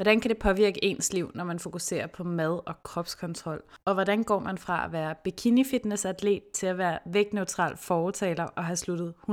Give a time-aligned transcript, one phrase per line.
[0.00, 3.62] Hvordan kan det påvirke ens liv, når man fokuserer på mad og kropskontrol?
[3.84, 8.76] Og hvordan går man fra at være bikini-fitness-atlet til at være vægtneutral foretaler og have
[8.76, 9.32] sluttet 100%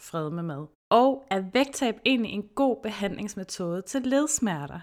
[0.00, 0.66] fred med mad?
[0.90, 4.80] Og er vægttab egentlig en god behandlingsmetode til ledsmerter?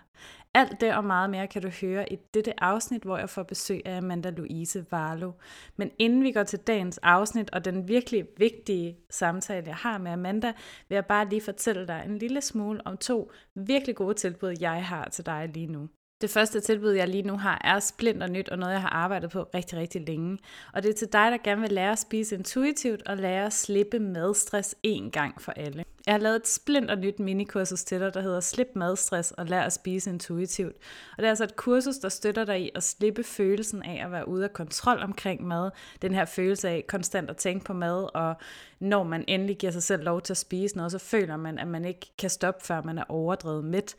[0.54, 3.82] Alt det og meget mere kan du høre i dette afsnit, hvor jeg får besøg
[3.86, 5.32] af Amanda Louise Varlo.
[5.78, 10.12] Men inden vi går til dagens afsnit og den virkelig vigtige samtale, jeg har med
[10.12, 10.54] Amanda,
[10.90, 14.86] vil jeg bare lige fortælle dig en lille smule om to virkelig gode tilbud, jeg
[14.86, 15.90] har til dig lige nu.
[16.22, 18.90] Det første tilbud, jeg lige nu har, er splint og nyt og noget, jeg har
[18.90, 20.38] arbejdet på rigtig, rigtig længe.
[20.74, 23.54] Og det er til dig, der gerne vil lære at spise intuitivt og lære at
[23.54, 25.86] slippe madstress en gang for alle.
[26.06, 29.46] Jeg har lavet et splint og nyt minikursus til dig, der hedder Slip madstress og
[29.46, 30.76] lær at spise intuitivt.
[31.12, 34.12] Og det er altså et kursus, der støtter dig i at slippe følelsen af at
[34.12, 35.72] være ude af kontrol omkring mad.
[36.02, 38.36] Den her følelse af konstant at tænke på mad, og
[38.80, 41.68] når man endelig giver sig selv lov til at spise noget, så føler man, at
[41.68, 43.96] man ikke kan stoppe, før man er overdrevet midt.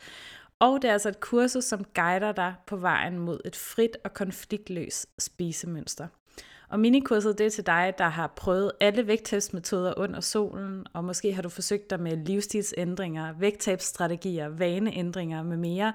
[0.60, 4.14] Og det er altså et kursus, som guider dig på vejen mod et frit og
[4.14, 6.06] konfliktløst spisemønster.
[6.68, 11.32] Og minikurset det er til dig, der har prøvet alle vægttabsmetoder under solen, og måske
[11.32, 15.92] har du forsøgt dig med livsstilsændringer, vægttabsstrategier, vaneændringer med mere.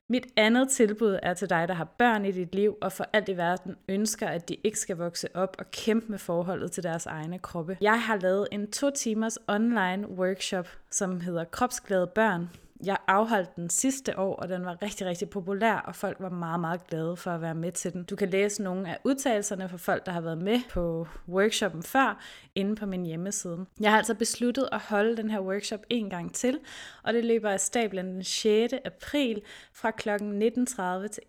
[0.09, 3.29] Mit andet tilbud er til dig, der har børn i dit liv, og for alt
[3.29, 7.05] i verden ønsker, at de ikke skal vokse op og kæmpe med forholdet til deres
[7.05, 7.77] egne kroppe.
[7.81, 12.49] Jeg har lavet en to timers online workshop, som hedder Kropsglade Børn,
[12.83, 16.59] jeg afholdt den sidste år, og den var rigtig, rigtig populær, og folk var meget,
[16.59, 18.03] meget glade for at være med til den.
[18.03, 22.23] Du kan læse nogle af udtalelserne fra folk, der har været med på workshoppen før,
[22.55, 23.65] inde på min hjemmeside.
[23.79, 26.59] Jeg har altså besluttet at holde den her workshop en gang til,
[27.03, 28.73] og det løber af stablen den 6.
[28.85, 29.41] april
[29.73, 30.09] fra kl.
[30.09, 31.21] 19.30 til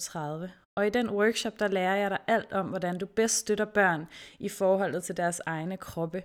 [0.00, 0.48] 21.30.
[0.74, 4.06] Og i den workshop, der lærer jeg dig alt om, hvordan du bedst støtter børn
[4.38, 6.22] i forholdet til deres egne kroppe.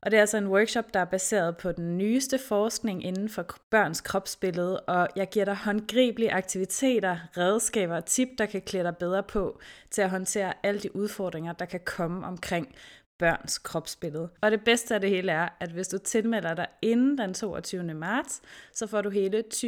[0.00, 3.46] Og det er altså en workshop, der er baseret på den nyeste forskning inden for
[3.70, 8.96] børns kropsbillede, og jeg giver dig håndgribelige aktiviteter, redskaber og tip, der kan klæde dig
[8.96, 9.60] bedre på
[9.90, 12.74] til at håndtere alle de udfordringer, der kan komme omkring
[13.18, 14.28] børns kropsbillede.
[14.40, 17.94] Og det bedste af det hele er, at hvis du tilmelder dig inden den 22.
[17.94, 18.42] marts,
[18.72, 19.60] så får du hele 20%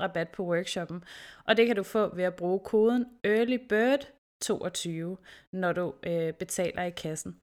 [0.00, 1.04] rabat på workshoppen.
[1.44, 5.16] Og det kan du få ved at bruge koden EARLYBIRD22,
[5.52, 7.36] når du øh, betaler i kassen.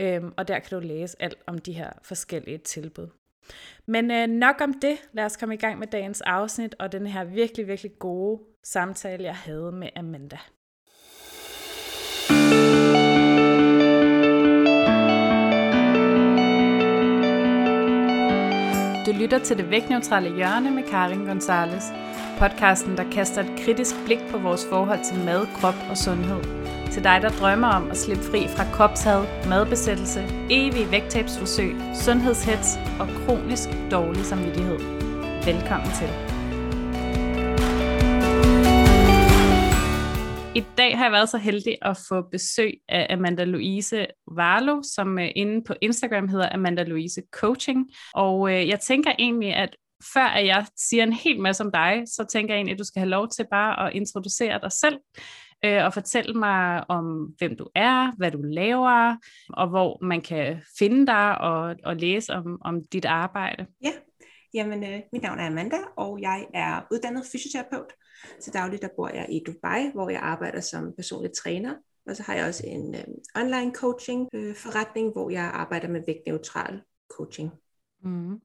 [0.00, 3.08] øhm, og der kan du læse alt om de her forskellige tilbud.
[3.86, 4.96] Men øh, nok om det.
[5.12, 9.24] Lad os komme i gang med dagens afsnit og den her virkelig, virkelig gode samtale,
[9.24, 10.38] jeg havde med Amanda.
[19.08, 21.84] Du lytter til det vægtneutrale hjørne med Karin Gonzales.
[22.38, 26.42] Podcasten, der kaster et kritisk blik på vores forhold til mad, krop og sundhed.
[26.92, 33.08] Til dig, der drømmer om at slippe fri fra kropshad, madbesættelse, evige vægttabsforsøg, sundhedshets og
[33.26, 34.78] kronisk dårlig samvittighed.
[35.44, 36.27] Velkommen til.
[40.58, 45.18] I dag har jeg været så heldig at få besøg af Amanda Louise Varlo, som
[45.18, 47.90] øh, inde på Instagram hedder Amanda Louise Coaching.
[48.14, 49.76] Og øh, jeg tænker egentlig, at
[50.12, 52.84] før at jeg siger en hel masse om dig, så tænker jeg egentlig, at du
[52.84, 54.98] skal have lov til bare at introducere dig selv.
[55.64, 59.16] øh, og fortælle mig om, hvem du er, hvad du laver,
[59.48, 63.66] og hvor man kan finde dig og, og læse om, om dit arbejde.
[63.84, 63.90] Ja,
[64.54, 67.92] jamen øh, mit navn er Amanda, og jeg er uddannet fysioterapeut.
[68.40, 71.74] Til dagligt der bor jeg i Dubai, hvor jeg arbejder som personlig træner.
[72.06, 73.04] Og så har jeg også en øh,
[73.36, 76.80] online coaching øh, forretning, hvor jeg arbejder med vægtneutral
[77.10, 77.50] coaching.
[78.02, 78.40] Mm.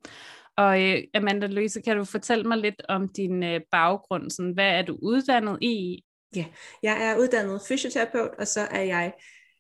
[0.58, 4.30] Og øh, Amanda Louise, kan du fortælle mig lidt om din øh, baggrund?
[4.30, 6.04] Sådan, hvad er du uddannet i?
[6.36, 6.46] Ja,
[6.84, 9.14] jeg er uddannet fysioterapeut, og så er jeg,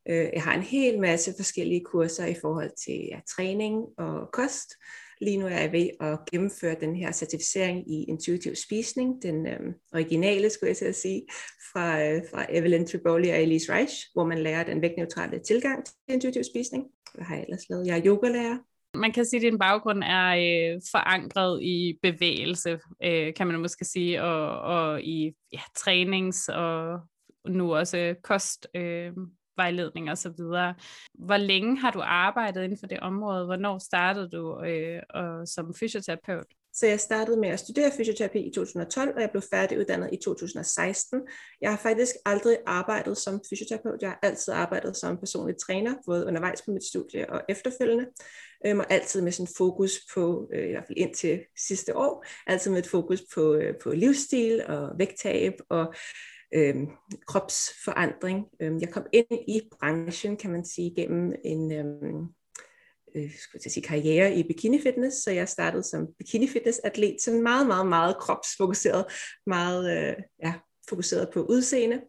[0.09, 4.73] øh, jeg har en hel masse forskellige kurser i forhold til ja, træning og kost.
[5.21, 9.59] Lige nu er jeg ved at gennemføre den her certificering i intuitiv spisning, den øh,
[9.93, 11.25] originale, skulle jeg til at sige,
[11.73, 15.93] fra, øh, fra Evelyn Triboli og Elise Reich, hvor man lærer den vægtneutrale tilgang til
[16.07, 16.83] intuitiv spisning.
[17.13, 17.87] Hvad har jeg ellers lavet?
[17.87, 18.57] Jeg er yogalærer,
[18.97, 23.85] man kan sige, at din baggrund er øh, forankret i bevægelse, øh, kan man måske
[23.85, 26.99] sige, og, og i ja, trænings- og
[27.47, 28.67] nu også kost.
[28.75, 29.11] Øh,
[29.57, 30.75] vejledning og så videre.
[31.13, 33.45] Hvor længe har du arbejdet inden for det område?
[33.45, 36.45] Hvornår startede du øh, og, som fysioterapeut?
[36.75, 41.21] Så jeg startede med at studere fysioterapi i 2012, og jeg blev færdiguddannet i 2016.
[41.61, 44.01] Jeg har faktisk aldrig arbejdet som fysioterapeut.
[44.01, 48.05] Jeg har altid arbejdet som personlig træner, både undervejs på mit studie og efterfølgende.
[48.65, 52.71] Øhm, og altid med sådan fokus på, øh, i hvert fald indtil sidste år, altid
[52.71, 55.93] med et fokus på, øh, på livsstil og vægttab og
[56.53, 56.75] øh,
[57.27, 58.45] kropsforandring.
[58.61, 61.71] Øhm, jeg kom ind i branchen, kan man sige, gennem en...
[61.71, 61.85] Øh,
[63.15, 67.21] øh, skulle jeg sige, karriere i bikini fitness, så jeg startede som bikini fitness atlet,
[67.21, 69.05] sådan meget, meget, meget kropsfokuseret,
[69.47, 70.53] meget øh, ja,
[70.89, 72.01] fokuseret på udseende,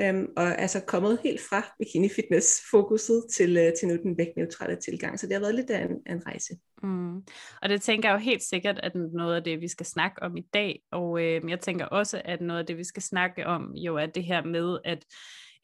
[0.00, 4.18] øhm, og er så kommet helt fra bikini fitness fokuset til, øh, til nu den
[4.18, 6.54] vægtneutrale tilgang, så det har været lidt af en, en rejse.
[6.82, 7.16] Mm.
[7.62, 10.36] Og det tænker jeg jo helt sikkert, at noget af det, vi skal snakke om
[10.36, 13.74] i dag, og øh, jeg tænker også, at noget af det, vi skal snakke om,
[13.74, 15.04] jo er det her med, at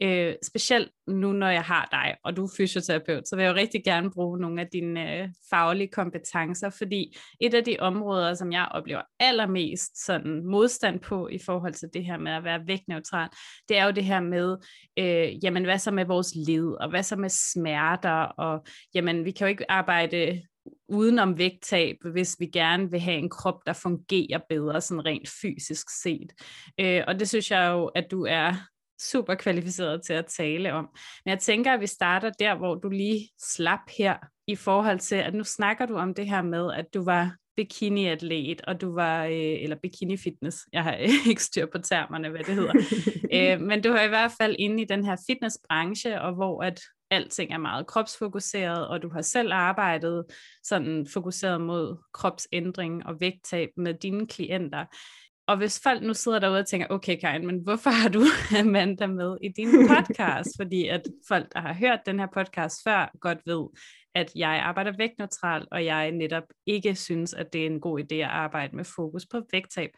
[0.02, 3.56] Øh, specielt nu, når jeg har dig, og du er fysioterapeut, så vil jeg jo
[3.56, 8.52] rigtig gerne bruge nogle af dine øh, faglige kompetencer, fordi et af de områder, som
[8.52, 13.29] jeg oplever allermest sådan modstand på i forhold til det her med at være vægtneutral,
[13.69, 14.56] det er jo det her med,
[14.99, 19.31] øh, jamen hvad så med vores led, og hvad så med smerter, og jamen vi
[19.31, 20.43] kan jo ikke arbejde
[20.88, 25.87] udenom vægttab, hvis vi gerne vil have en krop, der fungerer bedre, sådan rent fysisk
[26.02, 26.32] set.
[26.81, 28.55] Øh, og det synes jeg jo, at du er
[29.00, 30.88] super kvalificeret til at tale om.
[31.25, 35.17] Men jeg tænker, at vi starter der, hvor du lige slap her, i forhold til,
[35.17, 39.25] at nu snakker du om det her med, at du var bikini-atlet, og du var,
[39.25, 40.94] øh, eller bikini-fitness, jeg har
[41.29, 42.75] ikke styr på termerne, hvad det hedder,
[43.35, 46.81] øh, men du er i hvert fald inde i den her fitnessbranche, og hvor at
[47.11, 50.25] alting er meget kropsfokuseret, og du har selv arbejdet
[50.64, 54.85] sådan fokuseret mod kropsændring og vægttab med dine klienter.
[55.46, 58.23] Og hvis folk nu sidder derude og tænker, okay Karin, men hvorfor har du
[58.61, 60.50] Amanda med i din podcast?
[60.56, 63.69] Fordi at folk, der har hørt den her podcast før, godt ved,
[64.14, 68.14] at jeg arbejder vægtneutralt, og jeg netop ikke synes, at det er en god idé
[68.14, 69.90] at arbejde med fokus på vægttab.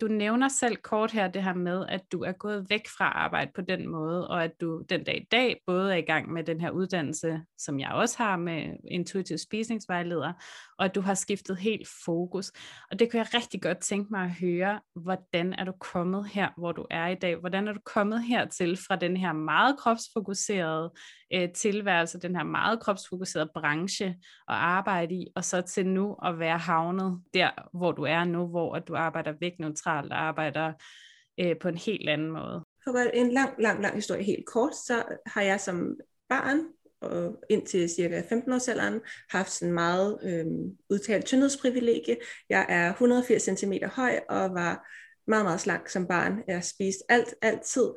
[0.00, 3.50] Du nævner selv kort her det her med, at du er gået væk fra arbejde
[3.54, 6.44] på den måde, og at du den dag i dag både er i gang med
[6.44, 10.32] den her uddannelse, som jeg også har med intuitiv spisningsvejleder,
[10.78, 12.52] og at du har skiftet helt fokus.
[12.90, 16.48] Og det kunne jeg rigtig godt tænke mig at høre, hvordan er du kommet her,
[16.56, 17.36] hvor du er i dag?
[17.36, 20.92] Hvordan er du kommet hertil fra den her meget kropsfokuserede
[21.34, 24.14] øh, tilværelse, den her meget kropsfokuserede branche at
[24.48, 28.74] arbejde i, og så til nu at være havnet der, hvor du er nu, hvor
[28.74, 30.72] at du arbejder vægtneutralt og arbejder
[31.40, 32.64] øh, på en helt anden måde.
[32.84, 35.96] For at en lang, lang, lang historie helt kort, så har jeg som
[36.28, 36.60] barn
[37.00, 40.46] og indtil cirka 15 års alderen haft sådan meget øh,
[40.90, 42.16] udtalt tyndhedsprivilegie.
[42.48, 44.88] Jeg er 180 cm høj og var
[45.26, 46.42] meget, meget slank som barn.
[46.48, 47.90] Jeg spiste alt, altid.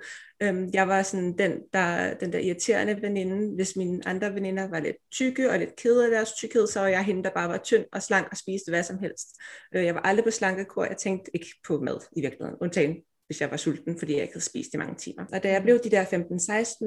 [0.43, 3.55] Øhm, jeg var sådan den der, den der irriterende veninde.
[3.55, 6.87] Hvis mine andre veninder var lidt tykke og lidt kede af deres tykkhed, så var
[6.87, 9.27] jeg hende, der bare var tynd og slank og spiste hvad som helst.
[9.75, 10.85] Øh, jeg var aldrig på slankekur.
[10.85, 12.95] Jeg tænkte ikke på mad i virkeligheden, undtagen
[13.27, 15.25] hvis jeg var sulten, fordi jeg ikke havde spist i mange timer.
[15.33, 16.05] Og da jeg blev de der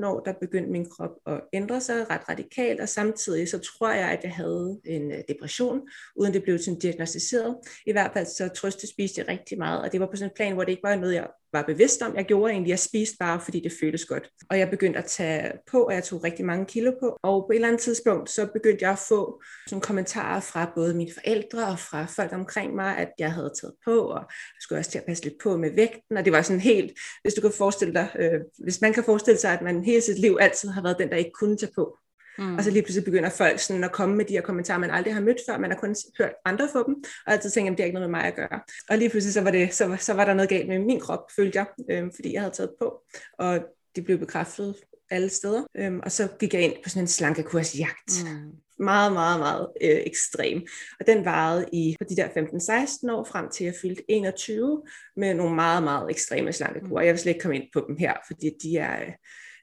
[0.02, 3.92] 15-16 år, der begyndte min krop at ændre sig ret radikalt, og samtidig så tror
[3.92, 5.80] jeg, at jeg havde en øh, depression,
[6.16, 7.56] uden det blev sådan diagnostiseret.
[7.86, 10.36] I hvert fald så trøste spiste jeg rigtig meget, og det var på sådan en
[10.36, 12.16] plan, hvor det ikke var noget, jeg var bevidst om.
[12.16, 14.30] Jeg gjorde egentlig, jeg spiste bare, fordi det føltes godt.
[14.50, 17.16] Og jeg begyndte at tage på, og jeg tog rigtig mange kilo på.
[17.22, 20.94] Og på et eller andet tidspunkt, så begyndte jeg at få sådan kommentarer fra både
[20.94, 24.78] mine forældre og fra folk omkring mig, at jeg havde taget på, og jeg skulle
[24.78, 26.16] også til at passe lidt på med vægten.
[26.16, 29.40] Og det var sådan helt, hvis du kan forestille dig, øh, hvis man kan forestille
[29.40, 31.98] sig, at man hele sit liv altid har været den, der ikke kunne tage på.
[32.38, 32.56] Mm.
[32.56, 35.14] Og så lige pludselig begynder folk sådan at komme med de her kommentarer, man aldrig
[35.14, 37.82] har mødt før, man har kun hørt andre få dem, og altid tænker, at det
[37.82, 38.60] er ikke noget med mig at gøre.
[38.88, 41.30] Og lige pludselig så var, det, så, så var der noget galt med min krop,
[41.36, 43.02] følte jeg, øh, fordi jeg havde taget på.
[43.38, 43.60] Og
[43.96, 44.74] de blev bekræftet
[45.10, 45.62] alle steder.
[45.76, 48.24] Øhm, og så gik jeg ind på sådan en slankekursjagt.
[48.24, 48.52] Mm.
[48.84, 50.66] Meget, meget, meget øh, ekstrem.
[51.00, 54.82] Og den varede i på de der 15-16 år frem til jeg fyldte 21
[55.16, 57.02] med nogle meget, meget ekstreme slankekurer.
[57.02, 57.06] Mm.
[57.06, 59.00] Jeg vil slet ikke komme ind på dem her, fordi de er...
[59.00, 59.12] Øh,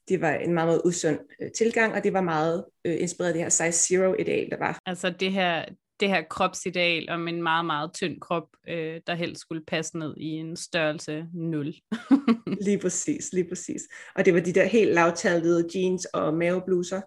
[0.07, 3.33] det var en meget, meget usund øh, tilgang, og det var meget øh, inspireret af
[3.33, 4.79] det her size zero ideal, der var.
[4.85, 5.65] Altså det her,
[6.00, 10.17] det her kropsideal om en meget, meget tynd krop, øh, der helst skulle passe ned
[10.17, 11.74] i en størrelse 0.
[12.65, 13.81] lige præcis, lige præcis.
[14.15, 17.01] Og det var de der helt lavtallede jeans og mavebluser,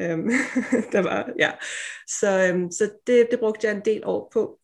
[0.00, 0.30] øhm,
[0.92, 1.50] der var, ja.
[2.20, 4.60] Så, øhm, så det, det brugte jeg en del år på.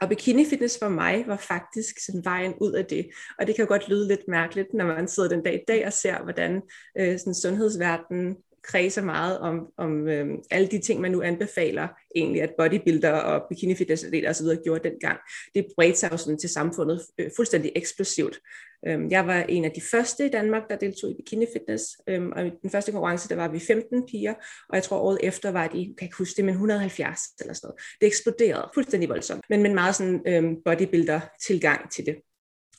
[0.00, 3.06] Og bikini fitness for mig var faktisk sådan vejen ud af det.
[3.38, 5.86] Og det kan jo godt lyde lidt mærkeligt, når man sidder den dag i dag
[5.86, 6.62] og ser, hvordan
[6.98, 8.36] øh, sådan sundhedsverdenen
[8.66, 13.42] kredser meget om, om øh, alle de ting, man nu anbefaler, egentlig at bodybuilder og
[13.48, 15.18] bikini fitness så videre gjorde dengang.
[15.54, 18.40] Det bredte sig jo sådan til samfundet øh, fuldstændig eksplosivt.
[18.86, 22.26] Øh, jeg var en af de første i Danmark, der deltog i bikini fitness, øh,
[22.26, 24.34] og i den første konkurrence, der var vi 15 piger,
[24.68, 27.68] og jeg tror året efter var de, kan ikke huske det, men 170 eller sådan
[27.68, 27.80] noget.
[28.00, 32.16] Det eksploderede fuldstændig voldsomt, men med meget sådan øh, bodybuilder tilgang til det.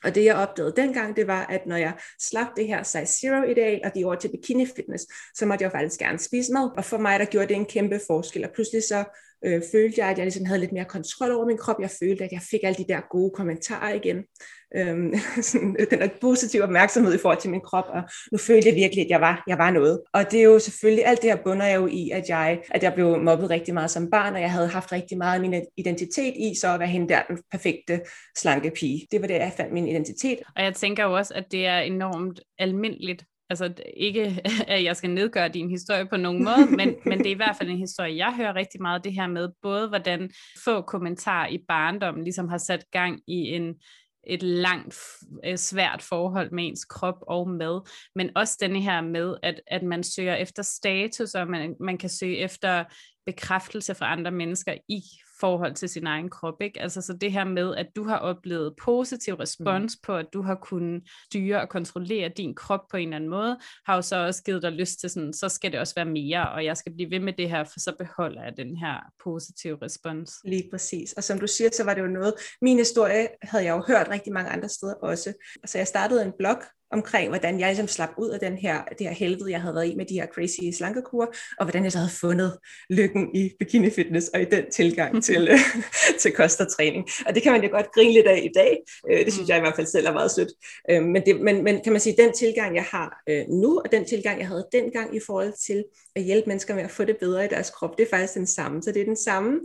[0.03, 3.43] Og det jeg opdagede dengang, det var, at når jeg slap det her size zero
[3.43, 6.69] ideal og gik over til bikini fitness, så måtte jeg faktisk gerne spise mad.
[6.77, 8.45] Og for mig, der gjorde det en kæmpe forskel.
[8.45, 9.03] Og pludselig så
[9.45, 11.79] øh, følte jeg, at jeg ligesom havde lidt mere kontrol over min krop.
[11.79, 14.17] Jeg følte, at jeg fik alle de der gode kommentarer igen.
[14.75, 18.75] Øhm, sådan, den der positive opmærksomhed i forhold til min krop, og nu følte jeg
[18.75, 20.01] virkelig, at jeg var, jeg var noget.
[20.13, 22.93] Og det er jo selvfølgelig, alt det her bunder jo i, at jeg, at jeg
[22.93, 26.33] blev mobbet rigtig meget som barn, og jeg havde haft rigtig meget af min identitet
[26.35, 28.01] i, så at være hende der, den perfekte
[28.37, 29.07] slanke pige.
[29.11, 30.39] Det var det, jeg fandt min identitet.
[30.55, 35.09] Og jeg tænker jo også, at det er enormt almindeligt altså ikke, at jeg skal
[35.09, 38.17] nedgøre din historie på nogen måde, men, men det er i hvert fald en historie,
[38.17, 40.29] jeg hører rigtig meget det her med, både hvordan
[40.63, 43.75] få kommentarer i barndommen ligesom har sat gang i en,
[44.29, 44.99] et langt
[45.45, 47.79] øh, svært forhold med ens krop og med,
[48.15, 52.09] men også denne her med, at, at man søger efter status, og man, man kan
[52.09, 52.83] søge efter
[53.25, 55.01] bekræftelse fra andre mennesker i
[55.39, 56.61] forhold til sin egen krop.
[56.61, 56.81] Ikke?
[56.81, 60.05] Altså så det her med, at du har oplevet positiv respons mm.
[60.05, 63.59] på, at du har kunnet styre og kontrollere din krop på en eller anden måde,
[63.85, 66.49] har jo så også givet dig lyst til sådan, så skal det også være mere,
[66.49, 69.77] og jeg skal blive ved med det her, for så beholder jeg den her positive
[69.81, 70.31] respons.
[70.45, 71.13] Lige præcis.
[71.13, 74.09] Og som du siger, så var det jo noget, min historie havde jeg jo hørt
[74.09, 75.33] rigtig mange andre steder også.
[75.65, 76.57] Så jeg startede en blog,
[76.91, 79.87] omkring, hvordan jeg ligesom slap ud af den her, det her helvede, jeg havde været
[79.87, 82.57] i med de her crazy slankekur, og hvordan jeg så havde fundet
[82.89, 85.49] lykken i bikini fitness og i den tilgang til,
[86.19, 87.07] til kost og træning.
[87.25, 88.77] Og det kan man jo godt grine lidt af i dag.
[89.11, 89.49] Øh, det synes mm.
[89.49, 90.49] jeg i hvert fald selv er meget sødt.
[90.91, 93.91] Øh, men, det, men, men kan man sige, den tilgang, jeg har øh, nu, og
[93.91, 95.83] den tilgang, jeg havde dengang i forhold til
[96.15, 98.47] at hjælpe mennesker med at få det bedre i deres krop, det er faktisk den
[98.47, 98.83] samme.
[98.83, 99.59] Så det er den samme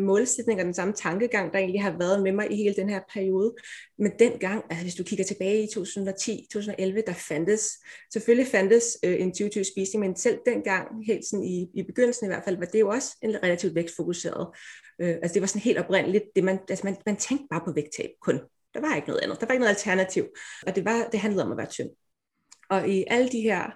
[0.00, 3.00] målsætning og den samme tankegang, der egentlig har været med mig i hele den her
[3.14, 3.54] periode.
[3.98, 7.70] Men dengang, altså hvis du kigger tilbage i 2010, 2011, der fandtes,
[8.12, 12.44] selvfølgelig fandtes øh, intuitiv spisning, men selv dengang, helt sådan i, i begyndelsen i hvert
[12.44, 14.48] fald, var det jo også en relativt vægtfokuseret.
[15.00, 17.72] Øh, altså det var sådan helt oprindeligt, det man, altså man, man tænkte bare på
[17.72, 18.40] vægttab kun.
[18.74, 20.26] Der var ikke noget andet, der var ikke noget alternativ,
[20.66, 21.90] og det, var, det handlede om at være tynd.
[22.70, 23.70] Og i alle de her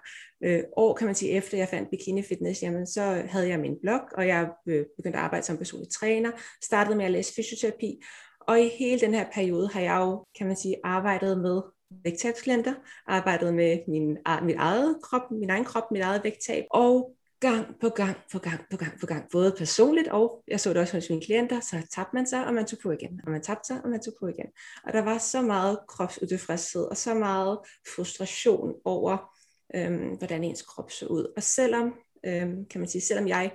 [0.44, 3.76] øh, år, kan man sige, efter jeg fandt Bikini Fitness, jamen så havde jeg min
[3.82, 6.30] blog, og jeg øh, begyndte at arbejde som personlig træner,
[6.64, 8.00] startede med at læse fysioterapi,
[8.40, 11.62] og i hele den her periode har jeg jo, kan man sige, arbejdet med
[12.04, 12.74] vægttabsklienter,
[13.06, 17.88] arbejdet med min, mit eget krop, min egen krop, mit eget vægttab, og gang på
[17.88, 21.10] gang på gang på gang på gang, både personligt og jeg så det også hos
[21.10, 23.80] mine klienter, så tabte man sig, og man tog på igen, og man tabte sig,
[23.84, 24.46] og man tog på igen.
[24.84, 27.58] Og der var så meget kropsutilfredshed, og så meget
[27.94, 29.36] frustration over,
[29.74, 31.32] øhm, hvordan ens krop så ud.
[31.36, 31.94] Og selvom,
[32.26, 33.52] øhm, kan man sige, selvom jeg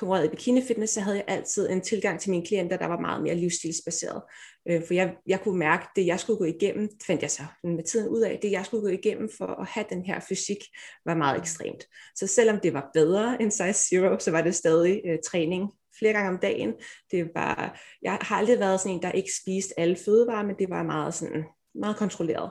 [0.00, 3.00] konkurrerede i bikini fitness, så havde jeg altid en tilgang til mine klienter, der var
[3.00, 4.22] meget mere livsstilsbaseret.
[4.68, 7.84] Øh, for jeg, jeg kunne mærke, det jeg skulle gå igennem, fandt jeg så med
[7.84, 10.58] tiden ud af, det jeg skulle gå igennem for at have den her fysik,
[11.06, 11.84] var meget ekstremt.
[12.14, 16.12] Så selvom det var bedre end size zero, så var det stadig øh, træning flere
[16.12, 16.74] gange om dagen.
[17.10, 20.70] Det var, jeg har aldrig været sådan en, der ikke spiste alle fødevarer, men det
[20.70, 22.50] var meget sådan, meget kontrolleret,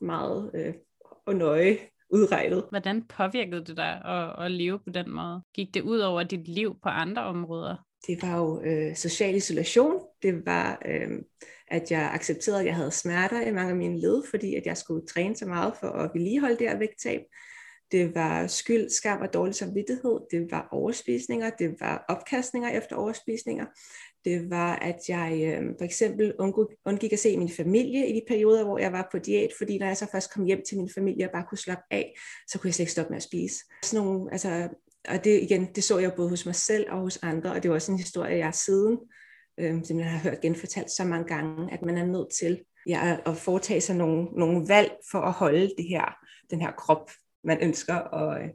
[0.00, 0.74] meget øh,
[1.26, 1.78] og nøje
[2.12, 2.64] udregnet.
[2.70, 5.42] Hvordan påvirkede det dig at, at leve på den måde?
[5.54, 7.76] Gik det ud over dit liv på andre områder?
[8.06, 10.00] Det var jo øh, social isolation.
[10.22, 11.10] Det var, øh,
[11.68, 14.76] at jeg accepterede, at jeg havde smerter i mange af mine led, fordi at jeg
[14.76, 17.20] skulle træne så meget for at vedligeholde det her vægttab.
[17.92, 20.20] Det var skyld, skam og dårlig samvittighed.
[20.30, 21.50] Det var overspisninger.
[21.50, 23.66] Det var opkastninger efter overspisninger
[24.24, 26.34] det var, at jeg øh, for eksempel
[26.84, 29.86] undgik at se min familie i de perioder, hvor jeg var på diæt, fordi når
[29.86, 32.14] jeg så først kom hjem til min familie og bare kunne slappe af,
[32.48, 33.56] så kunne jeg slet ikke stoppe med at spise.
[33.84, 34.68] Sådan nogle, altså,
[35.08, 37.68] og det igen, det så jeg både hos mig selv og hos andre, og det
[37.68, 38.98] var også en historie, jeg siden
[39.60, 43.36] øh, simpelthen har hørt genfortalt så mange gange, at man er nødt til ja, at
[43.36, 46.14] foretage sig nogle, nogle valg for at holde det her,
[46.50, 47.10] den her krop
[47.44, 48.48] man ønsker at, øh,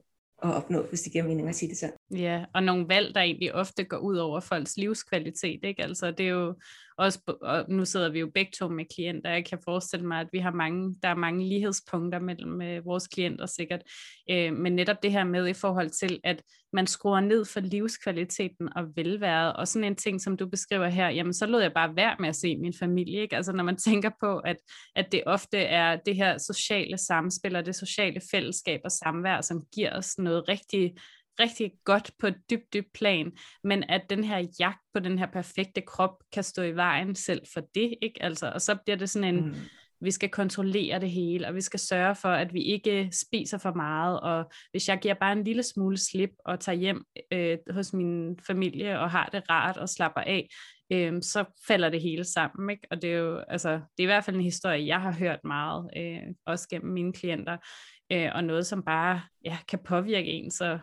[0.47, 1.95] at opnå, hvis det giver mening at sige det sådan.
[2.11, 5.83] Ja, og nogle valg, der egentlig ofte går ud over folks livskvalitet, ikke?
[5.83, 6.55] Altså, det er jo
[6.97, 10.27] også, og nu sidder vi jo begge to med klienter, jeg kan forestille mig, at
[10.31, 13.81] vi har mange, der er mange lighedspunkter mellem øh, vores klienter sikkert,
[14.29, 18.69] øh, men netop det her med i forhold til, at man skruer ned for livskvaliteten
[18.77, 21.95] og velværet, og sådan en ting, som du beskriver her, jamen så lod jeg bare
[21.95, 23.35] være med at se min familie, ikke?
[23.35, 24.57] Altså når man tænker på, at,
[24.95, 29.61] at det ofte er det her sociale samspil og det sociale fællesskab og samvær, som
[29.75, 30.93] giver os noget rigtig
[31.39, 33.31] rigtig godt på et dybt, dybt plan,
[33.63, 37.41] men at den her jagt på den her perfekte krop kan stå i vejen selv
[37.53, 38.23] for det, ikke?
[38.23, 39.55] Altså, og så bliver det sådan en, mm.
[40.01, 43.73] vi skal kontrollere det hele, og vi skal sørge for, at vi ikke spiser for
[43.73, 47.93] meget, og hvis jeg giver bare en lille smule slip og tager hjem øh, hos
[47.93, 50.49] min familie og har det rart og slapper af,
[50.91, 52.87] øh, så falder det hele sammen, ikke?
[52.91, 55.39] Og det er jo, altså, det er i hvert fald en historie, jeg har hørt
[55.43, 57.57] meget, øh, også gennem mine klienter,
[58.11, 60.79] øh, og noget, som bare ja, kan påvirke en så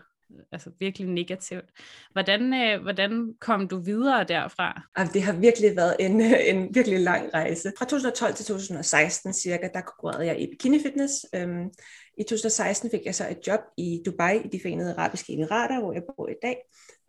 [0.52, 1.64] altså virkelig negativt.
[2.12, 4.82] Hvordan, øh, hvordan kom du videre derfra?
[5.12, 7.72] Det har virkelig været en, øh, en virkelig lang rejse.
[7.78, 11.26] Fra 2012 til 2016 cirka, der konkurrerede jeg i bikini fitness.
[11.34, 11.70] Øhm,
[12.18, 15.92] I 2016 fik jeg så et job i Dubai, i de forenede arabiske emirater, hvor
[15.92, 16.56] jeg bor i dag.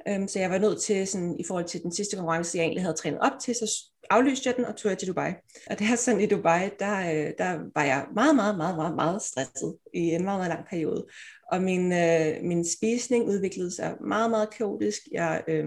[0.08, 2.84] Øhm, så jeg var nødt til, sådan, i forhold til den sidste konkurrence, jeg egentlig
[2.84, 5.32] havde trænet op til, så aflyste jeg den og tog jeg til Dubai.
[5.70, 8.96] Og det er sådan, i Dubai, der, øh, der var jeg meget, meget, meget, meget,
[8.96, 11.06] meget stresset i en meget, meget lang periode.
[11.52, 15.02] Og min, øh, min spisning udviklede sig meget, meget kaotisk.
[15.12, 15.66] Jeg øh,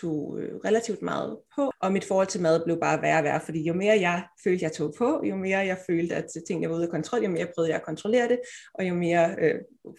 [0.00, 3.40] tog øh, relativt meget på, og mit forhold til mad blev bare værre og værre,
[3.40, 6.76] fordi jo mere jeg følte, jeg tog på, jo mere jeg følte, at tingene var
[6.76, 8.40] ude af kontrol, jo mere prøvede jeg at kontrollere det,
[8.74, 9.54] og jo mere øh,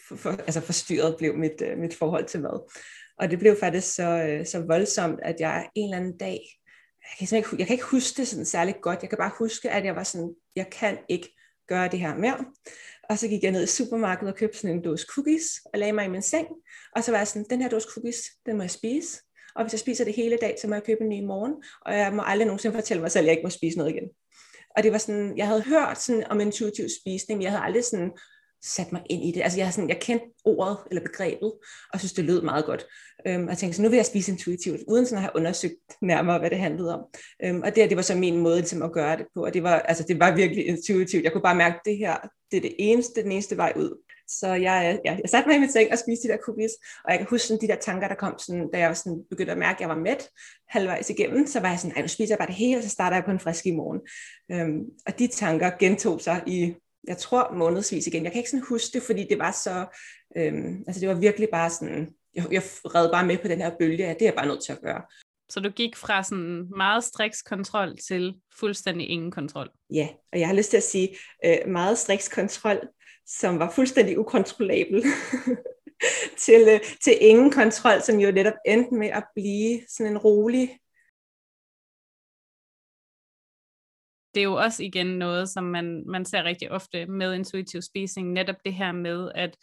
[0.07, 2.71] for, for, altså forstyrret blev mit, øh, mit forhold til mad.
[3.19, 6.39] Og det blev faktisk så, øh, så voldsomt, at jeg en eller anden dag,
[7.19, 9.69] jeg kan, ikke, jeg kan ikke huske det sådan særlig godt, jeg kan bare huske,
[9.69, 11.35] at jeg var sådan, jeg kan ikke
[11.67, 12.45] gøre det her mere.
[13.09, 15.43] Og så gik jeg ned i supermarkedet og købte sådan en dåse cookies,
[15.73, 16.47] og lagde mig i min seng,
[16.95, 19.21] og så var jeg sådan, den her dåse cookies, den må jeg spise,
[19.55, 21.53] og hvis jeg spiser det hele dag, så må jeg købe en ny i morgen,
[21.85, 24.09] og jeg må aldrig nogensinde fortælle mig selv, at jeg ikke må spise noget igen.
[24.75, 27.83] Og det var sådan, jeg havde hørt sådan om intuitiv spisning, men jeg havde aldrig
[27.83, 28.11] sådan
[28.65, 29.41] sat mig ind i det.
[29.41, 31.53] Altså jeg, sådan, jeg kendte ordet eller begrebet,
[31.93, 32.85] og synes, det lød meget godt.
[33.27, 35.73] Øhm, og jeg tænkte, så nu vil jeg spise intuitivt, uden sådan at have undersøgt
[36.01, 37.01] nærmere, hvad det handlede om.
[37.43, 39.63] Øhm, og det, det var så min måde ligesom, at gøre det på, og det
[39.63, 41.23] var, altså, det var virkelig intuitivt.
[41.23, 42.15] Jeg kunne bare mærke, at det her,
[42.51, 44.03] det er det eneste, den eneste vej ud.
[44.27, 46.71] Så jeg, ja, jeg satte mig i min seng og spiste de der cookies,
[47.05, 49.51] og jeg kan huske sådan, de der tanker, der kom, sådan, da jeg sådan, begyndte
[49.51, 50.29] at mærke, at jeg var mæt
[50.69, 52.89] halvvejs igennem, så var jeg sådan, ej, nu spiser jeg bare det hele, og så
[52.89, 54.01] starter jeg på en frisk i morgen.
[54.51, 56.75] Øhm, og de tanker gentog sig i
[57.07, 58.23] jeg tror månedsvis igen.
[58.23, 59.85] Jeg kan ikke sådan huske det, fordi det var så,
[60.37, 63.71] øhm, altså det var virkelig bare sådan, jeg, jeg red bare med på den her
[63.79, 65.01] bølge, at det er jeg bare nødt til at gøre.
[65.49, 69.69] Så du gik fra sådan meget striks kontrol til fuldstændig ingen kontrol?
[69.93, 72.87] Ja, og jeg har lyst til at sige øh, meget striks kontrol,
[73.25, 75.03] som var fuldstændig ukontrollabel,
[76.45, 80.79] til, øh, til ingen kontrol, som jo netop endte med at blive sådan en rolig
[84.35, 88.31] det er jo også igen noget, som man, man ser rigtig ofte med intuitiv spisning,
[88.31, 89.57] netop det her med, at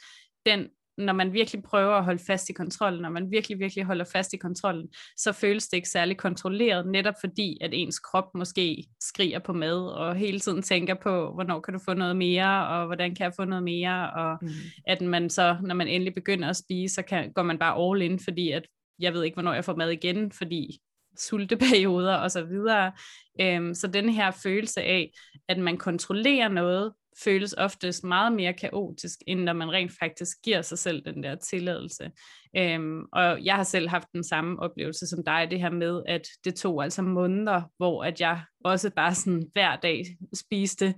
[0.46, 0.68] den
[1.00, 4.33] når man virkelig prøver at holde fast i kontrollen, når man virkelig, virkelig holder fast
[4.33, 9.38] i kontrollen, så føles det ikke særlig kontrolleret, netop fordi, at ens krop måske skriger
[9.38, 13.14] på mad, og hele tiden tænker på, hvornår kan du få noget mere, og hvordan
[13.14, 14.48] kan jeg få noget mere, og mm.
[14.87, 18.02] at man så, når man endelig begynder at spise, så kan, går man bare all
[18.02, 18.66] in, fordi at
[18.98, 20.80] jeg ved ikke, hvornår jeg får mad igen, fordi
[21.20, 22.92] sulteperioder og så videre.
[23.40, 25.11] Øhm, så den her følelse af,
[25.48, 26.92] at man kontrollerer noget,
[27.24, 31.35] føles oftest meget mere kaotisk, end når man rent faktisk giver sig selv den der
[31.35, 32.11] tilladelse.
[32.56, 36.22] Øhm, og jeg har selv haft den samme oplevelse som dig, det her med, at
[36.44, 40.04] det tog altså måneder, hvor at jeg også bare sådan hver dag
[40.35, 40.94] spiste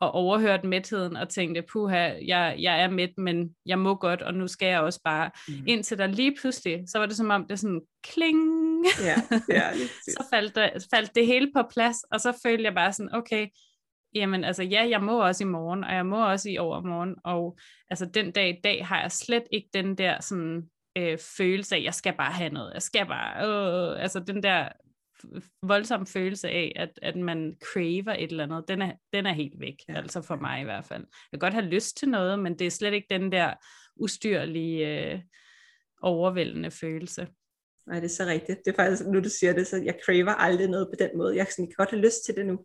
[0.00, 4.34] og overhørte mætheden og tænkte, puha, jeg, jeg er mæt, men jeg må godt, og
[4.34, 5.30] nu skal jeg også bare.
[5.48, 5.54] Mm.
[5.66, 8.38] Indtil der lige pludselig, så var det som om det sådan kling,
[9.02, 9.72] ja, ja,
[10.16, 13.48] så faldt det, faldt det hele på plads, og så følte jeg bare sådan, okay,
[14.14, 17.58] jamen altså ja, jeg må også i morgen, og jeg må også i overmorgen, og
[17.90, 20.62] altså den dag i dag har jeg slet ikke den der sådan
[20.98, 24.68] øh, følelse af, jeg skal bare have noget, jeg skal bare, øh, altså den der
[25.62, 29.60] voldsom følelse af, at, at man craver et eller andet, den er, den er helt
[29.60, 29.94] væk, ja.
[29.94, 31.00] altså for mig i hvert fald.
[31.00, 33.54] Jeg kan godt have lyst til noget, men det er slet ikke den der
[33.96, 35.20] ustyrlige, øh,
[36.02, 37.28] overvældende følelse.
[37.86, 38.58] Nej, det er så rigtigt.
[38.64, 41.36] Det er faktisk, nu du siger det, så jeg craver aldrig noget på den måde.
[41.36, 42.58] Jeg kan godt have lyst til det nu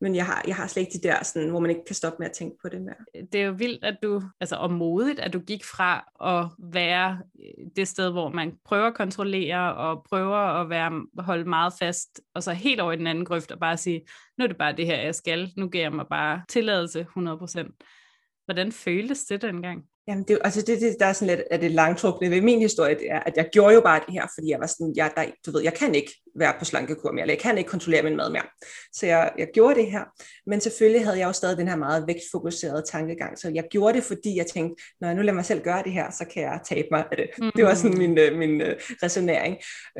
[0.00, 2.16] men jeg har, jeg har slet ikke de der, sådan, hvor man ikke kan stoppe
[2.18, 3.24] med at tænke på det mere.
[3.32, 7.18] Det er jo vildt, at du, altså og modigt, at du gik fra at være
[7.40, 12.20] øh, det sted, hvor man prøver at kontrollere og prøver at være, holde meget fast,
[12.34, 14.06] og så helt over i den anden grøft og bare sige,
[14.38, 18.44] nu er det bare det her, jeg skal, nu giver jeg mig bare tilladelse 100%.
[18.44, 19.84] Hvordan føltes det dengang?
[20.08, 22.94] Jamen, det, altså det, det, der er sådan lidt, at det langtrukne ved min historie,
[22.94, 25.24] det er, at jeg gjorde jo bare det her, fordi jeg var sådan, jeg, der,
[25.46, 28.16] du ved, jeg kan ikke være på slankekur mere, eller jeg kan ikke kontrollere min
[28.16, 28.46] mad mere.
[28.92, 30.04] Så jeg, jeg gjorde det her,
[30.46, 34.04] men selvfølgelig havde jeg jo stadig den her meget vægtfokuserede tankegang, så jeg gjorde det,
[34.04, 36.60] fordi jeg tænkte, når jeg nu lader mig selv gøre det her, så kan jeg
[36.64, 37.26] tabe mig af det.
[37.38, 37.50] Mm.
[37.56, 38.68] Det var sådan min, øh, min uh,
[39.02, 39.56] resonering.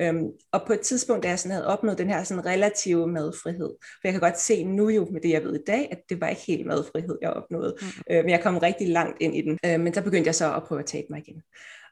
[0.09, 0.23] Um,
[0.53, 4.01] og på et tidspunkt, da jeg sådan havde opnået den her sådan relative madfrihed, for
[4.05, 6.29] jeg kan godt se nu jo med det, jeg ved i dag, at det var
[6.29, 7.87] ikke helt madfrihed, jeg opnåede, mm.
[7.87, 9.59] uh, men jeg kom rigtig langt ind i den.
[9.67, 11.43] Uh, men så begyndte jeg så at prøve at tabe mig igen.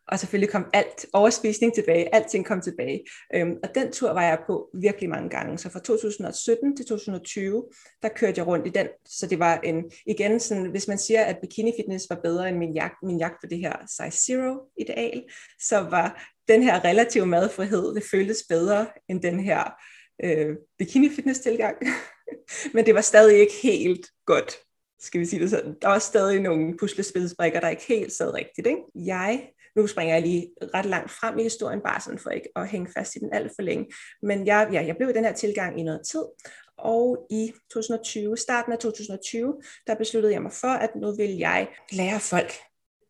[0.09, 3.05] Og selvfølgelig kom alt overspisning tilbage, alting kom tilbage.
[3.35, 5.59] Øhm, og den tur var jeg på virkelig mange gange.
[5.59, 7.65] Så fra 2017 til 2020,
[8.03, 8.89] der kørte jeg rundt i den.
[9.07, 12.59] Så det var en, igen sådan, hvis man siger, at bikini fitness var bedre end
[12.59, 15.25] min jagt, min jagt på det her size zero ideal,
[15.61, 19.75] så var den her relative madfrihed, det føltes bedre end den her
[20.25, 21.77] øh, bikini fitness tilgang.
[22.75, 24.57] Men det var stadig ikke helt godt
[25.05, 25.75] skal vi sige det sådan.
[25.83, 28.67] Der var stadig nogle puslespilsbrikker, der ikke helt sad rigtigt.
[28.67, 28.81] Ikke?
[28.95, 32.69] Jeg, nu springer jeg lige ret langt frem i historien, bare sådan for ikke at
[32.69, 33.87] hænge fast i den alt for længe.
[34.23, 36.25] Men jeg, ja, jeg blev i den her tilgang i noget tid,
[36.79, 39.55] og i 2020, starten af 2020,
[39.87, 42.53] der besluttede jeg mig for, at nu vil jeg lære folk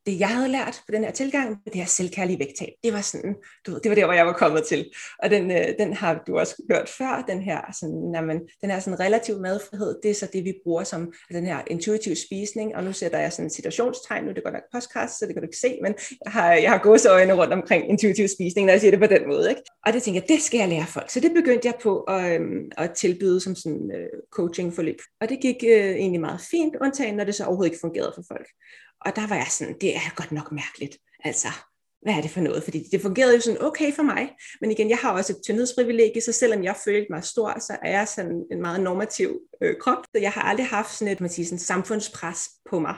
[0.07, 3.35] det, jeg havde lært på den her tilgang, det her selvkærlige vægttab, det var sådan,
[3.67, 4.91] du ved, det var der, hvor jeg var kommet til.
[5.23, 8.81] Og den, øh, den har du også hørt før, den her, sådan, jamen, den her
[8.81, 12.77] sådan relativ madfrihed, det er så det, vi bruger som altså den her intuitiv spisning,
[12.77, 15.43] og nu sætter jeg sådan situationstegn, nu er det godt nok podcast, så det kan
[15.43, 18.81] du ikke se, men jeg har, jeg har øjne rundt omkring intuitiv spisning, når jeg
[18.81, 19.51] siger det på den måde.
[19.51, 19.63] Ikke?
[19.87, 21.11] Og det tænker jeg, det skal jeg lære folk.
[21.11, 24.99] Så det begyndte jeg på at, øhm, at tilbyde som sådan øh, coaching forløb.
[25.21, 28.25] Og det gik øh, egentlig meget fint, undtagen når det så overhovedet ikke fungerede for
[28.29, 28.47] folk.
[29.05, 30.99] Og der var jeg sådan, det er godt nok mærkeligt.
[31.25, 31.49] Altså,
[32.03, 32.65] hvad er det for noget?
[32.65, 34.31] Fordi det fungerede jo sådan okay for mig.
[34.61, 37.91] Men igen, jeg har også et tyndhedsprivilegie, så selvom jeg følte mig stor, så er
[37.91, 39.99] jeg sådan en meget normativ øh, krop.
[40.15, 42.95] Så jeg har aldrig haft sådan et man siger, sådan samfundspres på mig.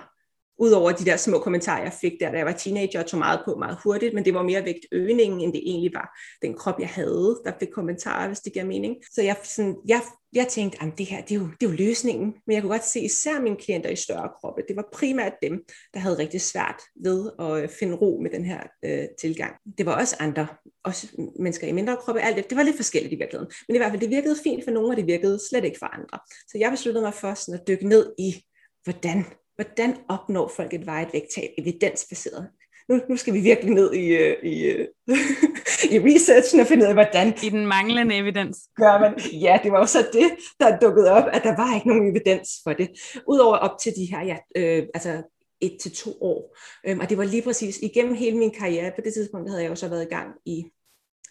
[0.59, 3.41] Udover de der små kommentarer, jeg fik der, da jeg var teenager og tog meget
[3.45, 6.89] på meget hurtigt, men det var mere vægtøgningen, end det egentlig var den krop, jeg
[6.89, 8.97] havde, der fik kommentarer, hvis det giver mening.
[9.13, 10.01] Så jeg, sådan, jeg,
[10.33, 12.35] jeg tænkte, at det her, det er, jo, det er jo løsningen.
[12.47, 14.63] Men jeg kunne godt se især mine klienter i større kroppe.
[14.69, 15.65] Det var primært dem,
[15.95, 19.55] der havde rigtig svært ved at øh, finde ro med den her øh, tilgang.
[19.79, 20.47] Det var også andre,
[20.85, 21.07] også
[21.39, 22.51] mennesker i mindre kroppe, alt det.
[22.51, 23.53] Det var lidt forskelligt i virkeligheden.
[23.69, 25.87] Men i hvert fald, det virkede fint for nogle, og det virkede slet ikke for
[25.87, 26.19] andre.
[26.49, 28.45] Så jeg besluttede mig for sådan at dykke ned i,
[28.85, 29.25] hvordan
[29.57, 32.49] hvordan opnår folk et vejet vægttab evidensbaseret?
[32.89, 34.89] Nu, nu skal vi virkelig ned i, øh, i, øh,
[35.95, 37.35] i researchen og finde ud af, hvordan...
[37.43, 38.59] I den manglende evidens.
[38.77, 39.19] Gør man.
[39.33, 42.51] Ja, det var jo så det, der dukkede op, at der var ikke nogen evidens
[42.65, 42.89] for det.
[43.29, 45.23] Udover op til de her, ja, øh, altså
[45.61, 46.57] et til to år.
[46.87, 48.93] Øhm, og det var lige præcis igennem hele min karriere.
[48.97, 50.65] På det tidspunkt havde jeg jo så været i gang i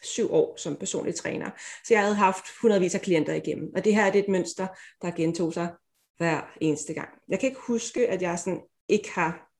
[0.03, 1.49] syv år som personlig træner.
[1.85, 3.71] Så jeg havde haft hundredvis af klienter igennem.
[3.75, 4.67] Og det her er det et mønster,
[5.01, 5.67] der gentog sig
[6.17, 7.09] hver eneste gang.
[7.29, 9.51] Jeg kan ikke huske, at jeg sådan ikke har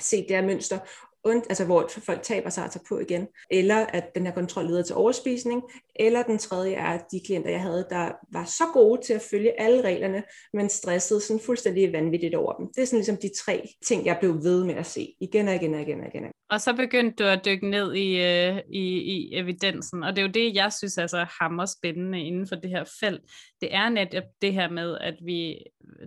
[0.00, 0.78] set det her mønster,
[1.24, 4.66] und, altså hvor folk taber sig og tager på igen, eller at den her kontrol
[4.66, 5.62] leder til overspisning,
[5.98, 9.22] eller den tredje er, at de klienter, jeg havde, der var så gode til at
[9.30, 12.66] følge alle reglerne, men stressede sådan fuldstændig vanvittigt over dem.
[12.76, 15.54] Det er sådan ligesom de tre ting, jeg blev ved med at se igen og
[15.54, 16.24] igen og igen og igen.
[16.50, 18.84] Og så begyndte du at dykke ned i, øh, i,
[19.14, 22.70] i evidensen, og det er jo det, jeg synes altså hammer spændende inden for det
[22.70, 23.22] her felt.
[23.60, 25.58] Det er netop det her med, at vi,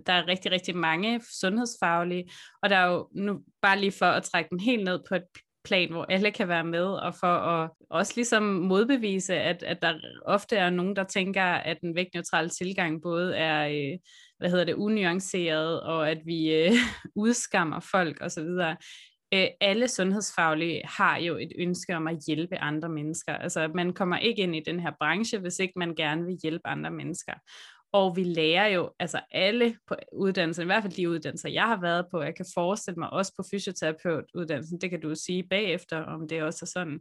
[0.06, 2.30] der er rigtig, rigtig mange sundhedsfaglige,
[2.62, 5.24] og der er jo nu bare lige for at trække den helt ned på et
[5.64, 9.94] plan, hvor alle kan være med, og for at også ligesom modbevise, at, at der
[10.24, 13.98] ofte er nogen, der tænker, at den vægtneutrale tilgang både er, øh,
[14.38, 16.72] hvad hedder det, unuanceret, og at vi øh,
[17.24, 18.48] udskammer folk osv.
[19.34, 23.34] Øh, alle sundhedsfaglige har jo et ønske om at hjælpe andre mennesker.
[23.34, 26.66] Altså man kommer ikke ind i den her branche, hvis ikke man gerne vil hjælpe
[26.66, 27.32] andre mennesker.
[27.92, 31.80] Og vi lærer jo, altså alle på uddannelsen, i hvert fald de uddannelser, jeg har
[31.80, 36.28] været på, jeg kan forestille mig også på fysioterapeutuddannelsen, det kan du sige bagefter, om
[36.28, 37.00] det også er sådan.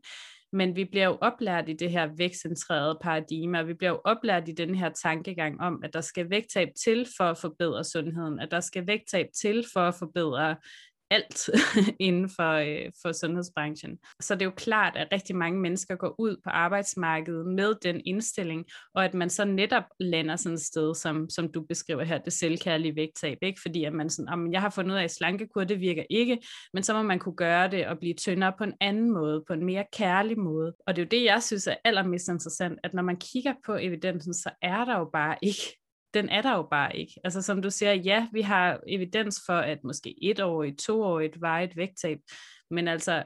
[0.54, 4.49] Men vi bliver jo oplært i det her vægtcentrerede paradigme, og vi bliver jo oplært
[4.49, 8.51] i den her tankegang om, at der skal vægttab til for at forbedre sundheden, at
[8.51, 10.56] der skal vægttab til for at forbedre
[11.12, 11.50] alt
[12.08, 13.97] inden for, øh, for sundhedsbranchen.
[14.19, 18.02] Så det er jo klart, at rigtig mange mennesker går ud på arbejdsmarkedet med den
[18.06, 22.17] indstilling, og at man så netop lander sådan et sted, som, som du beskriver her,
[22.17, 23.62] det selvkærlige vægttab, ikke?
[23.62, 26.38] fordi at man sådan, jeg har fundet ud af, at slankekur, det virker ikke,
[26.74, 29.54] men så må man kunne gøre det og blive tyndere på en anden måde, på
[29.54, 30.74] en mere kærlig måde.
[30.88, 33.76] Og det er jo det, jeg synes er allermest interessant, at når man kigger på
[33.76, 35.81] evidensen, så er der jo bare ikke
[36.13, 37.13] den er der jo bare ikke.
[37.24, 41.04] Altså som du siger, ja, vi har evidens for, at måske et år, et to
[41.04, 42.19] år, et et vægttab,
[42.71, 43.24] men altså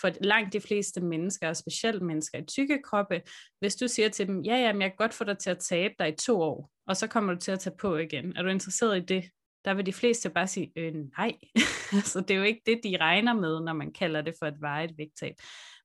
[0.00, 3.22] for langt de fleste mennesker, og specielt mennesker i tykke kroppe,
[3.60, 5.58] hvis du siger til dem, ja, ja, men jeg kan godt få dig til at
[5.58, 8.36] tabe dig i to år, og så kommer du til at tage på igen.
[8.36, 9.24] Er du interesseret i det?
[9.64, 11.32] der vil de fleste bare sige, øh, nej.
[11.98, 14.60] altså, det er jo ikke det, de regner med, når man kalder det for et
[14.60, 15.34] vejet vægttab.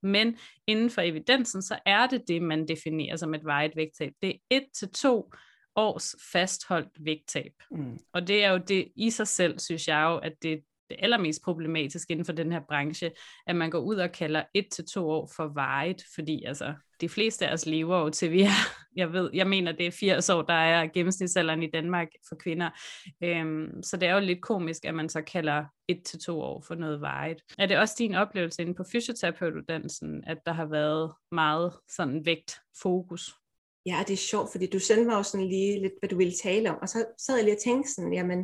[0.04, 0.38] Men
[0.68, 4.12] inden for evidensen, så er det det, man definerer som et vejet vægttab.
[4.22, 5.34] Det er et til to
[5.76, 7.52] års fastholdt vægttab.
[7.72, 7.98] Mm.
[8.14, 11.44] Og det er jo det i sig selv, synes jeg jo, at det det allermest
[11.44, 13.12] problematiske inden for den her branche,
[13.48, 17.10] at man går ud og kalder et til to år for vejet, fordi altså, de
[17.10, 18.50] fleste af os lever jo til vi er,
[18.96, 22.70] jeg ved, jeg mener det er 80 år, der er gennemsnitsalderen i Danmark for kvinder,
[23.24, 26.64] øhm, så det er jo lidt komisk, at man så kalder et til to år
[26.68, 27.38] for noget vejet.
[27.58, 32.56] Er det også din oplevelse inde på fysioterapeutuddannelsen, at der har været meget sådan vægt
[32.82, 33.34] fokus?
[33.86, 36.34] Ja, det er sjovt, fordi du sendte mig jo sådan lige lidt, hvad du ville
[36.44, 38.40] tale om, og så sad jeg lige og tænkte sådan, jamen,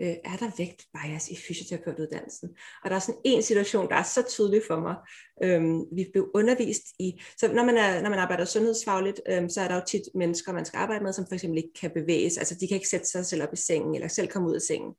[0.00, 2.48] øh, er der vægt bias i fysioterapeutuddannelsen?
[2.84, 4.96] Og der er sådan en situation, der er så tydelig for mig.
[5.42, 9.60] Øhm, vi blev undervist i, så når man, er, når man arbejder sundhedsfagligt, øhm, så
[9.60, 12.30] er der jo tit mennesker, man skal arbejde med, som for eksempel ikke kan bevæge
[12.30, 14.54] sig, altså de kan ikke sætte sig selv op i sengen, eller selv komme ud
[14.54, 14.94] af sengen.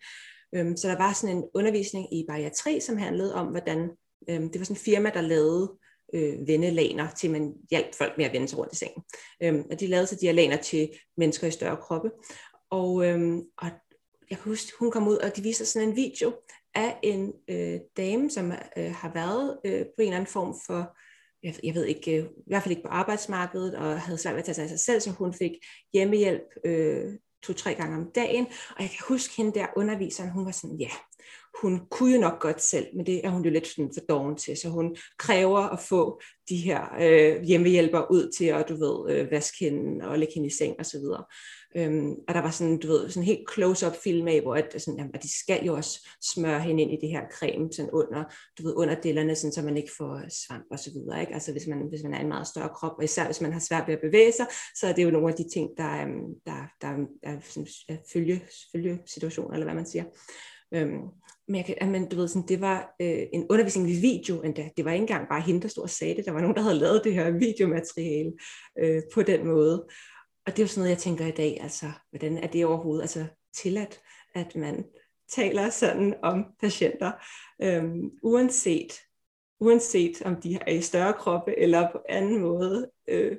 [0.55, 3.89] Øhm, så der var sådan en undervisning i bariatri, som handlede om, hvordan,
[4.29, 5.71] øhm, det var sådan en firma, der lavede
[6.13, 9.03] øh, vendelaner, til man hjalp folk med at vende sig rundt i sengen.
[9.43, 12.11] Øhm, og de lavede så de her laner til mennesker i større kroppe.
[12.71, 13.69] Og, øhm, og
[14.29, 16.33] jeg kan huske, hun kom ud, og de viser sådan en video
[16.75, 20.97] af en øh, dame, som øh, har været øh, på en eller anden form for,
[21.43, 24.39] jeg, jeg ved ikke, øh, i hvert fald ikke på arbejdsmarkedet, og havde svært ved
[24.39, 25.51] at tage sig af sig selv, så hun fik
[25.93, 28.45] hjemmehjælp øh, to-tre gange om dagen.
[28.45, 30.89] Og jeg kan huske hende der underviseren, hun var sådan, ja,
[31.61, 34.35] hun kunne jo nok godt selv, men det er hun jo lidt sådan for doven
[34.35, 39.15] til, så hun kræver at få de her øh, hjemmehjælpere ud til at, du ved,
[39.15, 41.23] øh, vaske hende og lægge hende i seng og så videre.
[41.75, 44.97] Øhm, og der var sådan, du ved, sådan helt close-up film af, hvor at, sådan,
[44.97, 48.23] jamen, at de skal jo også smøre hende ind i det her creme sådan under,
[48.57, 51.21] du ved, under dillerne, sådan, så man ikke får svamp og så videre.
[51.21, 51.33] Ikke?
[51.33, 53.59] Altså hvis man, hvis man er en meget større krop, og især hvis man har
[53.59, 54.45] svært ved at bevæge sig,
[54.75, 56.87] så er det jo nogle af de ting, der, øhm, der, der
[57.23, 57.67] er sådan,
[58.13, 58.41] følge,
[58.71, 60.03] følge situationer, eller hvad man siger.
[60.73, 61.01] Øhm,
[61.49, 64.69] men, jeg kan, men du ved, sådan, det var øh, en undervisning i video endda.
[64.77, 66.25] Det var ikke engang bare hende, der stod og sagde det.
[66.25, 68.31] Der var nogen, der havde lavet det her videomateriale
[68.79, 69.87] øh, på den måde.
[70.45, 73.01] Og det er jo sådan noget, jeg tænker i dag, altså, hvordan er det overhovedet
[73.01, 73.99] altså, tilladt,
[74.35, 74.85] at man
[75.29, 77.11] taler sådan om patienter,
[77.61, 78.99] øhm, uanset,
[79.59, 83.37] uanset om de er i større kroppe eller på anden måde, øh,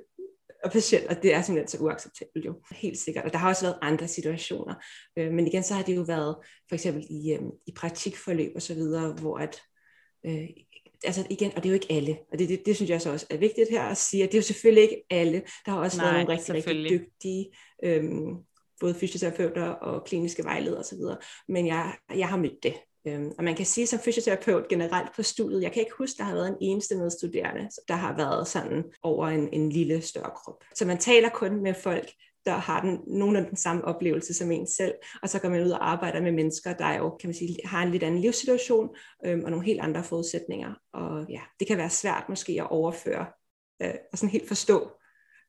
[0.65, 3.25] og patienter, det er simpelthen så uacceptabelt jo, helt sikkert.
[3.25, 4.75] Og der har også været andre situationer,
[5.19, 6.37] øh, men igen, så har det jo været
[6.69, 9.61] for eksempel i, øh, i praktikforløb og så videre, hvor at
[10.27, 10.49] øh,
[11.05, 13.13] altså igen, og det er jo ikke alle, og det, det, det synes jeg så
[13.13, 15.43] også er vigtigt her at sige, at det er jo selvfølgelig ikke alle.
[15.67, 17.51] Der har også Nej, været nogle rigtig, rigtig dygtige,
[17.85, 18.37] øhm,
[18.81, 20.99] både fysioterapeuter og kliniske vejledere osv.,
[21.49, 22.75] men jeg, jeg har mødt det.
[23.07, 26.25] Øhm, og man kan sige som fysioterapeut generelt på studiet, jeg kan ikke huske, der
[26.25, 30.65] har været en eneste medstuderende, der har været sådan over en, en lille større krop.
[30.75, 32.11] Så man taler kun med folk,
[32.47, 35.63] der har den, nogen af den samme oplevelse som en selv, og så går man
[35.63, 38.89] ud og arbejder med mennesker, der jo, kan man sige, har en lidt anden livssituation,
[39.27, 43.27] øhm, og nogle helt andre forudsætninger, og ja, det kan være svært måske at overføre,
[43.83, 44.91] øh, og sådan helt forstå,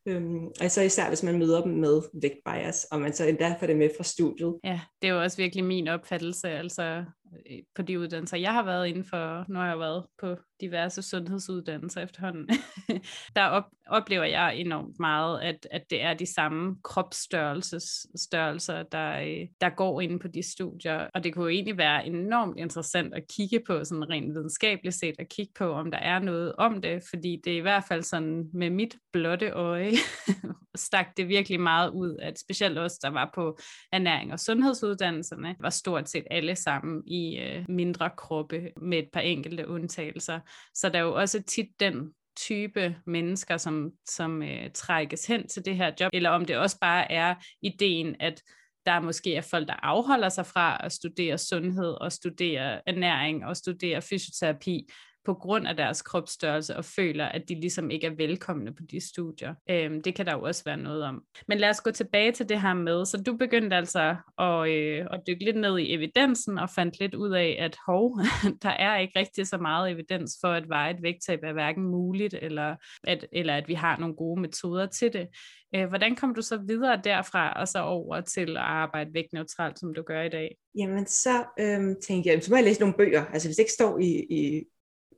[0.05, 3.67] øhm, og så især hvis man møder dem med vægtbias, og man så endda får
[3.67, 4.55] det med fra studiet.
[4.63, 7.05] Ja, det er jo også virkelig min opfattelse, altså
[7.49, 11.01] Øh, på de uddannelser, jeg har været inden for, når jeg har været på diverse
[11.01, 12.49] sundhedsuddannelser efterhånden,
[13.35, 19.47] der op, oplever jeg enormt meget, at, at det er de samme kropsstørrelser, der, øh,
[19.61, 21.07] der går ind på de studier.
[21.13, 25.15] Og det kunne jo egentlig være enormt interessant at kigge på, sådan rent videnskabeligt set,
[25.19, 28.03] at kigge på, om der er noget om det, fordi det er i hvert fald
[28.03, 29.91] sådan med mit blotte øje,
[30.75, 33.57] stak det virkelig meget ud, at specielt os, der var på
[33.91, 39.19] ernæring og sundhedsuddannelserne, var stort set alle sammen i øh, mindre kroppe med et par
[39.19, 40.39] enkelte undtagelser.
[40.75, 45.65] Så der er jo også tit den type mennesker, som, som øh, trækkes hen til
[45.65, 48.41] det her job, eller om det også bare er ideen, at
[48.85, 53.57] der måske er folk, der afholder sig fra at studere sundhed og studere ernæring og
[53.57, 54.87] studere fysioterapi,
[55.25, 59.07] på grund af deres kropsstørrelse og føler, at de ligesom ikke er velkomne på de
[59.07, 59.55] studier.
[59.69, 61.23] Øhm, det kan der jo også være noget om.
[61.47, 65.07] Men lad os gå tilbage til det her med, så du begyndte altså at, øh,
[65.11, 68.19] at dykke lidt ned i evidensen og fandt lidt ud af, at hov,
[68.63, 72.35] der er ikke rigtig så meget evidens for, at veje et vægttab er hverken muligt,
[72.41, 75.27] eller at, eller at vi har nogle gode metoder til det.
[75.75, 79.93] Øh, hvordan kom du så videre derfra og så over til at arbejde vægtneutralt, som
[79.93, 80.57] du gør i dag?
[80.75, 83.25] Jamen så øhm, tænkte jeg, så må jeg læse nogle bøger.
[83.25, 84.63] Altså hvis det ikke står i, i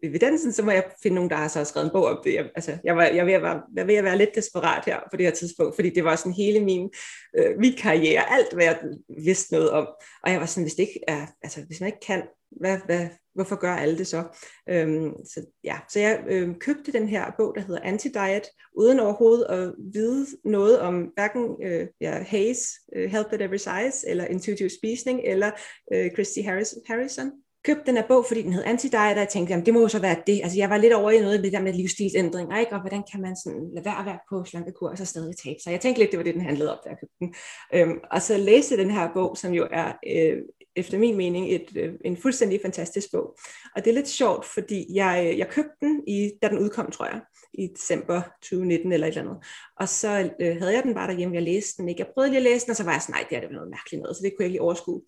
[0.04, 2.34] evidensen, så må jeg finde nogen, der har så skrevet en bog om det.
[2.34, 5.00] Jeg, altså, jeg var, jeg, ved at være, jeg ved at være lidt desperat her
[5.12, 6.90] på det her tidspunkt, fordi det var sådan hele min,
[7.38, 8.80] øh, min karriere, alt hvad jeg
[9.24, 9.88] vidste noget om.
[10.24, 13.08] Og jeg var sådan, hvis det ikke er, altså hvis man ikke kan, hvad, hvad,
[13.34, 14.24] hvorfor gør alle det så?
[14.70, 15.78] Øhm, så, ja.
[15.90, 20.80] så jeg øh, købte den her bog, der hedder Anti-Diet, uden overhovedet at vide noget
[20.80, 25.52] om hverken øh, ja, Hayes, uh, Help at Every Size, eller Intuitive Spisning, eller
[25.94, 27.32] øh, Christy Harris, Harrison.
[27.66, 29.88] Købte den her bog, fordi den hed Anti-Diet, og jeg tænkte, jamen, det må jo
[29.88, 30.40] så være det.
[30.44, 32.72] Altså, jeg var lidt over i noget med det der med livsstilsændringer, ikke?
[32.72, 35.60] og hvordan kan man sådan lade være at være på slankekur, og så stadig tabe
[35.64, 35.72] sig.
[35.72, 37.36] Jeg tænkte lidt, det var det, den handlede om, da jeg købte den.
[37.74, 40.38] Øhm, og så læste den her bog, som jo er øh,
[40.76, 43.38] efter min mening et, øh, en fuldstændig fantastisk bog.
[43.76, 46.92] Og det er lidt sjovt, fordi jeg, øh, jeg købte den, i, da den udkom,
[46.92, 47.22] tror jeg,
[47.54, 49.46] i december 2019 eller et eller andet.
[49.80, 52.00] Og så øh, havde jeg den bare derhjemme, jeg læste den ikke.
[52.00, 53.52] Jeg prøvede lige at læse den, og så var jeg sådan, nej, det er det
[53.52, 55.02] noget mærkeligt noget, så det kunne jeg ikke lige overskue.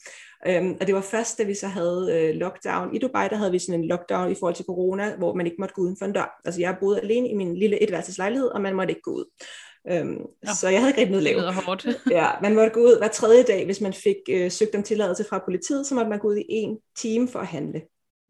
[0.48, 2.96] Øhm, og det var først, da vi så havde øh, lockdown.
[2.96, 5.58] I Dubai, der havde vi sådan en lockdown i forhold til corona, hvor man ikke
[5.60, 6.42] måtte gå uden for en dør.
[6.46, 9.26] Altså jeg boede alene i min lille etværelseslejlighed, og man måtte ikke gå ud.
[9.92, 10.54] Øhm, ja.
[10.54, 11.56] Så jeg havde ikke rigtig noget.
[11.56, 11.88] Det hårdt.
[12.20, 15.26] ja, man måtte gå ud hver tredje dag, hvis man fik øh, søgt om tilladelse
[15.30, 17.82] fra politiet, så måtte man gå ud i en time for at handle.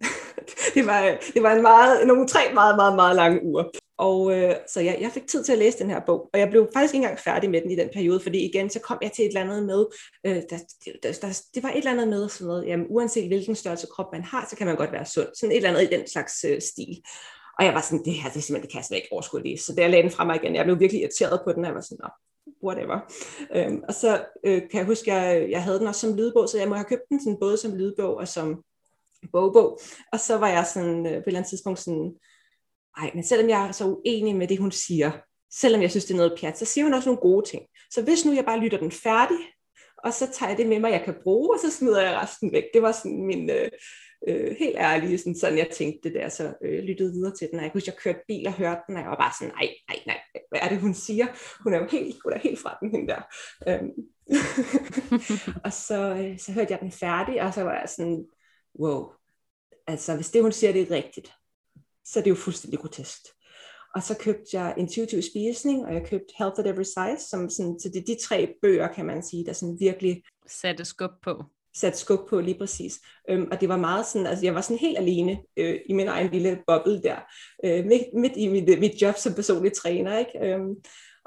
[0.75, 3.63] det, var, det var en meget, nogle tre meget, meget, meget lange uger.
[3.97, 6.49] Og øh, så jeg, jeg fik tid til at læse den her bog, og jeg
[6.49, 9.11] blev faktisk ikke engang færdig med den i den periode, fordi igen, så kom jeg
[9.11, 9.85] til et eller andet med,
[10.25, 10.57] øh, der,
[11.03, 14.11] der, der, det var et eller andet med sådan noget, jamen uanset hvilken størrelse krop
[14.11, 15.27] man har, så kan man godt være sund.
[15.35, 17.01] Sådan et eller andet i den slags øh, stil.
[17.59, 19.43] Og jeg var sådan, det her, det er simpelthen, det kan jeg slet ikke overskue
[19.43, 19.65] læse.
[19.65, 21.67] Så da jeg lagde den fra mig igen, jeg blev virkelig irriteret på den, og
[21.67, 22.09] jeg var sådan, Nå,
[22.67, 22.99] whatever.
[23.55, 26.57] Øhm, og så øh, kan jeg huske, jeg, jeg havde den også som lydbog, så
[26.57, 28.63] jeg må have købt den sådan, både som lydbog og som
[29.31, 29.79] bogbog.
[30.11, 32.13] Og så var jeg sådan, øh, på et eller andet tidspunkt sådan,
[32.97, 35.11] ej, men selvom jeg er så uenig med det, hun siger,
[35.51, 37.63] selvom jeg synes, det er noget pjat, så siger hun også nogle gode ting.
[37.91, 39.37] Så hvis nu jeg bare lytter den færdig,
[39.97, 42.51] og så tager jeg det med mig, jeg kan bruge, og så smider jeg resten
[42.51, 42.63] væk.
[42.73, 43.69] Det var sådan min, øh,
[44.27, 47.59] øh, helt ærlige, sådan, sådan jeg tænkte det der, så øh, lyttede videre til den,
[47.59, 49.69] og jeg kunne jeg kørte bil og hørte den, og jeg var bare sådan, nej,
[49.89, 51.27] nej, nej, hvad er det, hun siger?
[51.63, 53.21] Hun er jo helt, hun er helt fra den, hende der.
[53.67, 53.91] Øhm.
[55.65, 58.25] og så, øh, så hørte jeg den færdig, og så var jeg sådan,
[58.79, 59.11] wow,
[59.87, 61.31] altså hvis det, hun siger, det er rigtigt,
[62.05, 63.21] så er det jo fuldstændig grotesk.
[63.95, 67.79] Og så købte jeg Intuitive Spisning, og jeg købte Health at Every Size, som sådan,
[67.79, 71.43] så det er de tre bøger, kan man sige, der sådan virkelig satte skub på
[71.75, 72.99] sat skub på lige præcis.
[73.29, 76.07] Øhm, og det var meget sådan, altså jeg var sådan helt alene øh, i min
[76.07, 77.15] egen lille boble der,
[77.63, 80.39] øh, midt, midt i mit, mit job som personlig træner, ikke?
[80.41, 80.75] Øhm,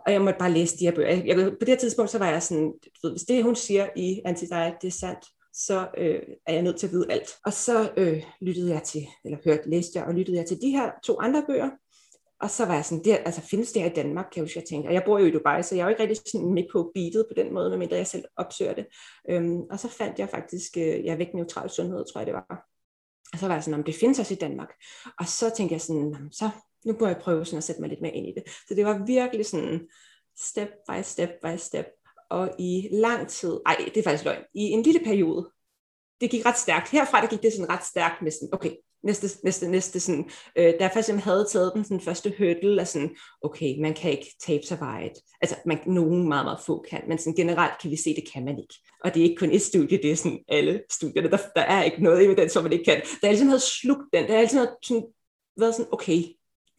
[0.06, 1.08] og jeg måtte bare læse de her bøger.
[1.08, 3.88] Jeg, jeg, på det her tidspunkt, så var jeg sådan, ved, hvis det hun siger
[3.96, 7.30] i anti det er sandt, så øh, er jeg nødt til at vide alt.
[7.44, 10.70] Og så øh, lyttede jeg til, eller hørte, læste jeg, og lyttede jeg til de
[10.70, 11.70] her to andre bøger,
[12.40, 14.58] og så var jeg sådan, det, altså findes det her i Danmark, kan jeg huske,
[14.58, 14.88] jeg tænkte.
[14.88, 16.90] Og jeg bor jo i Dubai, så jeg er jo ikke rigtig sådan med på
[16.94, 18.86] beatet på den måde, medmindre jeg selv opsøger det.
[19.30, 22.64] Øhm, og så fandt jeg faktisk, øh, jeg væk neutral sundhed, tror jeg det var.
[23.32, 24.68] Og så var jeg sådan, om det findes også i Danmark.
[25.18, 26.50] Og så tænkte jeg sådan, så
[26.86, 28.42] nu må jeg prøve sådan at sætte mig lidt mere ind i det.
[28.68, 29.88] Så det var virkelig sådan,
[30.36, 31.86] step by step by step.
[32.30, 35.50] Og i lang tid, ej, det er faktisk løgn, i en lille periode,
[36.20, 36.90] det gik ret stærkt.
[36.90, 38.70] Herfra der gik det sådan ret stærkt med sådan, okay,
[39.02, 42.86] næste, næste, næste sådan, øh, da jeg faktisk havde taget den sådan, første hurdle, og
[42.86, 45.12] sådan, okay, man kan ikke tabe sig vejet.
[45.40, 48.44] Altså, man, nogen meget, meget få kan, men sådan, generelt kan vi se, det kan
[48.44, 48.74] man ikke.
[49.04, 51.82] Og det er ikke kun et studie, det er sådan alle studierne, der, der er
[51.82, 53.02] ikke noget evidens, som man ikke kan.
[53.20, 55.04] Der er altid havde slugt den, der er altid havde sådan,
[55.56, 56.22] været sådan, okay,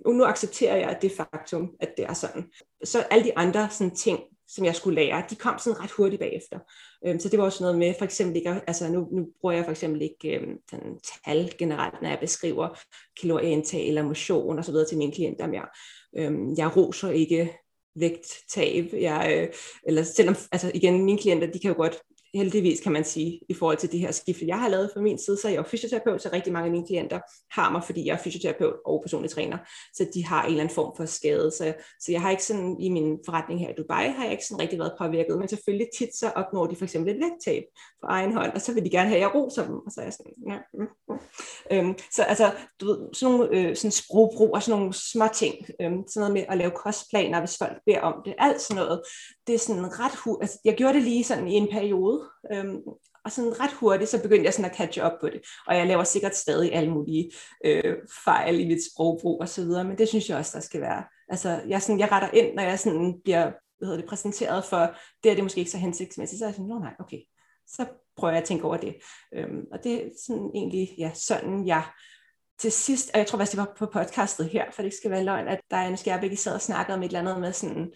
[0.06, 2.52] nu accepterer jeg det faktum, at det er sådan.
[2.84, 6.20] Så alle de andre sådan, ting, som jeg skulle lære, de kom sådan ret hurtigt
[6.20, 6.60] bagefter.
[7.06, 9.64] Øhm, så det var også noget med, for eksempel ikke, altså nu, nu bruger jeg
[9.64, 12.80] for eksempel ikke øhm, den tal generelt, når jeg beskriver
[13.22, 15.68] kalorieindtag eller motion og så videre til mine klienter mere.
[16.18, 17.54] Øhm, jeg roser ikke
[17.96, 22.02] vægttab, jeg, øh, eller selvom, altså igen, mine klienter, de kan jo godt
[22.34, 25.20] heldigvis kan man sige, i forhold til det her skifte, jeg har lavet fra min
[25.20, 27.20] side, så er jeg jo fysioterapeut, så rigtig mange af mine klienter
[27.52, 29.58] har mig, fordi jeg er fysioterapeut og personlig træner,
[29.94, 31.52] så de har en eller anden form for skade.
[31.52, 34.46] Så, så jeg har ikke sådan, i min forretning her i Dubai, har jeg ikke
[34.46, 37.64] sådan rigtig været påvirket, men selvfølgelig tit så opnår de for eksempel et vægttab
[38.02, 40.02] på egen hånd, og så vil de gerne have, at jeg roser dem, og så
[40.02, 40.58] er jeg sådan, ja.
[40.74, 41.20] Mm, mm.
[41.72, 45.56] Øhm, så altså, du ved, sådan nogle øh, sådan sprogbrug og sådan nogle små ting,
[45.82, 49.02] øhm, sådan noget med at lave kostplaner, hvis folk beder om det, alt sådan noget,
[49.48, 52.19] det er sådan ret hu- altså, jeg gjorde det lige sådan i en periode,
[52.54, 52.82] øhm,
[53.26, 55.42] og sådan ret hurtigt, så begyndte jeg sådan at catch up på det.
[55.68, 57.32] Og jeg laver sikkert stadig alle mulige
[57.66, 60.82] øh, fejl i mit sprogbrug og så videre, men det synes jeg også, der skal
[60.82, 61.04] være.
[61.30, 64.96] Altså, jeg, sådan, jeg retter ind, når jeg sådan bliver hvad hedder det, præsenteret for,
[65.24, 67.20] det er det måske ikke så hensigtsmæssigt, så er jeg sådan, nå nej, okay,
[67.68, 67.86] så
[68.18, 68.96] prøver jeg at tænke over det.
[69.34, 71.84] Øhm, og det er sådan egentlig, ja, sådan jeg
[72.60, 75.12] til sidst, og jeg tror faktisk, det var på podcastet her, for det ikke skal
[75.12, 77.40] være løgn, at der er en skærbæk, I sad og snakkede om et eller andet
[77.40, 77.92] med sådan,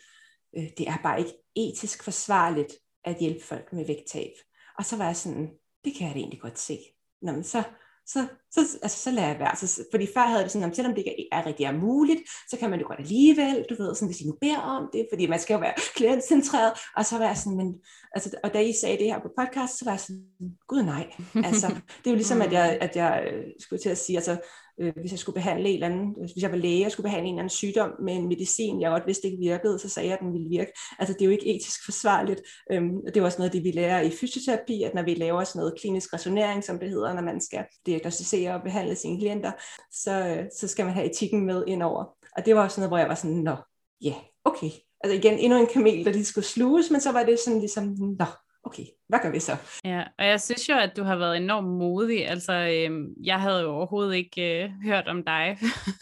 [0.57, 2.73] øh, det er bare ikke etisk forsvarligt
[3.05, 4.31] at hjælpe folk med vægttab.
[4.77, 5.49] Og så var jeg sådan,
[5.85, 6.79] det kan jeg da egentlig godt se.
[7.21, 7.63] Nå, men så
[8.05, 9.55] så, så, altså, så lader jeg være.
[9.55, 12.57] Så, fordi før havde det sådan, at selvom det ikke er rigtig er muligt, så
[12.57, 15.27] kan man jo godt alligevel, du ved, sådan, hvis I nu beder om det, fordi
[15.27, 17.75] man skal jo være klientcentreret, og så var jeg sådan, men,
[18.15, 20.25] altså, og da I sagde det her på podcast, så var jeg sådan,
[20.67, 21.07] gud nej,
[21.49, 24.37] altså, det er jo ligesom, at jeg, at jeg øh, skulle til at sige, altså,
[24.79, 27.03] øh, hvis jeg skulle behandle en eller anden, øh, hvis jeg var læge og skulle
[27.03, 30.09] behandle en eller anden sygdom med en medicin, jeg godt vidste ikke virkede, så sagde
[30.09, 30.71] jeg, at den ville virke.
[30.99, 32.41] Altså det er jo ikke etisk forsvarligt.
[32.71, 35.59] Øhm, det er også noget det, vi lærer i fysioterapi, at når vi laver sådan
[35.59, 39.51] noget klinisk resonering, som det hedder, når man skal diagnostisere og behandle sine klienter,
[39.91, 42.03] så, øh, så skal man have etikken med indover.
[42.37, 43.55] Og det var også noget, hvor jeg var sådan, nå,
[44.01, 44.69] ja, yeah, okay.
[45.03, 47.95] Altså igen, endnu en kamel, der lige skulle sluges, men så var det sådan ligesom,
[48.19, 48.25] nå,
[48.63, 49.57] okay, hvad gør vi så?
[49.85, 52.27] Ja, og jeg synes jo, at du har været enormt modig.
[52.27, 55.57] Altså, øhm, jeg havde jo overhovedet ikke øh, hørt om dig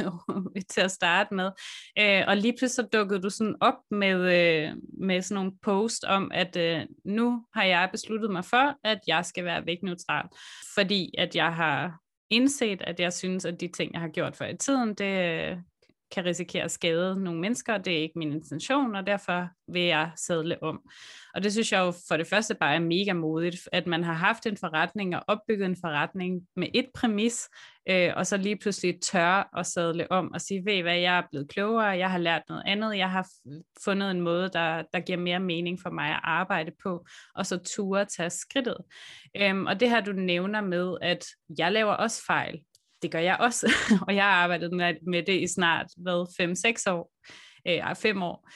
[0.73, 1.51] til at starte med.
[1.99, 6.03] Øh, og lige pludselig så dukkede du sådan op med, øh, med sådan nogle post
[6.03, 10.25] om, at øh, nu har jeg besluttet mig for, at jeg skal være vægtneutral.
[10.75, 11.99] Fordi at jeg har
[12.29, 15.57] indset, at jeg synes, at de ting, jeg har gjort for i tiden, det, øh,
[16.11, 19.81] kan risikere at skade nogle mennesker, og det er ikke min intention, og derfor vil
[19.81, 20.81] jeg sadle om.
[21.33, 24.13] Og det synes jeg jo for det første bare er mega modigt, at man har
[24.13, 27.49] haft en forretning og opbygget en forretning med et præmis,
[27.89, 31.23] øh, og så lige pludselig tør at sadle om og sige, ved hvad, jeg er
[31.31, 33.27] blevet klogere, jeg har lært noget andet, jeg har
[33.83, 37.05] fundet en måde, der, der giver mere mening for mig at arbejde på,
[37.35, 38.77] og så ture tage skridtet.
[39.37, 41.25] Øhm, og det her du nævner med, at
[41.57, 42.61] jeg laver også fejl,
[43.01, 43.71] det gør jeg også,
[44.07, 44.73] og jeg har arbejdet
[45.07, 46.27] med det i snart, hvad,
[46.87, 47.11] 5-6 år,
[47.67, 48.47] øh, 5 år.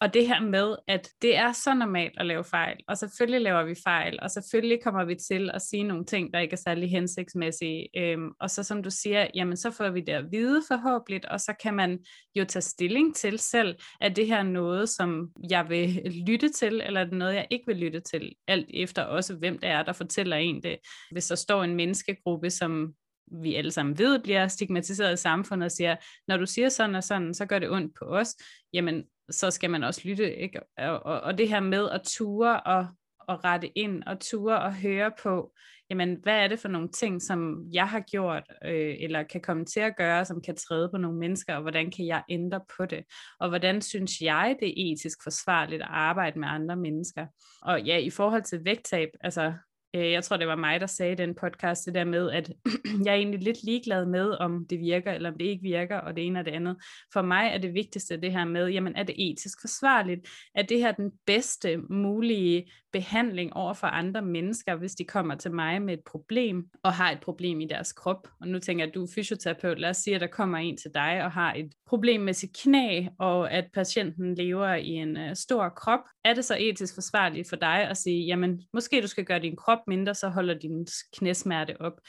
[0.00, 3.62] Og det her med, at det er så normalt at lave fejl, og selvfølgelig laver
[3.64, 6.90] vi fejl, og selvfølgelig kommer vi til at sige nogle ting, der ikke er særlig
[6.90, 7.88] hensigtsmæssige.
[7.96, 11.40] Øhm, og så som du siger, jamen så får vi det at vide forhåbentlig, og
[11.40, 11.98] så kan man
[12.34, 17.00] jo tage stilling til selv, at det her noget, som jeg vil lytte til, eller
[17.00, 19.92] er det noget, jeg ikke vil lytte til, alt efter også, hvem det er, der
[19.92, 20.76] fortæller en det.
[21.12, 22.94] Hvis der står en menneskegruppe, som
[23.42, 25.96] vi alle sammen ved, bliver stigmatiseret i samfundet og siger,
[26.28, 28.36] når du siger sådan og sådan, så gør det ondt på os,
[28.72, 30.36] jamen så skal man også lytte.
[30.36, 30.60] Ikke?
[30.78, 32.86] Og, og, og det her med at ture og,
[33.20, 35.52] og rette ind og ture og høre på,
[35.90, 39.64] jamen hvad er det for nogle ting, som jeg har gjort, øh, eller kan komme
[39.64, 42.86] til at gøre, som kan træde på nogle mennesker, og hvordan kan jeg ændre på
[42.86, 43.04] det?
[43.40, 47.26] Og hvordan synes jeg, det er etisk forsvarligt at arbejde med andre mennesker?
[47.62, 49.52] Og ja, i forhold til vægttab, altså
[49.94, 52.52] Øh, jeg tror, det var mig, der sagde i den podcast, det der med, at
[53.04, 56.16] jeg er egentlig lidt ligeglad med, om det virker, eller om det ikke virker, og
[56.16, 56.76] det ene og det andet.
[57.12, 60.28] For mig er det vigtigste det her med, jamen er det etisk forsvarligt?
[60.54, 65.52] Er det her den bedste mulige behandling over for andre mennesker, hvis de kommer til
[65.52, 68.28] mig med et problem, og har et problem i deres krop?
[68.40, 70.76] Og nu tænker jeg, at du er fysioterapeut, lad os sige, at der kommer en
[70.76, 75.16] til dig, og har et problem med sit knæ, og at patienten lever i en
[75.16, 76.00] uh, stor krop.
[76.24, 79.56] Er det så etisk forsvarligt for dig at sige, jamen måske du skal gøre din
[79.56, 80.86] krop mindre, så holder din
[81.16, 82.00] knæsmerte op.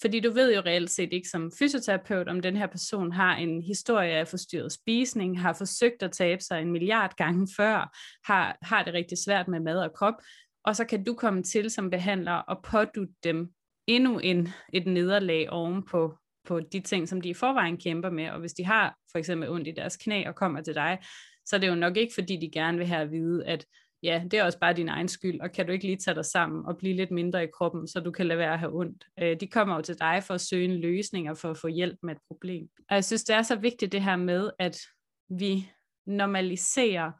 [0.00, 3.62] Fordi du ved jo reelt set ikke som fysioterapeut, om den her person har en
[3.62, 7.96] historie af forstyrret spisning, har forsøgt at tabe sig en milliard gange før,
[8.32, 10.14] har, har det rigtig svært med mad og krop,
[10.64, 13.48] og så kan du komme til som behandler og pådutte dem
[13.86, 18.30] endnu en, et nederlag oven på, på de ting, som de i forvejen kæmper med.
[18.30, 20.98] Og hvis de har for eksempel ondt i deres knæ og kommer til dig,
[21.46, 23.66] så er det jo nok ikke, fordi de gerne vil have at vide, at
[24.02, 26.24] ja, det er også bare din egen skyld, og kan du ikke lige tage dig
[26.24, 29.04] sammen og blive lidt mindre i kroppen, så du kan lade være at have ondt.
[29.22, 31.68] Øh, de kommer jo til dig for at søge en løsning og for at få
[31.68, 32.68] hjælp med et problem.
[32.88, 34.78] Og jeg synes, det er så vigtigt det her med, at
[35.28, 35.70] vi
[36.06, 37.12] normaliserer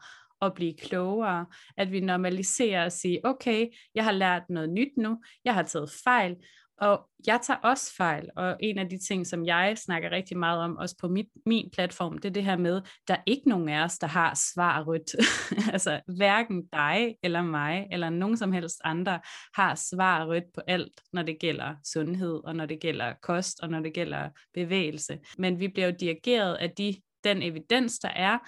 [0.43, 5.23] at blive klogere, at vi normaliserer at sige, okay, jeg har lært noget nyt nu,
[5.45, 6.37] jeg har taget fejl,
[6.81, 10.61] og jeg tager også fejl, og en af de ting, som jeg snakker rigtig meget
[10.61, 13.69] om, også på mit, min platform, det er det her med, der er ikke nogen
[13.69, 14.85] af os, der har svar
[15.73, 19.21] altså hverken dig eller mig, eller nogen som helst andre,
[19.55, 23.81] har svar på alt, når det gælder sundhed, og når det gælder kost, og når
[23.81, 25.19] det gælder bevægelse.
[25.39, 28.39] Men vi bliver jo dirigeret af de, den evidens, der er,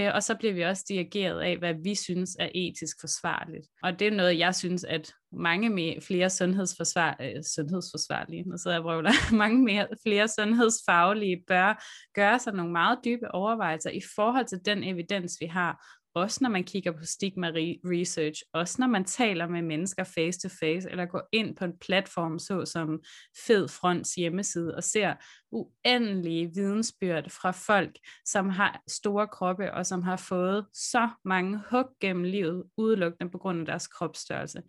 [0.00, 3.66] Øh, og så bliver vi også dirigeret af, hvad vi synes er etisk forsvarligt.
[3.82, 8.76] Og det er noget, jeg synes, at mange mere, flere sundhedsforsvar, øh, sundhedsforsvarlige, nu sidder
[8.76, 11.84] jeg brøvler, mange mere, flere sundhedsfaglige bør
[12.14, 16.50] gøre sig nogle meget dybe overvejelser i forhold til den evidens, vi har, også når
[16.50, 17.46] man kigger på stigma
[17.84, 21.78] research, også når man taler med mennesker face to face, eller går ind på en
[21.78, 23.02] platform, så som
[23.46, 25.14] Fed Fronts hjemmeside, og ser
[25.52, 31.86] uendelige vidensbyrd fra folk, som har store kroppe, og som har fået så mange hug
[32.00, 34.62] gennem livet, udelukkende på grund af deres kropsstørrelse.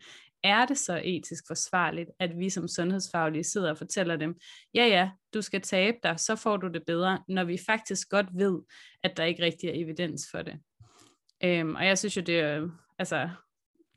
[0.43, 4.35] Er det så etisk forsvarligt, at vi som sundhedsfaglige sidder og fortæller dem,
[4.73, 8.27] ja ja, du skal tabe dig, så får du det bedre, når vi faktisk godt
[8.33, 8.59] ved,
[9.03, 10.59] at der ikke rigtig er evidens for det.
[11.43, 12.69] Øhm, og jeg synes jo, det er
[12.99, 13.29] altså,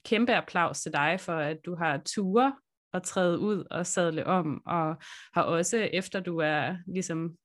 [0.04, 2.56] kæmpe applaus til dig for, at du har ture
[2.92, 4.96] at træde ud og sadle om, og
[5.34, 7.36] har også, efter du er ligesom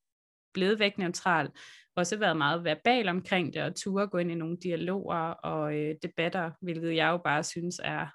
[0.54, 1.50] blevet vægtneutral,
[1.96, 5.96] også været meget verbal omkring det, og turde gå ind i nogle dialoger og øh,
[6.04, 8.08] debatter, hvilket jeg jo bare synes er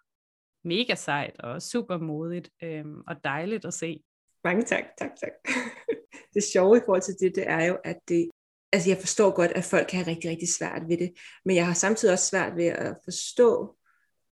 [0.68, 4.02] mega sejt og super modigt øh, og dejligt at se.
[4.44, 5.32] Mange tak, tak, tak.
[6.34, 8.30] Det sjove i forhold til det, det er jo, at det,
[8.74, 11.12] altså jeg forstår godt, at folk kan have rigtig, rigtig svært ved det,
[11.44, 13.74] men jeg har samtidig også svært ved at forstå,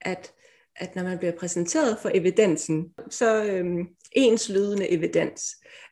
[0.00, 0.32] at,
[0.76, 5.42] at når man bliver præsenteret for evidensen, så øhm, enslydende evidens,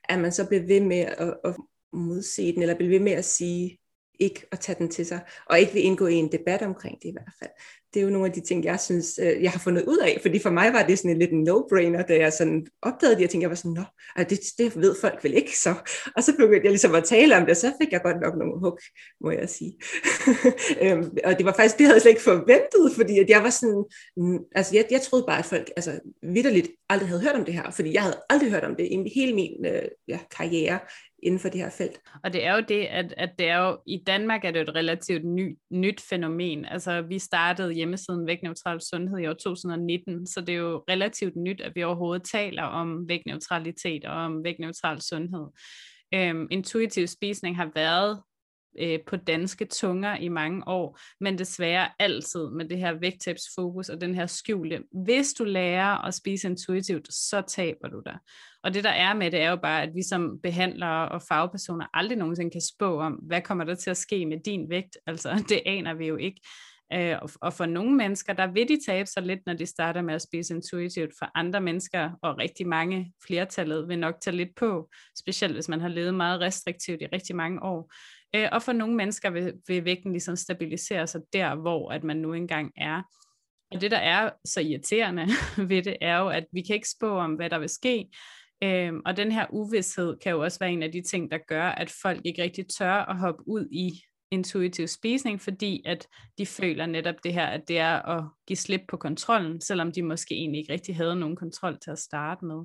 [0.09, 1.57] at man så bliver ved med at, at
[1.93, 3.79] modse den, eller bliver ved med at sige,
[4.21, 7.09] ikke at tage den til sig, og ikke vil indgå i en debat omkring det
[7.09, 7.51] i hvert fald
[7.95, 10.19] det er jo nogle af de ting, jeg synes, øh, jeg har fundet ud af,
[10.23, 13.29] fordi for mig var det sådan en lidt no-brainer, da jeg sådan opdagede de her
[13.29, 13.83] ting, jeg var sådan, nå,
[14.17, 15.75] altså det, det ved folk vel ikke så.
[16.17, 18.35] Og så begyndte jeg ligesom at tale om det, og så fik jeg godt nok
[18.39, 18.79] nogle hug,
[19.21, 19.73] må jeg sige.
[20.83, 23.51] øhm, og det var faktisk, det havde jeg slet ikke forventet, fordi at jeg var
[23.51, 23.85] sådan,
[24.17, 27.55] mm, altså jeg, jeg troede bare, at folk altså, vidderligt aldrig havde hørt om det
[27.55, 30.79] her, fordi jeg havde aldrig hørt om det i hele min øh, ja, karriere
[31.23, 32.01] inden for det her felt.
[32.25, 34.75] Og det er jo det, at, at det er jo, i Danmark er det et
[34.75, 36.65] relativt ny, nyt fænomen.
[36.65, 41.61] Altså vi startede hjemmesiden Vægneutral Sundhed i år 2019, så det er jo relativt nyt,
[41.61, 45.47] at vi overhovedet taler om vægneutralitet og om vægneutral sundhed.
[46.15, 48.23] Øhm, intuitiv spisning har været
[48.79, 54.01] øh, på danske tunger i mange år, men desværre altid med det her vægttabsfokus og
[54.01, 54.83] den her skjulte.
[55.05, 58.19] Hvis du lærer at spise intuitivt, så taber du dig.
[58.65, 61.87] Og det der er med det er jo bare, at vi som behandlere og fagpersoner
[61.95, 64.99] aldrig nogensinde kan spå om, hvad kommer der til at ske med din vægt.
[65.07, 66.41] Altså det aner vi jo ikke.
[66.93, 70.15] Øh, og for nogle mennesker, der vil de tabe sig lidt, når de starter med
[70.15, 71.13] at spise intuitivt.
[71.19, 75.81] For andre mennesker, og rigtig mange flertallet, vil nok tage lidt på, specielt hvis man
[75.81, 77.93] har levet meget restriktivt i rigtig mange år.
[78.37, 82.17] Øh, og for nogle mennesker vil, vil vægten ligesom stabilisere sig der, hvor at man
[82.17, 83.03] nu engang er.
[83.71, 85.27] Og det, der er så irriterende
[85.71, 88.09] ved det, er jo, at vi kan ikke spå om, hvad der vil ske.
[88.63, 91.65] Øhm, og den her uvidshed kan jo også være en af de ting, der gør,
[91.65, 96.07] at folk ikke rigtig tør at hoppe ud i intuitiv spisning, fordi at
[96.39, 100.03] de føler netop det her, at det er at give slip på kontrollen, selvom de
[100.03, 102.57] måske egentlig ikke rigtig havde nogen kontrol til at starte med.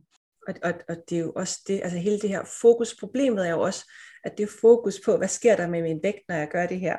[0.48, 3.62] Og, og, og det er jo også det, altså hele det her fokusproblemet er jo
[3.62, 3.92] også,
[4.24, 6.80] at det er fokus på, hvad sker der med min vægt, når jeg gør det
[6.80, 6.98] her.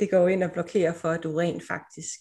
[0.00, 2.18] Det går ind og blokerer for, at du rent faktisk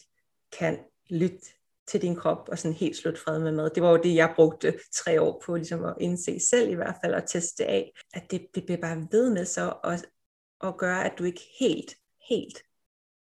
[0.60, 0.80] kan
[1.10, 1.45] lytte
[1.88, 3.69] til din krop og sådan helt slut fred med mad.
[3.69, 6.95] Det var jo det, jeg brugte tre år på ligesom at indse selv i hvert
[7.03, 10.05] fald og teste af, at det, det bliver bare ved med så at,
[10.63, 11.95] at gøre, at du ikke helt,
[12.29, 12.57] helt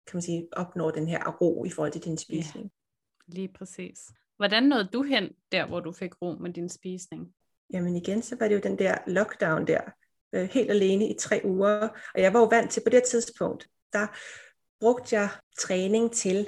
[0.08, 2.66] kan man sige, opnår den her ro i forhold til din spisning.
[2.66, 4.00] Ja, lige præcis.
[4.38, 7.34] Hvordan nåede du hen der, hvor du fik ro med din spisning?
[7.74, 9.82] Jamen igen, så var det jo den der lockdown der,
[10.34, 11.88] øh, helt alene i tre uger.
[12.16, 14.08] Og jeg var jo vant til på det tidspunkt, der
[14.80, 16.48] brugte jeg træning til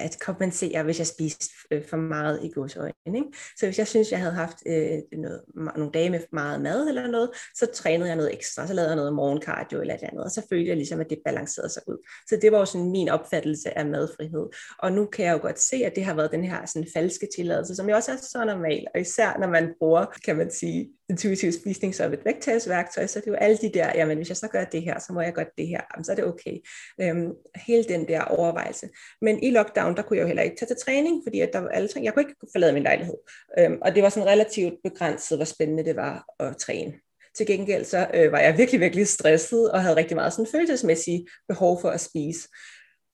[0.00, 2.92] at kompensere, hvis jeg spiste øh, for meget i godsøjne.
[3.06, 3.26] Ikke?
[3.56, 7.06] Så hvis jeg synes, jeg havde haft øh, noget, nogle dage med meget mad eller
[7.06, 10.30] noget, så trænede jeg noget ekstra, så lavede jeg noget morgenkardio eller et andet, og
[10.30, 12.06] så følte jeg ligesom, at det balancerede sig ud.
[12.28, 14.46] Så det var jo sådan min opfattelse af madfrihed.
[14.78, 17.28] Og nu kan jeg jo godt se, at det har været den her sådan falske
[17.36, 20.90] tilladelse, som jo også er så normal, og især når man bruger, kan man sige,
[21.10, 24.36] intuitiv spisning som et vægttabsværktøj, så det er jo alle de der, jamen hvis jeg
[24.36, 26.56] så gør det her, så må jeg godt det her, jamen, så er det okay.
[27.00, 27.32] Øhm,
[27.66, 28.88] hele den der overvejelse.
[29.22, 31.58] Men i lockdown, der kunne jeg jo heller ikke tage til træning, fordi at der
[31.58, 32.04] var alle ting.
[32.04, 33.14] Jeg kunne ikke forlade min lejlighed.
[33.58, 36.92] Øhm, og det var sådan relativt begrænset, hvor spændende det var at træne.
[37.36, 41.26] Til gengæld så øh, var jeg virkelig, virkelig stresset, og havde rigtig meget sådan følelsesmæssige
[41.48, 42.48] behov for at spise.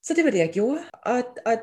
[0.03, 0.81] Så det var det, jeg gjorde.
[1.05, 1.59] Og, og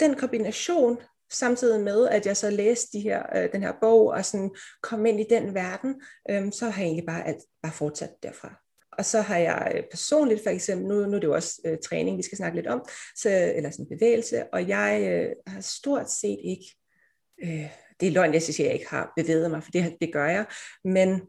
[0.00, 0.98] den kombination
[1.32, 4.50] samtidig med, at jeg så læste de her, øh, den her bog, og sådan
[4.82, 8.61] kom ind i den verden, øh, så har jeg egentlig bare, alt, bare fortsat derfra.
[8.98, 11.78] Og så har jeg øh, personligt for eksempel, nu, nu er det jo også øh,
[11.84, 12.84] træning, vi skal snakke lidt om,
[13.16, 16.64] så, eller sådan bevægelse, og jeg øh, har stort set ikke,
[17.42, 17.70] øh,
[18.00, 20.46] det er løgn, jeg siger, jeg ikke har bevæget mig, for det, det gør jeg,
[20.84, 21.20] men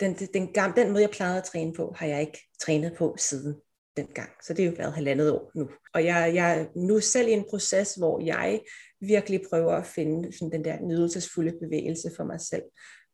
[0.00, 3.16] den, den, den, den måde, jeg plejede at træne på, har jeg ikke trænet på
[3.18, 3.54] siden
[3.96, 4.30] dengang.
[4.42, 5.68] Så det er jo været halvandet år nu.
[5.94, 8.60] Og jeg, jeg er nu selv i en proces, hvor jeg
[9.00, 12.62] virkelig prøver at finde sådan den der nydelsesfulde bevægelse for mig selv.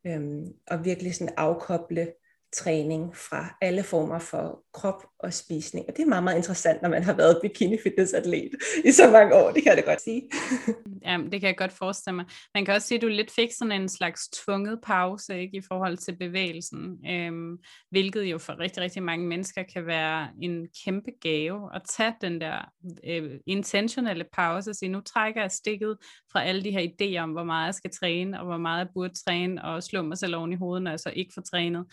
[0.07, 2.13] Øhm, og virkelig sådan afkoble
[2.53, 5.87] træning fra alle former for krop og spisning.
[5.89, 8.51] Og det er meget, meget interessant, når man har været bikini fitness atlet
[8.85, 10.23] i så mange år, det kan jeg da godt sige.
[11.07, 12.25] ja, det kan jeg godt forestille mig.
[12.55, 15.61] Man kan også sige, at du lidt fik sådan en slags tvunget pause ikke, i
[15.69, 17.59] forhold til bevægelsen, øhm,
[17.91, 22.41] hvilket jo for rigtig, rigtig mange mennesker kan være en kæmpe gave at tage den
[22.41, 22.71] der
[23.07, 25.97] øh, intentionelle pause og sige, nu trækker jeg stikket
[26.33, 28.89] fra alle de her idéer om, hvor meget jeg skal træne, og hvor meget jeg
[28.95, 31.87] burde træne, og slå mig selv oven i hovedet, når jeg så ikke får trænet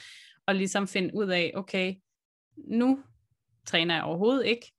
[0.50, 1.96] og ligesom finde ud af, okay,
[2.58, 3.04] nu
[3.66, 4.72] træner jeg overhovedet ikke.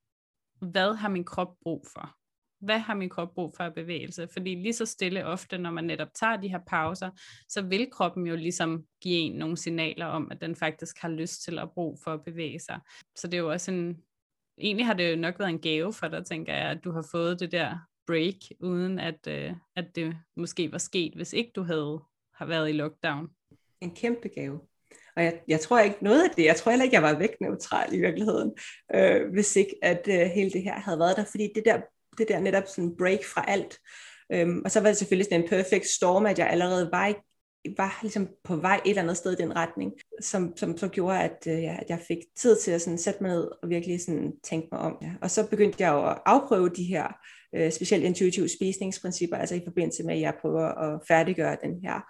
[0.61, 2.21] Hvad har min krop brug for?
[2.61, 4.29] hvad har min krop brug for af bevægelse?
[4.33, 7.11] Fordi lige så stille ofte, når man netop tager de her pauser,
[7.49, 11.43] så vil kroppen jo ligesom give en nogle signaler om, at den faktisk har lyst
[11.43, 12.81] til at bruge for at bevæge sig.
[13.17, 14.03] Så det er jo også en,
[14.59, 17.07] egentlig har det jo nok været en gave for dig, tænker jeg, at du har
[17.11, 21.63] fået det der break, uden at, øh, at det måske var sket, hvis ikke du
[21.63, 22.01] havde
[22.35, 23.31] har været i lockdown.
[23.81, 24.61] En kæmpe gave.
[25.17, 27.41] Og jeg, jeg tror ikke noget af det, jeg tror heller ikke, jeg var væk
[27.41, 28.51] neutral i virkeligheden,
[28.95, 31.81] øh, hvis ikke at øh, hele det her havde været der, fordi det der,
[32.19, 33.79] det der netop sådan break fra alt,
[34.33, 37.15] øhm, og så var det selvfølgelig sådan en perfect storm, at jeg allerede var i
[37.77, 41.21] var ligesom på vej et eller andet sted i den retning, som, som så gjorde,
[41.21, 44.01] at, øh, ja, at jeg fik tid til at sådan sætte mig ned og virkelig
[44.05, 44.99] sådan tænke mig om.
[45.03, 45.13] Ja.
[45.23, 47.07] Og så begyndte jeg jo at afprøve de her
[47.55, 52.01] øh, specielt intuitive spisningsprincipper, altså i forbindelse med, at jeg prøver at færdiggøre den her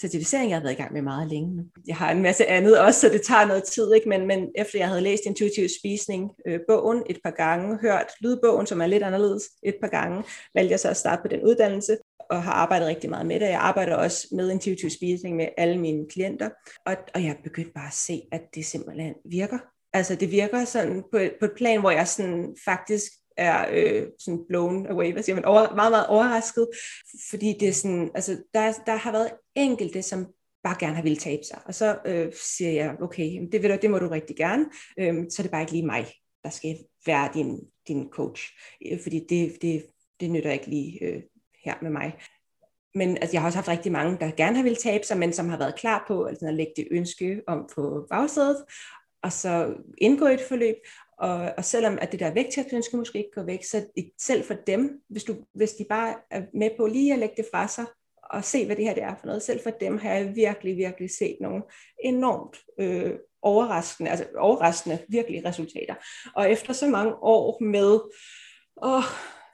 [0.00, 1.64] certificering, jeg har været i gang med meget længe.
[1.86, 4.08] Jeg har en masse andet også, så det tager noget tid, ikke?
[4.08, 8.66] Men, men efter jeg havde læst intuitiv spisning, øh, bogen et par gange, hørt lydbogen,
[8.66, 10.24] som er lidt anderledes et par gange,
[10.54, 11.96] valgte jeg så at starte på den uddannelse,
[12.30, 13.46] og har arbejdet rigtig meget med det.
[13.46, 16.50] Jeg arbejder også med intuitiv spisning med alle mine klienter,
[16.86, 19.58] og, og jeg begyndte bare at se, at det simpelthen virker.
[19.92, 24.44] Altså det virker sådan på, på et plan, hvor jeg sådan faktisk er øh, sådan
[24.48, 26.68] blown away, hvad siger man, over, meget, meget overrasket,
[27.30, 30.26] fordi det er sådan, altså der, der har været enkelte, som
[30.64, 33.78] bare gerne har ville tabe sig, og så øh, siger jeg, okay, det, vil du,
[33.82, 34.66] det må du rigtig gerne,
[34.98, 36.06] øh, så er det bare ikke lige mig,
[36.44, 38.42] der skal være din, din coach,
[38.86, 39.86] øh, fordi det, det,
[40.20, 41.22] det nytter ikke lige øh,
[41.64, 42.18] her med mig.
[42.94, 45.32] Men altså, jeg har også haft rigtig mange, der gerne har ville tabe sig, men
[45.32, 48.64] som har været klar på altså, at lægge det ønske om på bagsædet,
[49.22, 50.76] og så indgå i et forløb,
[51.20, 53.86] og, og selvom at det der vægttabsønske måske ikke går væk, så
[54.20, 57.46] selv for dem, hvis, du, hvis de bare er med på lige at lægge det
[57.52, 57.84] fra sig,
[58.30, 60.76] og se, hvad det her det er for noget, selv for dem har jeg virkelig,
[60.76, 61.62] virkelig set nogle
[62.04, 63.12] enormt øh,
[63.42, 65.94] overraskende, altså overraskende virkelige resultater.
[66.36, 68.00] Og efter så mange år med,
[68.82, 69.04] åh,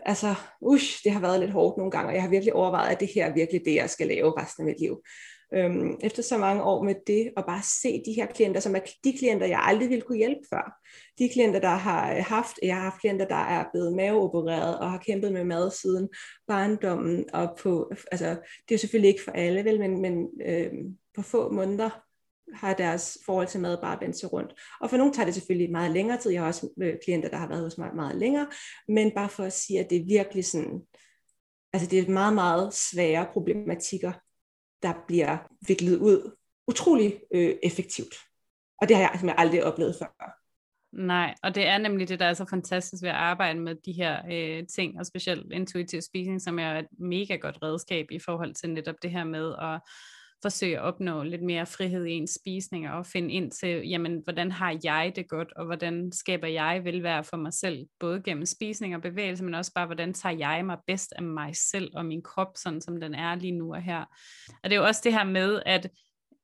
[0.07, 3.01] altså, ush, det har været lidt hårdt nogle gange, og jeg har virkelig overvejet, at
[3.01, 5.03] det her er virkelig det, jeg skal lave resten af mit liv.
[5.55, 8.81] Øhm, efter så mange år med det, og bare se de her klienter, som er
[9.05, 10.81] de klienter, jeg aldrig ville kunne hjælpe før.
[11.19, 14.91] De klienter, der har øh, haft, jeg har haft klienter, der er blevet maveopereret og
[14.91, 16.09] har kæmpet med mad siden
[16.47, 18.37] barndommen, og på, altså,
[18.69, 21.91] det er selvfølgelig ikke for alle, vel, men, men øhm, på få måneder
[22.55, 24.55] har deres forhold til mad bare vendt sig rundt.
[24.81, 26.31] Og for nogle tager det selvfølgelig meget længere tid.
[26.31, 28.47] Jeg har også øh, klienter, der har været hos mig meget længere,
[28.89, 30.81] men bare for at sige, at det er virkelig sådan,
[31.73, 34.13] altså det er meget, meget svære problematikker,
[34.83, 36.37] der bliver viklet ud
[36.69, 38.15] utrolig øh, effektivt.
[38.81, 40.37] Og det har jeg simpelthen aldrig oplevet før.
[40.93, 43.93] Nej, og det er nemlig det, der er så fantastisk ved at arbejde med de
[43.93, 48.55] her øh, ting, og specielt intuitiv spisning, som er et mega godt redskab i forhold
[48.55, 49.81] til netop det her med at
[50.43, 54.53] forsøge at opnå lidt mere frihed i ens spisning og finde ind til, jamen, hvordan
[54.53, 58.95] har jeg det godt, og hvordan skaber jeg velvære for mig selv, både gennem spisning
[58.95, 62.23] og bevægelse, men også bare, hvordan tager jeg mig bedst af mig selv og min
[62.23, 64.01] krop, sådan som den er lige nu og her.
[64.63, 65.91] Og det er jo også det her med, at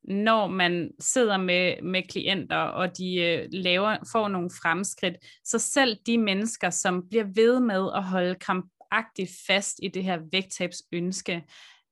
[0.05, 5.97] når man sidder med, med klienter, og de øh, laver, får nogle fremskridt, så selv
[6.07, 11.45] de mennesker, som bliver ved med at holde krampagtigt fast i det her vægttabsønske,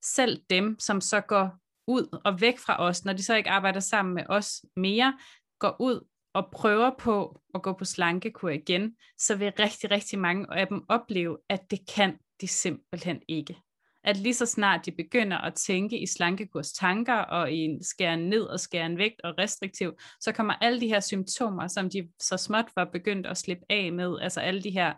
[0.03, 1.60] selv dem, som så går
[1.91, 5.17] ud og væk fra os, når de så ikke arbejder sammen med os mere,
[5.59, 10.45] går ud og prøver på at gå på slankekur igen, så vil rigtig, rigtig mange
[10.53, 13.57] af dem opleve, at det kan de simpelthen ikke.
[14.03, 18.41] At lige så snart de begynder at tænke i slankekurs tanker og i skære ned
[18.41, 22.65] og skære vægt og restriktiv, så kommer alle de her symptomer, som de så småt
[22.75, 24.93] var begyndt at slippe af med, altså alle de her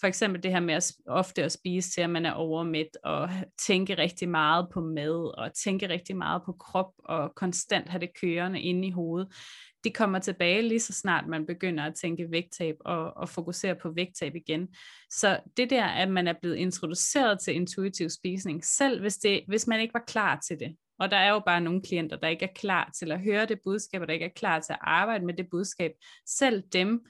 [0.00, 3.30] for eksempel det her med at ofte at spise til, at man er overmæt, og
[3.66, 8.10] tænke rigtig meget på mad, og tænke rigtig meget på krop, og konstant have det
[8.20, 9.28] kørende inde i hovedet.
[9.84, 13.90] Det kommer tilbage lige så snart man begynder at tænke vægttab og, og fokusere på
[13.90, 14.68] vægttab igen.
[15.10, 19.66] Så det der, at man er blevet introduceret til intuitiv spisning, selv hvis, det, hvis
[19.66, 22.44] man ikke var klar til det, og der er jo bare nogle klienter, der ikke
[22.44, 25.26] er klar til at høre det budskab, og der ikke er klar til at arbejde
[25.26, 25.92] med det budskab.
[26.26, 27.06] Selv dem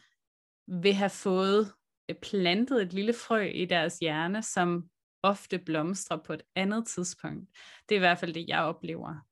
[0.69, 1.73] vil have fået
[2.09, 4.85] Øh, plantet et lille frø i deres hjerne, som
[5.23, 7.49] ofte blomstrer på et andet tidspunkt.
[7.89, 9.27] Det er i hvert fald det, jeg oplever.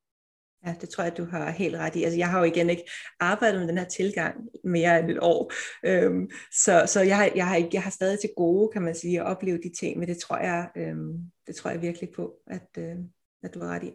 [0.67, 2.05] Ja, det tror jeg, du har helt ret i.
[2.05, 5.53] Altså, jeg har jo igen ikke arbejdet med den her tilgang mere end et år,
[5.85, 6.31] øhm,
[6.65, 9.27] så, så jeg, har, jeg, har jeg har stadig til gode, kan man sige, at
[9.27, 13.09] opleve de ting, men det tror jeg, øhm, det tror jeg virkelig på, at, øhm,
[13.43, 13.93] at du har ret i.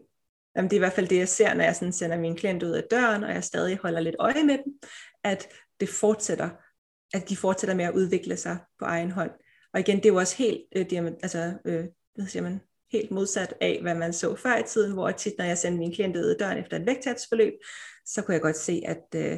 [0.56, 2.64] Jamen, det er i hvert fald det, jeg ser, når jeg sådan sender min klient
[2.64, 4.74] ud af døren, og jeg stadig holder lidt øje med dem,
[5.24, 5.48] at
[5.80, 6.50] det fortsætter
[7.14, 9.32] at de fortsætter med at udvikle sig på egen hånd.
[9.74, 11.86] Og igen, det er jo også helt, øh, det, altså, øh,
[12.16, 12.60] hvad siger man,
[12.92, 15.94] helt modsat af, hvad man så før i tiden, hvor tit, når jeg sendte min
[15.94, 17.54] klient ud af døren efter et vægttabsforløb,
[18.06, 19.38] så kunne jeg godt se, at, øh,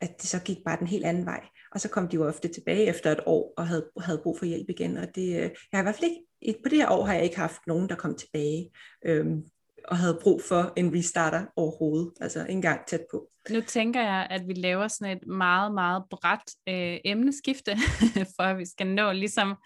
[0.00, 1.40] at det så gik bare den helt anden vej.
[1.72, 4.46] og så kom de jo ofte tilbage efter et år og havde, havde brug for
[4.46, 4.96] hjælp igen.
[4.96, 6.10] Og det, øh, jeg har i hvert fald
[6.40, 8.70] ikke, på det her år har jeg ikke haft nogen, der kom tilbage
[9.06, 9.42] øhm,
[9.88, 13.28] og havde brug for en restarter overhovedet, altså ikke engang tæt på.
[13.50, 17.76] Nu tænker jeg, at vi laver sådan et meget, meget bredt øh, emneskifte,
[18.36, 19.56] for at vi skal nå ligesom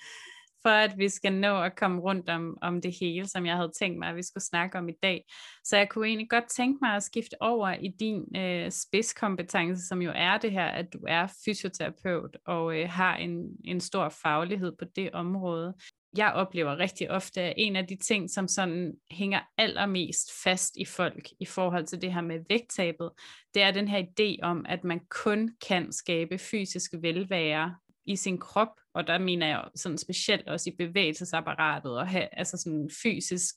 [0.62, 3.73] for at vi skal nå at komme rundt om, om det hele, som jeg havde
[3.79, 5.25] tænkt mig, at vi skulle snakke om i dag.
[5.64, 10.03] Så jeg kunne egentlig godt tænke mig at skifte over i din øh, spidskompetence, som
[10.03, 14.73] jo er det her, at du er fysioterapeut og øh, har en, en stor faglighed
[14.79, 15.75] på det område.
[16.16, 20.84] Jeg oplever rigtig ofte, er en af de ting, som sådan hænger allermest fast i
[20.84, 23.11] folk i forhold til det her med vægttabet,
[23.54, 28.38] det er den her idé om, at man kun kan skabe fysisk velvære i sin
[28.38, 33.54] krop, og der mener jeg sådan specielt også i bevægelsesapparatet, og have, altså sådan fysisk,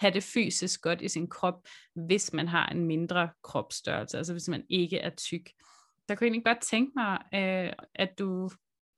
[0.00, 4.48] have det fysisk godt i sin krop, hvis man har en mindre kropsstørrelse, altså hvis
[4.48, 5.50] man ikke er tyk.
[6.08, 8.50] Der kunne jeg egentlig godt tænke mig, øh, at du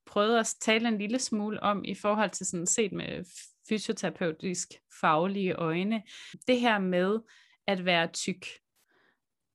[0.09, 3.25] prøvet at tale en lille smule om, i forhold til sådan set med
[3.69, 4.69] fysioterapeutisk
[5.01, 6.03] faglige øjne,
[6.47, 7.19] det her med
[7.67, 8.47] at være tyk,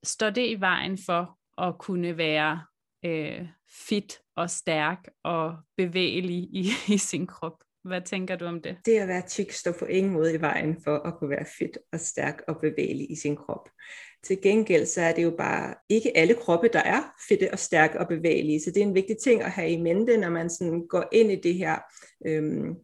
[0.04, 2.64] står det i vejen for at kunne være
[3.04, 3.48] øh,
[3.88, 7.64] fit og stærk og bevægelig i, i sin krop.
[7.84, 8.76] Hvad tænker du om det?
[8.84, 11.78] Det at være tyk står på ingen måde i vejen for at kunne være fit
[11.92, 13.68] og stærk og bevægelig i sin krop.
[14.26, 18.00] Til gengæld så er det jo bare ikke alle kroppe, der er fitte og stærke
[18.00, 18.60] og bevægelige.
[18.60, 21.32] Så det er en vigtig ting at have i mente, når man sådan går ind
[21.32, 21.78] i det her
[22.26, 22.74] øhm,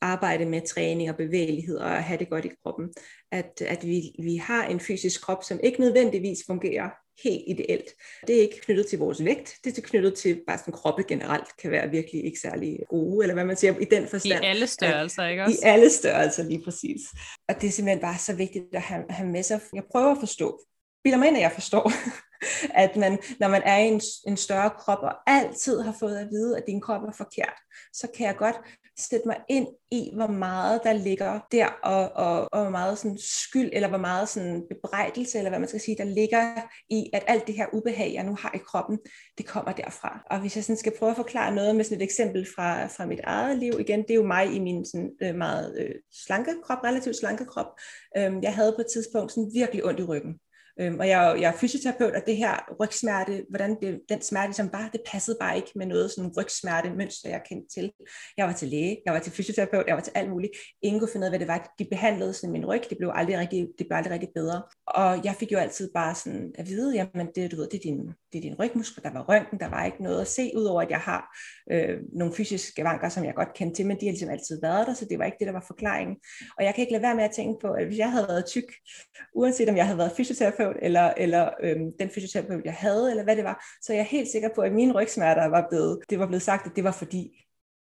[0.00, 2.94] arbejde med træning og bevægelighed og at have det godt i kroppen.
[3.32, 6.90] At, at vi, vi har en fysisk krop, som ikke nødvendigvis fungerer
[7.22, 7.90] helt ideelt.
[8.26, 11.56] Det er ikke knyttet til vores vægt, det er knyttet til bare sådan kroppe generelt,
[11.62, 14.44] kan være virkelig ikke særlig gode, eller hvad man siger, i den forstand.
[14.44, 15.58] I alle størrelser, ikke også?
[15.62, 17.00] I alle størrelser, lige præcis.
[17.48, 19.60] Og det er simpelthen bare så vigtigt at have, have med sig.
[19.74, 20.60] Jeg prøver at forstå,
[21.04, 21.92] bilder mig ind, at jeg forstår,
[22.84, 26.28] at man, når man er i en, en større krop, og altid har fået at
[26.30, 27.58] vide, at din krop er forkert,
[27.92, 28.56] så kan jeg godt
[28.98, 33.18] sætte mig ind i, hvor meget der ligger der, og, og, og hvor meget sådan
[33.18, 37.22] skyld, eller hvor meget sådan bebrejdelse, eller hvad man skal sige, der ligger i, at
[37.26, 38.98] alt det her ubehag, jeg nu har i kroppen,
[39.38, 40.22] det kommer derfra.
[40.30, 43.06] Og hvis jeg sådan skal prøve at forklare noget med sådan et eksempel fra, fra
[43.06, 45.94] mit eget liv, igen, det er jo mig i min sådan, øh, meget øh,
[46.26, 47.66] slanke krop, relativt slanke krop.
[48.16, 50.34] Øhm, jeg havde på et tidspunkt sådan virkelig ondt i ryggen.
[50.80, 54.66] Øhm, og jeg, jeg er fysioterapeut, og det her rygsmerte, hvordan det, den smerte ligesom
[54.66, 57.92] som bare, det passede bare ikke med noget sådan rygsmerte mønster, jeg kendte til.
[58.36, 60.52] Jeg var til læge, jeg var til fysioterapeut, jeg var til alt muligt.
[60.82, 61.74] Ingen kunne finde ud af, hvad det var.
[61.78, 64.62] De behandlede sådan min ryg, det blev aldrig rigtig, det blev aldrig rigtig bedre.
[64.86, 67.82] Og jeg fik jo altid bare sådan at vide, jamen det, du ved, det er
[67.82, 70.82] din, det er din rygmuskel, der var røntgen, der var ikke noget at se, udover
[70.82, 71.36] at jeg har
[71.72, 74.86] øh, nogle fysiske vanker, som jeg godt kendte til, men de har ligesom altid været
[74.86, 76.16] der, så det var ikke det, der var forklaringen.
[76.58, 78.46] Og jeg kan ikke lade være med at tænke på, at hvis jeg havde været
[78.46, 78.72] tyk,
[79.34, 83.36] uanset om jeg havde været fysioterapeut, eller, eller øh, den fysioterapeut, jeg havde, eller hvad
[83.36, 86.26] det var, så jeg er helt sikker på, at mine rygsmerter var blevet, det var
[86.26, 87.44] blevet sagt, at det var fordi,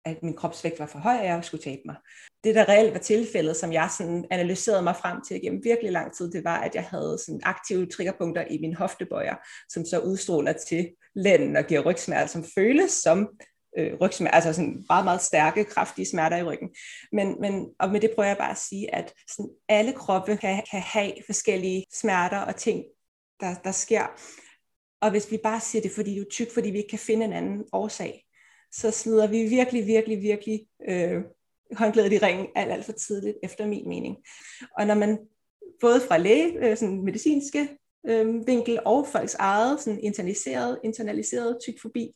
[0.05, 1.95] at min kropsvægt var for høj, og jeg skulle tabe mig.
[2.43, 6.15] Det, der reelt var tilfældet, som jeg sådan analyserede mig frem til gennem virkelig lang
[6.17, 9.35] tid, det var, at jeg havde sådan aktive triggerpunkter i min hoftebøjer,
[9.69, 13.29] som så udstråler til lænden og giver rygsmerter, som føles som
[13.77, 16.69] øh, rygsmerter, altså sådan meget, meget stærke, kraftige smerter i ryggen.
[17.11, 20.63] Men, men, og med det prøver jeg bare at sige, at sådan alle kroppe kan,
[20.71, 22.83] kan have forskellige smerter og ting,
[23.39, 24.05] der, der sker.
[25.01, 27.25] Og hvis vi bare siger det, fordi du er tyk, fordi vi ikke kan finde
[27.25, 28.25] en anden årsag,
[28.71, 31.21] så smider vi virkelig, virkelig, virkelig øh,
[31.77, 34.17] håndklædet i ringen alt, alt for tidligt, efter min mening.
[34.77, 35.19] Og når man
[35.81, 37.77] både fra læge, øh, sådan medicinske
[38.09, 42.13] øh, vinkel, og folks eget sådan internaliseret, internaliseret tykfobi,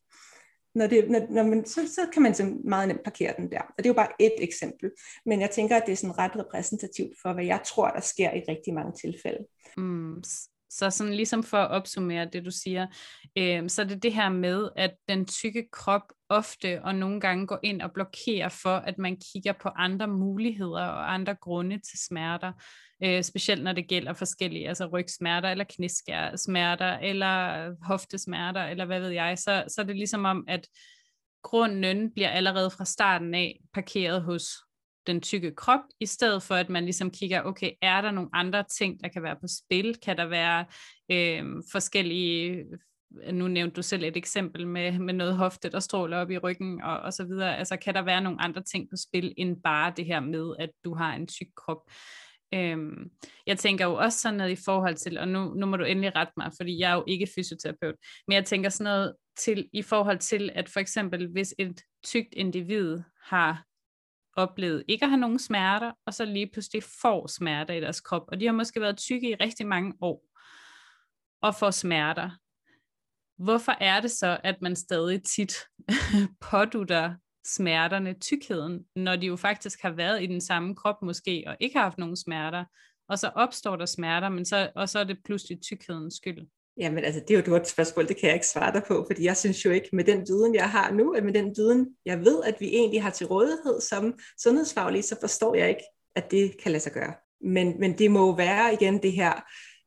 [0.75, 3.61] når det, når, når man, så, så kan man så meget nemt parkere den der.
[3.61, 4.91] Og det er jo bare et eksempel.
[5.25, 8.31] Men jeg tænker, at det er sådan ret repræsentativt for, hvad jeg tror, der sker
[8.31, 9.45] i rigtig mange tilfælde.
[9.77, 10.23] Mm,
[10.77, 12.87] så sådan ligesom for at opsummere det, du siger,
[13.37, 17.47] øh, så er det det her med, at den tykke krop ofte og nogle gange
[17.47, 21.99] går ind og blokerer for, at man kigger på andre muligheder og andre grunde til
[22.07, 22.51] smerter
[23.03, 29.09] øh, specielt når det gælder forskellige, altså rygsmerter, eller knæsmerter, eller hoftesmerter, eller hvad ved
[29.09, 30.67] jeg, så, så er det ligesom om, at
[31.43, 34.43] grunden bliver allerede fra starten af parkeret hos
[35.07, 38.63] den tykke krop, i stedet for at man ligesom kigger, okay, er der nogle andre
[38.77, 39.97] ting, der kan være på spil?
[40.03, 40.65] Kan der være
[41.11, 46.17] øh, forskellige øh, nu nævnte du selv et eksempel med, med noget hofte, der stråler
[46.17, 47.57] op i ryggen og, og så videre.
[47.57, 50.69] Altså kan der være nogle andre ting på spil, end bare det her med, at
[50.85, 51.91] du har en tyk krop?
[52.53, 53.11] Øhm,
[53.47, 56.15] jeg tænker jo også sådan noget i forhold til, og nu, nu må du endelig
[56.15, 57.95] rette mig, fordi jeg er jo ikke fysioterapeut,
[58.27, 62.33] men jeg tænker sådan noget til, i forhold til, at for eksempel hvis et tykt
[62.33, 63.65] individ har
[64.35, 68.23] oplevet ikke at have nogen smerter, og så lige pludselig får smerter i deres krop,
[68.27, 70.23] og de har måske været tykke i rigtig mange år,
[71.41, 72.29] og får smerter,
[73.37, 75.53] Hvorfor er det så, at man stadig tit
[76.51, 77.15] pådutter
[77.45, 81.77] smerterne tykkheden, når de jo faktisk har været i den samme krop måske, og ikke
[81.77, 82.65] har haft nogen smerter,
[83.09, 86.47] og så opstår der smerter, men så, og så er det pludselig tykhedens skyld.
[86.77, 89.05] Jamen altså, det er jo et godt spørgsmål, det kan jeg ikke svare dig på,
[89.09, 91.87] fordi jeg synes jo ikke, med den viden, jeg har nu, at med den viden,
[92.05, 95.83] jeg ved, at vi egentlig har til rådighed som sundhedsfaglige, så forstår jeg ikke,
[96.15, 97.13] at det kan lade sig gøre.
[97.41, 99.33] Men, men det må være igen det her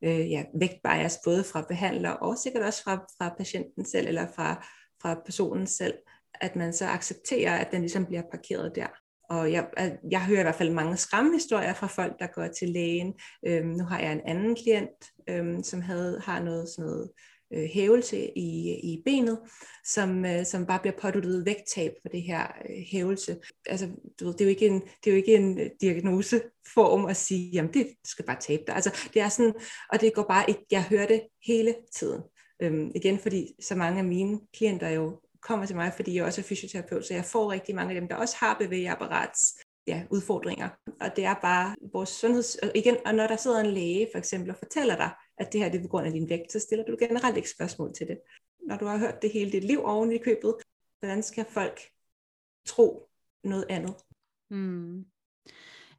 [0.05, 4.67] øh, ja, vægtbias, både fra behandler og sikkert også fra, fra patienten selv, eller fra,
[5.03, 5.95] fra personen selv,
[6.41, 9.06] at man så accepterer, at den ligesom bliver parkeret der.
[9.31, 12.69] Og jeg, øh, jeg hører i hvert fald mange skræmmehistorier fra folk, der går til
[12.69, 13.15] lægen.
[13.47, 17.11] Øhm, nu har jeg en anden klient, øhm, som havde, har noget sådan noget
[17.53, 19.39] øh, hævelse i, i benet,
[19.85, 23.37] som, øh, som bare bliver påduttet vægttab for det her øh, hævelse.
[23.67, 23.89] Altså,
[24.21, 27.17] du ved, det, er jo ikke en, det er jo ikke en øh, diagnoseform at
[27.17, 28.75] sige, jamen det skal bare tabe dig.
[28.75, 29.55] Altså, det er sådan,
[29.93, 32.23] og det går bare ikke, jeg hører det hele tiden.
[32.63, 36.41] Øhm, igen, fordi så mange af mine klienter jo kommer til mig, fordi jeg også
[36.41, 40.69] er fysioterapeut, så jeg får rigtig mange af dem, der også har bevægeapparats ja, udfordringer.
[41.01, 42.55] Og det er bare vores sundheds...
[42.55, 45.61] Og igen, og når der sidder en læge for eksempel og fortæller dig, at det
[45.61, 48.07] her det er på grund af din vægt, så stiller du generelt ikke spørgsmål til
[48.07, 48.19] det.
[48.69, 50.55] Når du har hørt det hele dit liv oven i købet,
[50.99, 51.81] hvordan skal folk
[52.67, 53.09] tro
[53.45, 53.95] noget andet?
[54.51, 55.05] Hmm.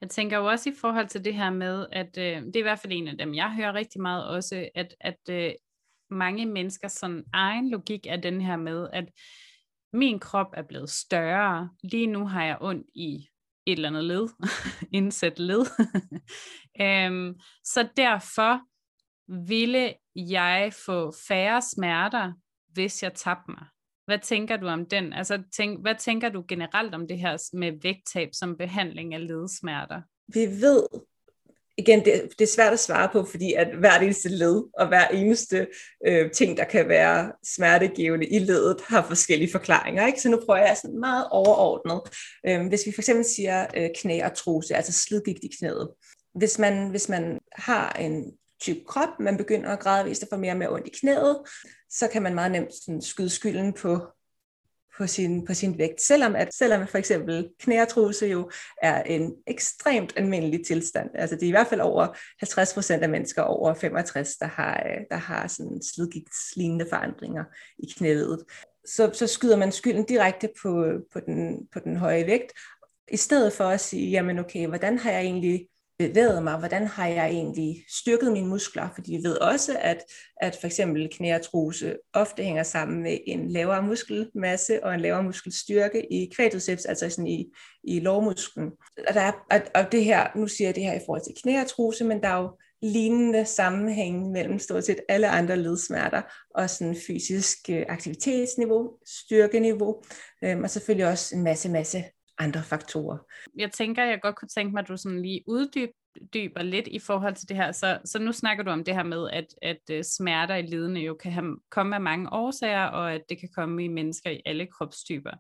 [0.01, 2.61] Jeg tænker jo også i forhold til det her med, at øh, det er i
[2.61, 5.51] hvert fald en af dem, jeg hører rigtig meget også, at, at øh,
[6.09, 9.05] mange mennesker sådan egen logik er den her med, at
[9.93, 11.69] min krop er blevet større.
[11.83, 13.27] Lige nu har jeg ondt i
[13.65, 14.27] et eller andet led,
[14.99, 15.65] indsæt led.
[16.81, 18.61] øhm, så derfor
[19.47, 22.33] ville jeg få færre smerter,
[22.73, 23.65] hvis jeg tabte mig.
[24.05, 25.13] Hvad tænker du om den?
[25.13, 30.01] Altså, tænk, hvad tænker du generelt om det her med vægttab som behandling af ledsmerter?
[30.33, 30.87] Vi ved
[31.78, 35.07] igen, det, det er svært at svare på, fordi at hvert eneste led og hver
[35.07, 35.67] eneste
[36.07, 40.07] øh, ting, der kan være smertegivende i ledet, har forskellige forklaringer.
[40.07, 40.21] Ikke?
[40.21, 42.01] Så nu prøver jeg sådan meget overordnet.
[42.47, 45.89] Øh, hvis vi for eksempel siger øh, knæartrose, altså slidgigt i knæet.
[46.36, 50.57] Hvis man, hvis man har en tyk krop, man begynder gradvist at få mere og
[50.57, 51.38] mere ondt i knæet,
[51.89, 54.01] så kan man meget nemt sådan skyde skylden på
[54.97, 60.13] på sin, på sin vægt, selvom at selvom for eksempel knæartrose jo er en ekstremt
[60.15, 61.09] almindelig tilstand.
[61.13, 64.83] Altså det er i hvert fald over 50 procent af mennesker over 65, der har,
[64.85, 67.43] øh, der har sådan slidgigtslignende forandringer
[67.79, 68.43] i knæet.
[68.85, 72.53] Så, så skyder man skylden direkte på, på, den, på den høje vægt,
[73.11, 75.67] i stedet for at sige, jamen okay, hvordan har jeg egentlig
[75.99, 80.03] bevæget mig, hvordan har jeg egentlig styrket mine muskler, fordi vi ved også, at,
[80.41, 86.13] at for eksempel knæartrose ofte hænger sammen med en lavere muskelmasse og en lavere muskelstyrke
[86.13, 87.45] i quadriceps, altså sådan i,
[87.83, 88.71] i lårmusklen.
[89.07, 91.41] Og, der er, og, og det her, nu siger jeg det her i forhold til
[91.41, 92.49] knæartrose, men der er jo
[92.81, 96.21] lignende sammenhæng mellem stort set alle andre ledsmerter
[96.55, 100.03] og sådan fysisk øh, aktivitetsniveau, styrkeniveau,
[100.43, 102.03] øhm, og selvfølgelig også en masse, masse
[102.39, 103.17] andre faktorer.
[103.57, 107.35] Jeg tænker, jeg godt kunne tænke mig, at du sådan lige uddyber lidt i forhold
[107.35, 107.71] til det her.
[107.71, 111.01] Så, så nu snakker du om det her med, at, at øh, smerter i lidende
[111.01, 114.41] jo kan have, komme af mange årsager, og at det kan komme i mennesker i
[114.45, 115.31] alle kropstyper.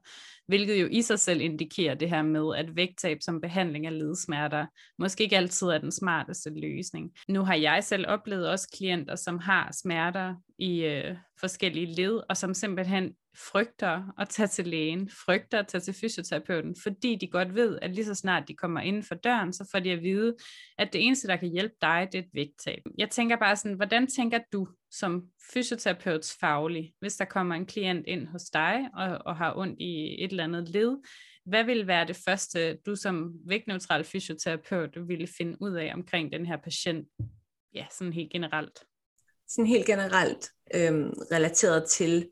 [0.47, 4.65] Hvilket jo i sig selv indikerer det her med, at vægttab som behandling af ledsmerter
[4.99, 7.11] måske ikke altid er den smarteste løsning.
[7.27, 12.37] Nu har jeg selv oplevet også klienter, som har smerter i øh, forskellige led, og
[12.37, 13.13] som simpelthen
[13.51, 17.95] frygter at tage til lægen, frygter at tage til fysioterapeuten, fordi de godt ved, at
[17.95, 20.35] lige så snart de kommer inden for døren, så får de at vide,
[20.77, 22.81] at det eneste, der kan hjælpe dig, det er et vægttab.
[22.97, 25.23] Jeg tænker bare sådan, hvordan tænker du som
[25.53, 30.23] fysioterapeuts faglig, hvis der kommer en klient ind hos dig og, og har ondt i
[30.23, 30.97] et eller andet led,
[31.45, 36.45] hvad vil være det første, du som vægtneutral fysioterapeut ville finde ud af omkring den
[36.45, 37.07] her patient,
[37.73, 38.79] ja, sådan helt generelt?
[39.47, 42.29] Sådan helt generelt øhm, relateret til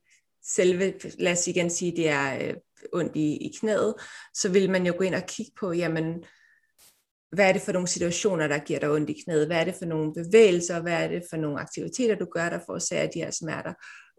[0.48, 2.54] selve, lad os igen sige, det er øh,
[2.94, 3.94] ondt i, i knæet,
[4.34, 6.24] så vil man jo gå ind og kigge på, jamen,
[7.32, 9.48] hvad er det for nogle situationer, der giver dig ondt i knæet?
[9.48, 10.82] Hvad er det for nogle bevægelser?
[10.82, 13.74] Hvad er det for nogle aktiviteter, du gør, der forårsager de her smerter?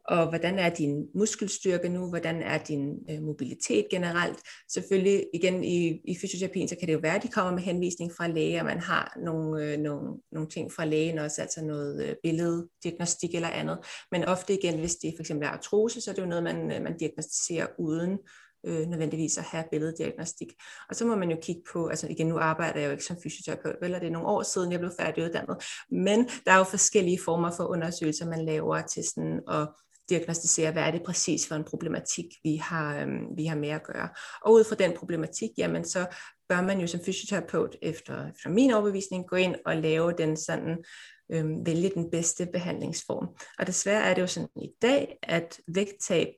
[0.09, 4.38] Og hvordan er din muskelstyrke nu, hvordan er din øh, mobilitet generelt.
[4.72, 8.12] Selvfølgelig igen i, i fysioterapien, så kan det jo være, at de kommer med henvisning
[8.12, 12.04] fra læge, og man har nogle, øh, nogle, nogle ting fra lægen også, altså noget
[12.04, 13.78] øh, billeddiagnostik eller andet.
[14.12, 16.72] Men ofte igen, hvis det for eksempel er artrose, så er det jo noget, man,
[16.72, 18.18] øh, man diagnostiserer uden
[18.66, 20.48] øh, nødvendigvis at have billeddiagnostik.
[20.88, 23.16] Og så må man jo kigge på, altså igen, nu arbejder jeg jo ikke som
[23.22, 26.64] fysioterapeut, vel, og det er nogle år siden, jeg blev færdiguddannet, men der er jo
[26.64, 29.68] forskellige former for undersøgelser, man laver til sådan at
[30.09, 33.82] diagnostisere, hvad er det præcis for en problematik, vi har, øhm, vi har med at
[33.82, 34.09] gøre.
[34.44, 36.07] Og ud fra den problematik, jamen så
[36.48, 40.84] bør man jo som fysioterapeut efter, efter min overbevisning gå ind og lave den sådan,
[41.32, 43.28] øhm, vælge den bedste behandlingsform.
[43.59, 46.28] Og desværre er det jo sådan i dag, at vægttab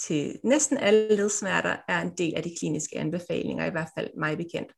[0.00, 4.36] til næsten alle ledsmerter er en del af de kliniske anbefalinger, i hvert fald mig
[4.36, 4.72] bekendt.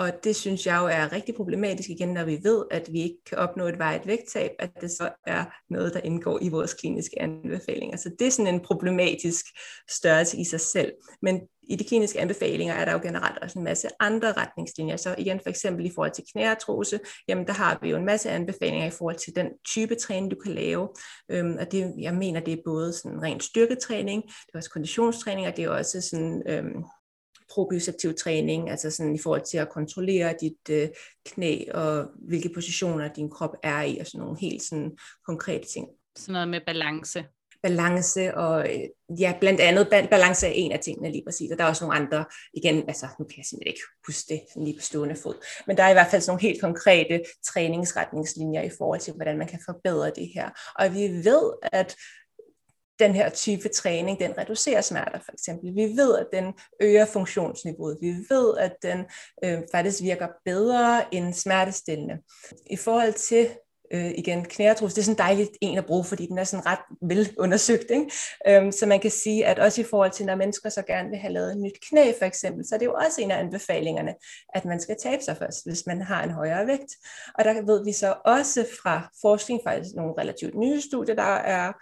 [0.00, 3.24] Og det synes jeg jo er rigtig problematisk igen, når vi ved, at vi ikke
[3.26, 7.22] kan opnå et vejet vægttab, at det så er noget, der indgår i vores kliniske
[7.22, 7.96] anbefalinger.
[7.96, 9.44] Så det er sådan en problematisk
[9.90, 10.92] størrelse i sig selv.
[11.22, 14.96] Men i de kliniske anbefalinger er der jo generelt også en masse andre retningslinjer.
[14.96, 18.30] Så igen for eksempel i forhold til knæartrose, jamen der har vi jo en masse
[18.30, 20.88] anbefalinger i forhold til den type træning, du kan lave.
[21.30, 25.46] Øhm, og det, jeg mener, det er både sådan ren styrketræning, det er også konditionstræning,
[25.46, 26.84] og det er også sådan øhm,
[27.50, 30.88] proprioceptiv træning, altså sådan i forhold til at kontrollere dit øh,
[31.26, 34.96] knæ og hvilke positioner din krop er i, og sådan nogle helt sådan
[35.26, 35.86] konkrete ting.
[36.16, 37.24] Sådan noget med balance.
[37.62, 41.64] Balance, og øh, ja, blandt andet balance er en af tingene lige præcis, og der
[41.64, 42.24] er også nogle andre,
[42.54, 45.34] igen, altså nu kan jeg simpelthen ikke huske det sådan lige på stående fod,
[45.66, 49.38] men der er i hvert fald sådan nogle helt konkrete træningsretningslinjer i forhold til, hvordan
[49.38, 50.50] man kan forbedre det her.
[50.78, 51.96] Og vi ved, at
[53.00, 55.74] den her type træning, den reducerer smerter for eksempel.
[55.74, 57.98] Vi ved, at den øger funktionsniveauet.
[58.00, 59.04] Vi ved, at den
[59.44, 62.14] øh, faktisk virker bedre end smertestillende.
[62.70, 63.48] I forhold til
[63.92, 66.78] øh, igen, knæartrose, det er sådan dejligt en at bruge, fordi den er sådan ret
[67.02, 67.90] velundersøgt.
[67.90, 68.10] Ikke?
[68.48, 71.18] Øhm, så man kan sige, at også i forhold til, når mennesker så gerne vil
[71.18, 74.14] have lavet et nyt knæ for eksempel, så er det jo også en af anbefalingerne,
[74.54, 76.96] at man skal tabe sig først, hvis man har en højere vægt.
[77.38, 81.72] Og der ved vi så også fra forskning, faktisk nogle relativt nye studier, der er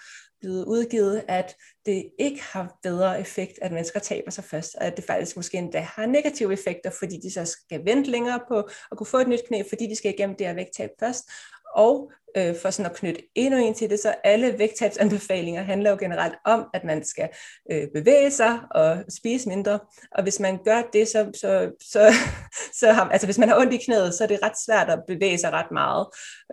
[0.40, 4.96] blevet udgivet, at det ikke har bedre effekt, at mennesker taber sig først, og at
[4.96, 8.58] det faktisk måske endda har negative effekter, fordi de så skal vente længere på
[8.90, 11.30] at kunne få et nyt knæ, fordi de skal igennem det her vægttab først.
[11.74, 15.96] Og øh, for sådan at knytte endnu en til det, så alle vægttabsanbefalinger handler jo
[16.00, 17.28] generelt om, at man skal
[17.72, 19.78] øh, bevæge sig og spise mindre.
[20.12, 22.12] Og hvis man gør det, så, så, så,
[22.80, 25.02] så har, altså hvis man har ondt i knæet, så er det ret svært at
[25.06, 26.06] bevæge sig ret meget.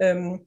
[0.04, 0.40] Øhm,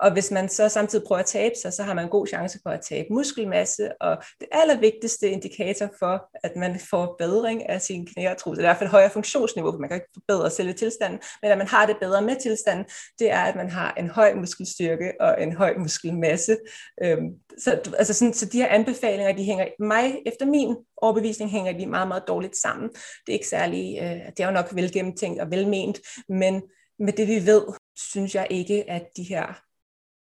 [0.00, 2.58] og hvis man så samtidig prøver at tabe sig, så har man en god chance
[2.62, 8.06] for at tabe muskelmasse, og det allervigtigste indikator for, at man får bedring af sin
[8.06, 11.58] knæartrose, i hvert fald højere funktionsniveau, for man kan ikke forbedre selve tilstanden, men at
[11.58, 12.84] man har det bedre med tilstanden,
[13.18, 16.56] det er, at man har en høj muskelstyrke og en høj muskelmasse.
[17.02, 17.28] Øhm,
[17.58, 21.86] så, altså sådan, så de her anbefalinger, de hænger mig, efter min overbevisning, hænger de
[21.86, 22.88] meget, meget dårligt sammen.
[22.88, 26.62] Det er ikke særlig, øh, det er jo nok velgennemtænkt og velment, men
[26.98, 27.62] med det vi ved,
[27.96, 29.65] synes jeg ikke, at de her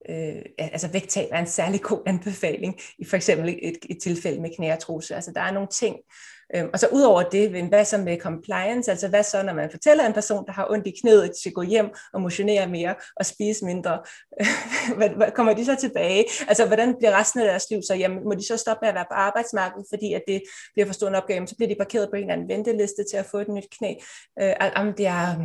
[0.09, 4.51] øh, altså vægttab er en særlig god anbefaling i for eksempel et, et tilfælde med
[4.57, 5.15] knæartrose.
[5.15, 5.97] Altså der er nogle ting.
[6.57, 10.07] Øhm, og så udover det, hvad så med compliance, altså hvad så, når man fortæller
[10.07, 13.27] en person, der har ondt i knæet, til at gå hjem og motionere mere og
[13.27, 13.99] spise mindre,
[14.97, 16.25] hvad, hvad kommer de så tilbage?
[16.49, 17.95] Altså hvordan bliver resten af deres liv så?
[17.95, 20.43] Jamen, må de så stoppe med at være på arbejdsmarkedet, fordi at det
[20.75, 23.17] bliver for stor en opgave, så bliver de parkeret på en eller anden venteliste til
[23.17, 23.95] at få et nyt knæ.
[24.41, 25.37] Øh, jamen, det er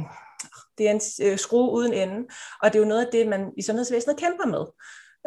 [0.78, 2.28] det er en øh, skrue uden ende,
[2.64, 4.66] og det er jo noget af det, man i sundhedsvæsenet kæmper med.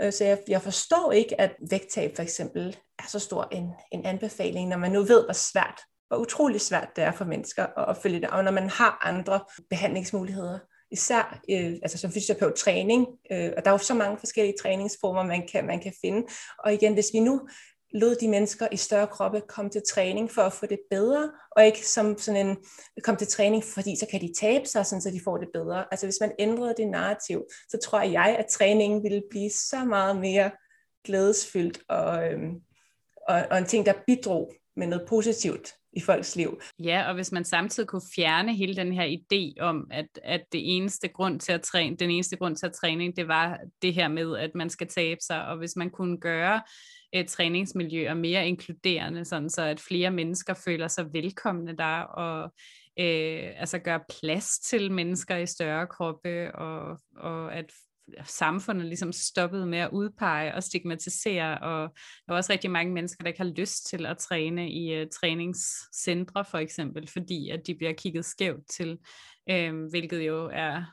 [0.01, 4.07] Øh, så jeg, jeg forstår ikke, at vægttab for eksempel er så stor en, en
[4.07, 7.89] anbefaling, når man nu ved, hvor svært, hvor utrolig svært det er for mennesker at,
[7.89, 10.59] at følge det, og når man har andre behandlingsmuligheder
[10.93, 15.23] især øh, altså som fysioterapeut træning, øh, og der er jo så mange forskellige træningsformer,
[15.23, 16.27] man kan, man kan finde.
[16.59, 17.49] Og igen, hvis vi nu
[17.95, 21.67] lod de mennesker i større kroppe komme til træning for at få det bedre, og
[21.67, 22.57] ikke som sådan en,
[23.03, 25.85] komme til træning, fordi så kan de tabe sig, sådan, så de får det bedre.
[25.91, 30.17] Altså hvis man ændrede det narrativ, så tror jeg, at træningen ville blive så meget
[30.17, 30.51] mere
[31.05, 32.55] glædesfyldt, og, øhm,
[33.29, 36.61] og, og en ting, der bidrog med noget positivt i folks liv.
[36.79, 40.77] Ja, og hvis man samtidig kunne fjerne hele den her idé om, at, at det
[40.77, 44.09] eneste grund til at træne, den eneste grund til at træning, det var det her
[44.09, 46.63] med, at man skal tabe sig, og hvis man kunne gøre
[47.13, 52.45] et træningsmiljøer mere inkluderende, sådan så at flere mennesker føler sig velkomne der, og
[52.99, 57.73] øh, altså gøre plads til mennesker i større kroppe, og, og at
[58.25, 61.95] samfundet ligesom stoppet med at udpege og stigmatisere, og
[62.27, 65.09] der er også rigtig mange mennesker, der ikke har lyst til at træne i uh,
[65.09, 68.99] træningscentre for eksempel, fordi at de bliver kigget skævt til,
[69.51, 70.85] øh, hvilket jo er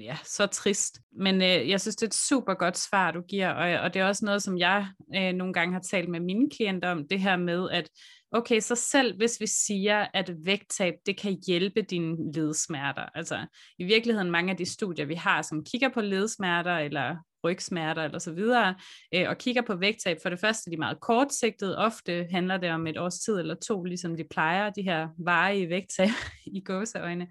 [0.00, 1.00] ja, så trist.
[1.12, 4.02] Men øh, jeg synes, det er et super godt svar, du giver, og, og det
[4.02, 7.20] er også noget, som jeg øh, nogle gange har talt med mine klienter om, det
[7.20, 7.88] her med, at
[8.32, 13.46] okay, så selv hvis vi siger, at vægttab, det kan hjælpe dine ledsmerter, altså
[13.78, 18.18] i virkeligheden mange af de studier, vi har, som kigger på ledsmerter, eller rygsmerter eller
[18.18, 18.74] så videre,
[19.14, 22.70] øh, og kigger på vægttab, for det første de er meget kortsigtede, ofte handler det
[22.70, 26.08] om et års tid eller to, ligesom de plejer, de her varige vægttab
[26.56, 27.26] i gåseøjne.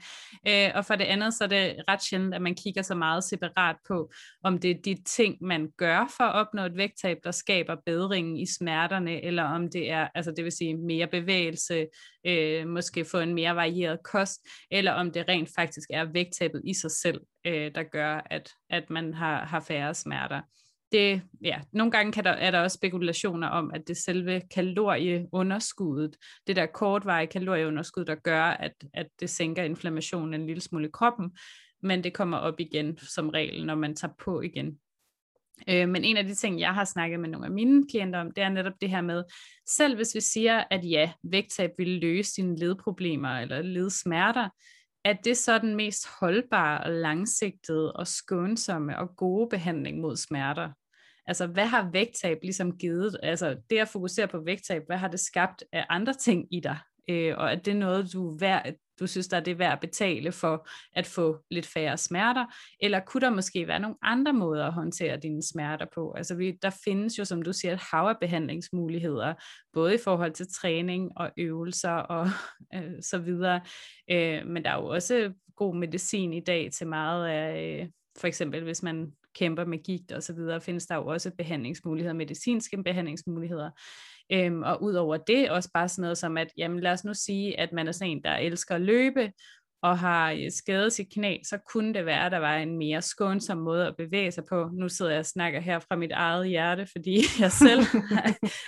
[0.47, 3.23] Øh, og for det andet, så er det ret sjældent, at man kigger så meget
[3.23, 4.11] separat på,
[4.43, 8.37] om det er de ting, man gør for at opnå et vægttab, der skaber bedringen
[8.37, 11.87] i smerterne, eller om det er, altså det vil sige mere bevægelse,
[12.27, 16.73] øh, måske få en mere varieret kost, eller om det rent faktisk er vægttabet i
[16.73, 20.41] sig selv, øh, der gør, at, at man har, har færre smerter.
[20.91, 26.15] Det, ja, nogle gange kan der, er der også spekulationer om, at det selve kalorieunderskuddet,
[26.47, 30.91] det der kortvarige kalorieunderskud, der gør, at, at det sænker inflammationen en lille smule i
[30.93, 31.37] kroppen,
[31.83, 34.79] men det kommer op igen som regel, når man tager på igen.
[35.69, 38.31] Øh, men en af de ting, jeg har snakket med nogle af mine klienter om,
[38.31, 39.23] det er netop det her med,
[39.67, 44.49] selv hvis vi siger, at ja, vægttab vil løse dine ledproblemer eller ledsmerter,
[45.05, 50.71] er det så den mest holdbare og langsigtede og skånsomme og gode behandling mod smerter?
[51.25, 53.17] Altså, hvad har vægttab ligesom givet?
[53.23, 56.77] Altså, det at fokusere på vægttab, hvad har det skabt af andre ting i dig?
[57.09, 58.61] Øh, og er det noget, du, vær,
[59.01, 62.45] du synes, der er det værd at betale for at få lidt færre smerter?
[62.79, 66.13] Eller kunne der måske være nogle andre måder at håndtere dine smerter på?
[66.17, 69.33] Altså, vi, der findes jo, som du siger, et hav af behandlingsmuligheder,
[69.73, 72.27] både i forhold til træning og øvelser og
[72.75, 73.61] øh, så videre.
[74.11, 77.89] Øh, men der er jo også god medicin i dag til meget af, øh,
[78.19, 82.13] for eksempel hvis man kæmper med gigt og så videre, findes der jo også behandlingsmuligheder,
[82.13, 83.69] medicinske behandlingsmuligheder.
[84.33, 87.59] Øhm, og udover det også bare sådan noget som, at jamen, lad os nu sige,
[87.59, 89.31] at man er sådan en, der elsker at løbe,
[89.83, 93.01] og har øh, skadet sit knæ, så kunne det være, at der var en mere
[93.01, 94.69] skånsom måde at bevæge sig på.
[94.73, 97.81] Nu sidder jeg og snakker her fra mit eget hjerte, fordi jeg selv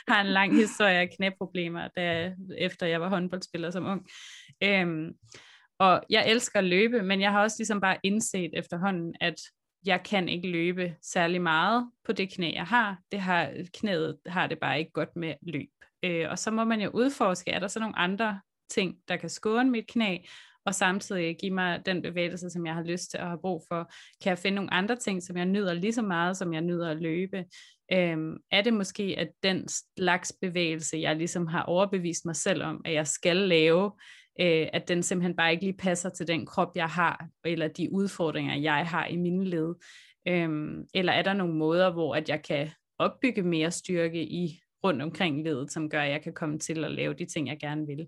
[0.08, 4.08] har en lang historie af knæproblemer, da, efter jeg var håndboldspiller som ung.
[4.64, 5.12] Øhm,
[5.80, 9.36] og jeg elsker at løbe, men jeg har også ligesom bare indset efterhånden, at
[9.86, 13.00] jeg kan ikke løbe særlig meget på det knæ, jeg har.
[13.12, 15.70] Det har knæet har det bare ikke godt med løb.
[16.04, 19.30] Øh, og så må man jo udforske, er der så nogle andre ting, der kan
[19.30, 20.18] skåne mit knæ,
[20.66, 23.92] og samtidig give mig den bevægelse, som jeg har lyst til at have brug for.
[24.24, 26.90] Kan jeg finde nogle andre ting, som jeg nyder lige så meget, som jeg nyder
[26.90, 27.46] at løbe?
[27.92, 29.68] Øhm, er det måske, at den
[29.98, 33.92] slags bevægelse, jeg ligesom har overbevist mig selv om, at jeg skal lave,
[34.40, 37.94] øh, at den simpelthen bare ikke lige passer til den krop, jeg har, eller de
[37.94, 39.76] udfordringer, jeg har i mine led.
[40.28, 42.70] Øhm, eller er der nogle måder, hvor at jeg kan
[43.00, 46.92] opbygge mere styrke i rundt omkring ledet, som gør, at jeg kan komme til at
[46.92, 48.08] lave de ting, jeg gerne vil.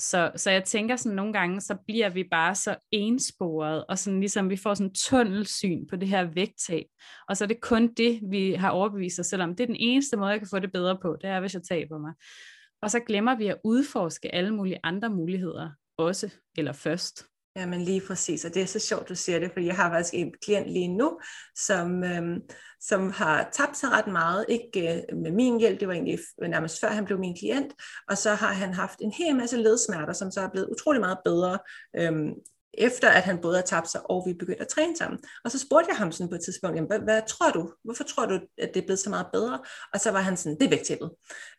[0.00, 4.20] Så, så jeg tænker sådan nogle gange, så bliver vi bare så ensporet, og sådan
[4.20, 6.86] ligesom vi får sådan tunnelsyn på det her vægttab.
[7.28, 9.56] Og så er det kun det, vi har overbevist os selv om.
[9.56, 11.62] Det er den eneste måde, jeg kan få det bedre på, det er, hvis jeg
[11.62, 12.12] taber mig.
[12.82, 17.24] Og så glemmer vi at udforske alle mulige andre muligheder også, eller først.
[17.56, 19.90] Ja, men lige præcis, og det er så sjovt, du siger det, fordi jeg har
[19.90, 21.20] faktisk en klient lige nu,
[21.56, 22.40] som, øhm,
[22.80, 26.80] som har tabt sig ret meget, ikke øh, med min hjælp, det var egentlig nærmest
[26.80, 27.72] før han blev min klient,
[28.08, 31.18] og så har han haft en hel masse ledsmerter, som så er blevet utrolig meget
[31.24, 31.58] bedre
[31.96, 32.32] øhm,
[32.74, 35.20] efter at han både har tabt sig, og vi begyndte at træne sammen.
[35.44, 37.72] Og så spurgte jeg ham sådan på et tidspunkt, jamen, hvad, hvad tror du?
[37.84, 39.58] Hvorfor tror du, at det er blevet så meget bedre?
[39.94, 41.10] Og så var han sådan, det er vægttabet.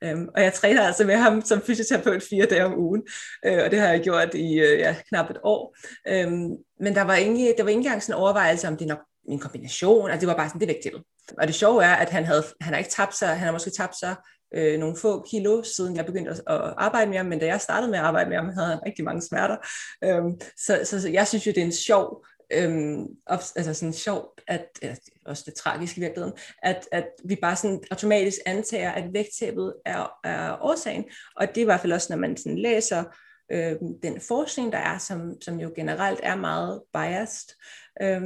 [0.03, 3.01] Øhm, og jeg træner altså med ham som fysioterapeut fire dage om ugen,
[3.45, 5.75] øh, og det har jeg gjort i øh, ja, knap et år.
[6.07, 6.49] Øhm,
[6.79, 9.03] men der var, ingen, der var ikke engang sådan en overvejelse, om det er nok
[9.29, 11.03] en kombination, altså det var bare sådan, det er vægttabet.
[11.37, 13.71] Og det sjove er, at han, havde, han har ikke tabt sig, han har måske
[13.71, 14.15] tabt sig
[14.53, 17.61] øh, nogle få kilo, siden jeg begyndte at, at arbejde med ham, men da jeg
[17.61, 19.57] startede med at arbejde med ham, havde han rigtig mange smerter.
[20.03, 23.93] Øhm, så, så, så jeg synes jo, det er en sjov, øhm, op, altså sådan
[23.93, 24.95] sjov, at, ja,
[25.25, 30.11] også det tragiske i virkeligheden, at, at vi bare sådan automatisk antager, at vægttabet er,
[30.23, 33.03] er årsagen, og det er i hvert fald også, når man sådan læser
[33.51, 37.49] øh, den forskning, der er, som, som jo generelt er meget biased
[38.01, 38.21] øh,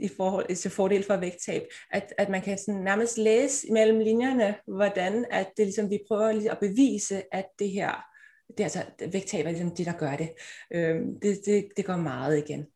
[0.00, 4.56] i forhold til fordel for vægttab, at, at man kan sådan nærmest læse mellem linjerne,
[4.66, 8.04] hvordan at det ligesom, vi prøver at bevise, at det her,
[8.48, 10.30] det er altså vægttab er ligesom det, der gør det.
[10.70, 11.68] Øh, det, det.
[11.76, 12.66] Det går meget igen.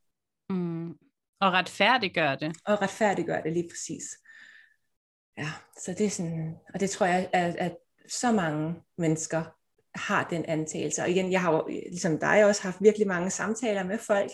[0.51, 0.91] Mm.
[1.41, 2.57] Og retfærdiggør det.
[2.67, 4.05] Og retfærdiggør det lige præcis.
[5.39, 5.49] Ja,
[5.85, 7.77] så det er sådan, og det tror jeg, at, at
[8.09, 9.58] så mange mennesker
[9.99, 11.03] har den antagelse.
[11.03, 14.31] Og igen, jeg har jo, øh, ligesom dig også haft virkelig mange samtaler med folk,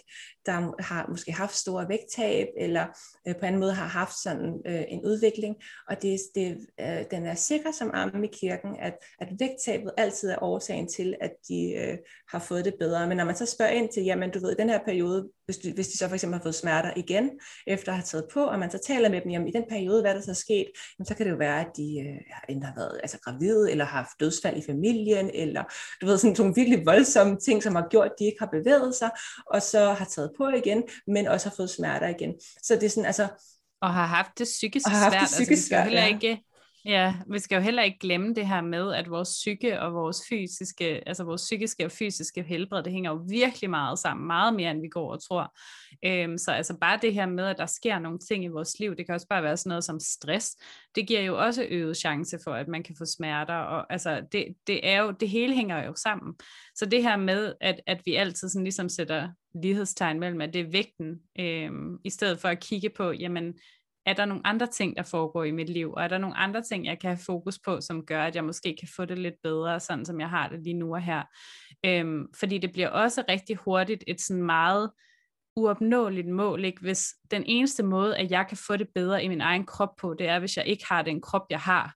[0.47, 2.86] der har måske haft store vægttab, eller
[3.28, 5.57] øh, på anden måde har haft sådan øh, en udvikling.
[5.88, 10.30] Og det, det, øh, den er sikker som armen i kirken, at, at vægttabet altid
[10.30, 13.09] er årsagen til, at de øh, har fået det bedre.
[13.09, 15.57] Men når man så spørger ind til, jamen du ved, i den her periode, hvis,
[15.57, 17.30] du, hvis de så for eksempel har fået smerter igen,
[17.66, 20.00] efter at have taget på, og man så taler med dem, jamen i den periode,
[20.00, 20.66] hvad der så er sket,
[20.99, 23.84] jamen, så kan det jo være, at de øh, enten har været altså, gravide, eller
[23.84, 25.64] har haft dødsfald i familien, eller
[26.00, 28.95] du ved, sådan nogle virkelig voldsomme ting, som har gjort, at de ikke har bevæget
[28.95, 29.11] sig,
[29.46, 32.34] og så har taget på igen, men også har fået smerter igen.
[32.62, 33.28] Så det er sådan, altså,
[33.80, 35.20] Og har haft det psykisk og har haft svært.
[35.20, 36.42] det psykisk altså, svært, heller ikke,
[36.86, 40.22] Ja, vi skal jo heller ikke glemme det her med, at vores psyke og vores
[40.28, 44.70] fysiske, altså vores psykiske og fysiske helbred, det hænger jo virkelig meget sammen, meget mere
[44.70, 45.54] end vi går og tror.
[46.04, 48.96] Øhm, så altså bare det her med, at der sker nogle ting i vores liv,
[48.96, 50.56] det kan også bare være sådan noget som stress,
[50.94, 54.46] det giver jo også øget chance for, at man kan få smerter, og altså det,
[54.66, 56.34] det er jo, det hele hænger jo sammen.
[56.74, 59.28] Så det her med, at, at vi altid sådan ligesom sætter
[59.62, 63.54] lighedstegn mellem, at det er vægten, øhm, i stedet for at kigge på, jamen,
[64.07, 66.63] er der nogle andre ting, der foregår i mit liv, og er der nogle andre
[66.63, 69.35] ting, jeg kan have fokus på, som gør, at jeg måske kan få det lidt
[69.43, 71.22] bedre, sådan som jeg har det lige nu og her.
[71.87, 74.91] Øhm, fordi det bliver også rigtig hurtigt et sådan meget
[75.57, 76.81] uopnåeligt mål, ikke?
[76.81, 80.14] hvis den eneste måde, at jeg kan få det bedre i min egen krop på,
[80.14, 81.95] det er, hvis jeg ikke har den krop, jeg har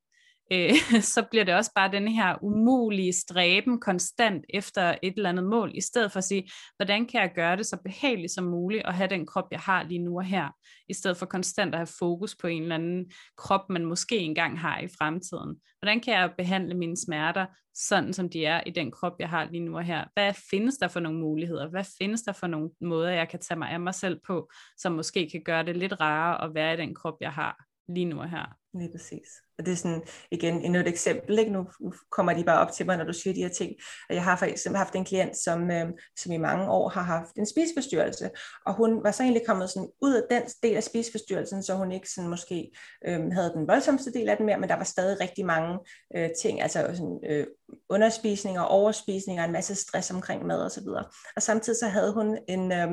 [0.53, 0.75] øh,
[1.15, 5.71] så bliver det også bare den her umulige stræben konstant efter et eller andet mål,
[5.75, 8.95] i stedet for at sige, hvordan kan jeg gøre det så behageligt som muligt, og
[8.95, 10.49] have den krop, jeg har lige nu og her,
[10.89, 14.61] i stedet for konstant at have fokus på en eller anden krop, man måske engang
[14.61, 15.57] har i fremtiden.
[15.81, 19.45] Hvordan kan jeg behandle mine smerter, sådan som de er i den krop, jeg har
[19.51, 20.05] lige nu og her?
[20.15, 21.69] Hvad findes der for nogle muligheder?
[21.71, 24.93] Hvad findes der for nogle måder, jeg kan tage mig af mig selv på, som
[24.93, 28.21] måske kan gøre det lidt rarere at være i den krop, jeg har lige nu
[28.21, 28.57] og her?
[28.79, 29.48] Lige præcis.
[29.59, 31.53] Og det er sådan, igen, endnu et eksempel, ikke?
[31.53, 33.73] Nu, nu kommer de bare op til mig, når du siger de her ting.
[34.09, 35.87] Og jeg har for eksempel haft en klient, som, øh,
[36.17, 38.31] som i mange år har haft en spiseforstyrrelse,
[38.67, 41.93] og hun var så egentlig kommet sådan ud af den del af spiseforstyrrelsen, så hun
[41.93, 42.71] ikke sådan måske
[43.07, 45.79] øh, havde den voldsomste del af den mere, men der var stadig rigtig mange
[46.17, 47.47] øh, ting, altså sådan, øh,
[47.89, 51.05] underspisning og overspisning og en masse stress omkring mad og så videre.
[51.37, 52.89] Og samtidig så havde hun en øh,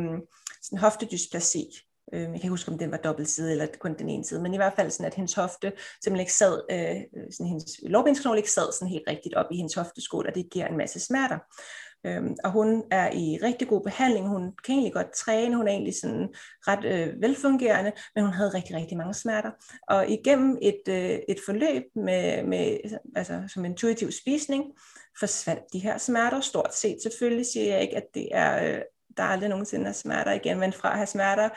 [0.63, 1.65] sådan hoftedysplasi,
[2.13, 4.41] Øh, jeg kan ikke huske, om den var dobbelt side eller kun den ene side,
[4.41, 5.71] men i hvert fald sådan, at hendes hofte
[6.03, 6.95] simpelthen ikke sad, øh,
[7.31, 10.67] sådan hendes lårbensknogle ikke sad sådan helt rigtigt op i hendes hofteskål, og det giver
[10.67, 11.37] en masse smerter.
[12.05, 15.71] Øhm, og hun er i rigtig god behandling, hun kan egentlig godt træne, hun er
[15.71, 16.27] egentlig sådan
[16.67, 19.51] ret øh, velfungerende, men hun havde rigtig, rigtig mange smerter.
[19.87, 22.77] Og igennem et, øh, et forløb med, med,
[23.15, 24.63] altså, som intuitiv spisning,
[25.19, 28.81] forsvandt de her smerter, stort set selvfølgelig siger jeg ikke, at det er, øh,
[29.17, 31.49] der er aldrig nogensinde er smerter igen, men fra at have smerter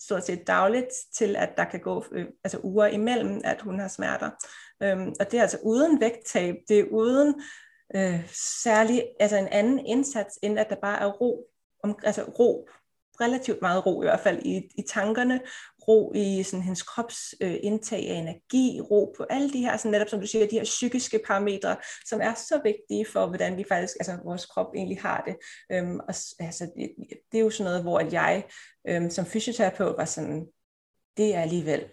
[0.00, 3.88] stort set dagligt, til at der kan gå øh, altså uger imellem, at hun har
[3.88, 4.30] smerter.
[4.82, 7.42] Øhm, og det er altså uden vægttab, det er uden
[7.96, 8.30] øh,
[8.62, 11.46] særlig altså en anden indsats, end at der bare er ro,
[11.82, 12.68] om, altså ro,
[13.20, 15.40] relativt meget ro i hvert fald i, i tankerne,
[15.90, 19.90] ro i sådan, hendes krops øh, indtag af energi, ro på alle de her, sådan
[19.90, 21.76] netop som du siger, de her psykiske parametre,
[22.06, 25.36] som er så vigtige for, hvordan vi faktisk, altså vores krop egentlig har det.
[25.72, 26.90] Øhm, og, altså, det,
[27.32, 28.44] det er jo sådan noget, hvor at jeg
[28.88, 30.46] øhm, som fysioterapeut var sådan,
[31.16, 31.84] det er alligevel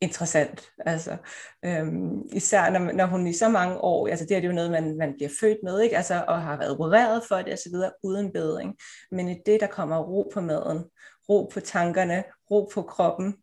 [0.00, 0.68] interessant.
[0.78, 1.16] Altså,
[1.64, 4.70] øhm, især når, når hun i så mange år, altså det er det jo noget,
[4.70, 5.96] man, man bliver født med, ikke?
[5.96, 8.76] Altså, og har været opereret for det osv., uden bedring.
[9.10, 10.84] Men i det, der kommer ro på maden,
[11.28, 13.36] ro på tankerne, ro på kroppen,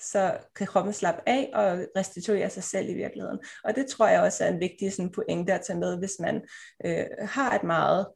[0.00, 3.38] så kan kroppen slappe af og restituere sig selv i virkeligheden.
[3.64, 6.42] Og det tror jeg også er en vigtig sådan, pointe at tage med, hvis man
[6.84, 8.06] øh, har et meget,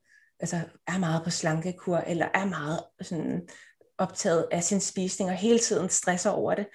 [0.41, 3.49] altså er meget på slankekur, eller er meget sådan,
[3.99, 6.67] optaget af sin spisning, og hele tiden stresser over det,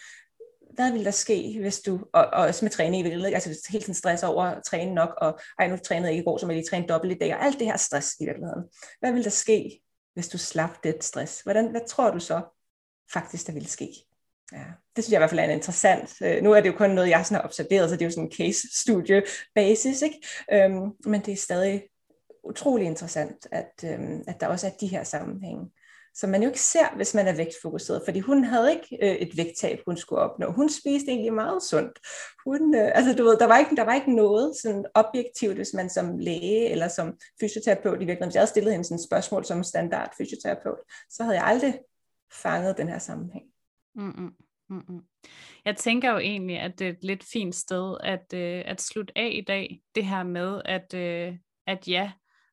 [0.75, 3.83] hvad vil der ske, hvis du, og, og også med træning i virkeligheden, altså hele
[3.83, 6.45] tiden stresser over at træne nok, og ej, nu trænede jeg ikke i går, så
[6.45, 8.63] må jeg lige træne dobbelt i dag, og alt det her stress i virkeligheden.
[8.99, 9.81] Hvad vil der ske,
[10.13, 11.41] hvis du slap det stress?
[11.41, 12.41] Hvordan, hvad tror du så
[13.13, 13.89] faktisk, der ville ske?
[14.51, 14.63] Ja,
[14.95, 16.13] det synes jeg i hvert fald er en interessant.
[16.21, 18.11] Øh, nu er det jo kun noget, jeg sådan har observeret, så det er jo
[18.11, 19.23] sådan en case-studie
[19.55, 20.21] basis, ikke?
[20.53, 21.83] Øhm, men det er stadig
[22.43, 25.71] utrolig interessant, at, øhm, at der også er de her sammenhænge
[26.13, 29.37] som man jo ikke ser, hvis man er vægtfokuseret, fordi hun havde ikke øh, et
[29.37, 30.51] vægttab, hun skulle opnå.
[30.51, 31.99] Hun spiste egentlig meget sundt.
[32.45, 35.73] Hun, øh, altså, du ved, der, var ikke, der var ikke noget sådan objektivt, hvis
[35.73, 39.03] man som læge eller som fysioterapeut i virkeligheden, hvis jeg havde stillet hende sådan et
[39.03, 40.79] spørgsmål som standard fysioterapeut,
[41.09, 41.79] så havde jeg aldrig
[42.33, 43.45] fanget den her sammenhæng.
[43.95, 44.31] Mm-mm.
[44.69, 45.01] Mm-mm.
[45.65, 49.17] Jeg tænker jo egentlig, at det er et lidt fint sted at, øh, at slutte
[49.17, 49.81] af i dag.
[49.95, 52.11] Det her med, at, øh, at ja,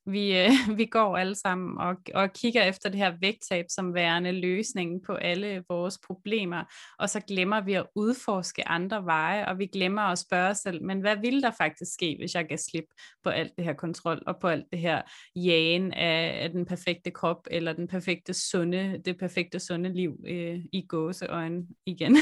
[0.08, 4.32] vi, øh, vi går alle sammen og, og kigger efter det her vægttab som værende
[4.32, 6.64] løsningen på alle vores problemer,
[6.98, 10.84] og så glemmer vi at udforske andre veje, og vi glemmer at spørge os selv,
[10.84, 12.84] men hvad ville der faktisk ske, hvis jeg gav slip
[13.24, 15.02] på alt det her kontrol, og på alt det her
[15.36, 20.58] jagen af, af den perfekte krop, eller den perfekte sunde, det perfekte sunde liv øh,
[20.72, 22.12] i gåseøjne igen.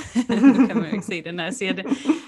[0.56, 1.86] nu kan man jo ikke se det, når jeg siger det.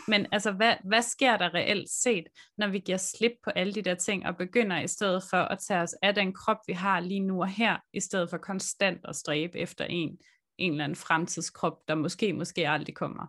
[0.08, 2.24] Men altså, hvad, hvad sker der reelt set,
[2.58, 5.58] når vi giver slip på alle de der ting, og begynder i stedet for at
[5.58, 9.00] tage os af den krop, vi har lige nu og her, i stedet for konstant
[9.04, 10.18] at stræbe efter en,
[10.58, 13.26] en eller anden fremtidskrop, der måske, måske aldrig kommer.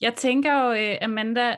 [0.00, 1.56] Jeg tænker jo, øh, Amanda,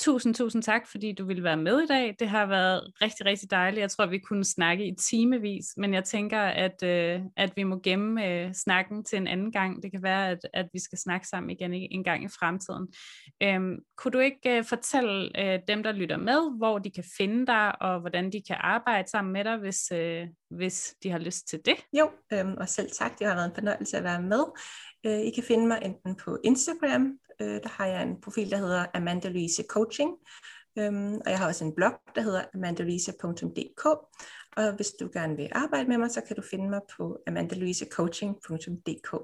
[0.00, 2.16] Tusind, tusind tak, fordi du ville være med i dag.
[2.18, 3.80] Det har været rigtig, rigtig dejligt.
[3.80, 7.80] Jeg tror, vi kunne snakke i timevis, men jeg tænker, at, øh, at vi må
[7.84, 9.82] gemme øh, snakken til en anden gang.
[9.82, 12.88] Det kan være, at, at vi skal snakke sammen igen en gang i fremtiden.
[13.42, 17.46] Øhm, kunne du ikke øh, fortælle øh, dem, der lytter med, hvor de kan finde
[17.46, 21.48] dig, og hvordan de kan arbejde sammen med dig, hvis, øh, hvis de har lyst
[21.48, 21.76] til det?
[21.98, 23.18] Jo, øhm, og selv tak.
[23.18, 24.44] Det har været en fornøjelse at være med.
[25.06, 28.56] Øh, I kan finde mig enten på Instagram, øh, der har jeg en profil, der
[28.56, 30.10] hedder Amanda Louise Coaching,
[30.78, 33.84] øhm, og jeg har også en blog, der hedder amandaluise.dk.
[34.56, 39.14] og hvis du gerne vil arbejde med mig, så kan du finde mig på amandalouisecoaching.dk,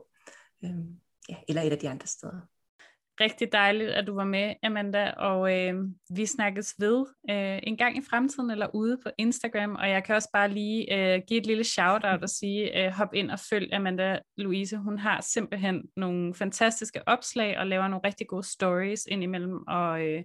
[0.64, 2.40] øhm, ja, eller et af de andre steder
[3.20, 5.74] rigtig dejligt, at du var med, Amanda, og øh,
[6.10, 10.14] vi snakkes ved øh, en gang i fremtiden eller ude på Instagram, og jeg kan
[10.14, 13.74] også bare lige øh, give et lille shout-out og sige, øh, hop ind og følg
[13.74, 14.76] Amanda Louise.
[14.76, 20.22] Hun har simpelthen nogle fantastiske opslag og laver nogle rigtig gode stories indimellem, og øh,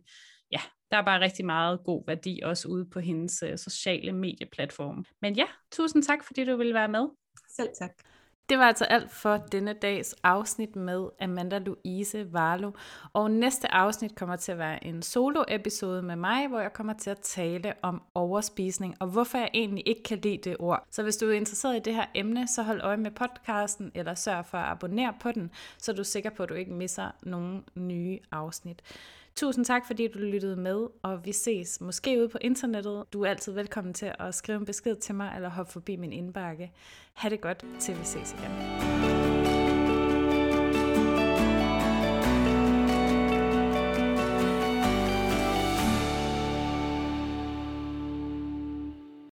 [0.51, 0.59] ja,
[0.91, 5.05] der er bare rigtig meget god værdi også ude på hendes øh, sociale medieplatform.
[5.21, 7.07] Men ja, tusind tak, fordi du ville være med.
[7.55, 8.12] Selv tak.
[8.49, 12.71] Det var altså alt for denne dags afsnit med Amanda Louise Varlo.
[13.13, 17.09] Og næste afsnit kommer til at være en solo-episode med mig, hvor jeg kommer til
[17.09, 20.87] at tale om overspisning, og hvorfor jeg egentlig ikke kan lide det ord.
[20.91, 24.13] Så hvis du er interesseret i det her emne, så hold øje med podcasten, eller
[24.13, 27.11] sørg for at abonnere på den, så du er sikker på, at du ikke misser
[27.21, 28.81] nogen nye afsnit.
[29.35, 33.03] Tusind tak, fordi du lyttede med, og vi ses måske ude på internettet.
[33.13, 36.13] Du er altid velkommen til at skrive en besked til mig, eller hoppe forbi min
[36.13, 36.71] indbakke.
[37.13, 39.32] Ha' det godt, til vi ses igen.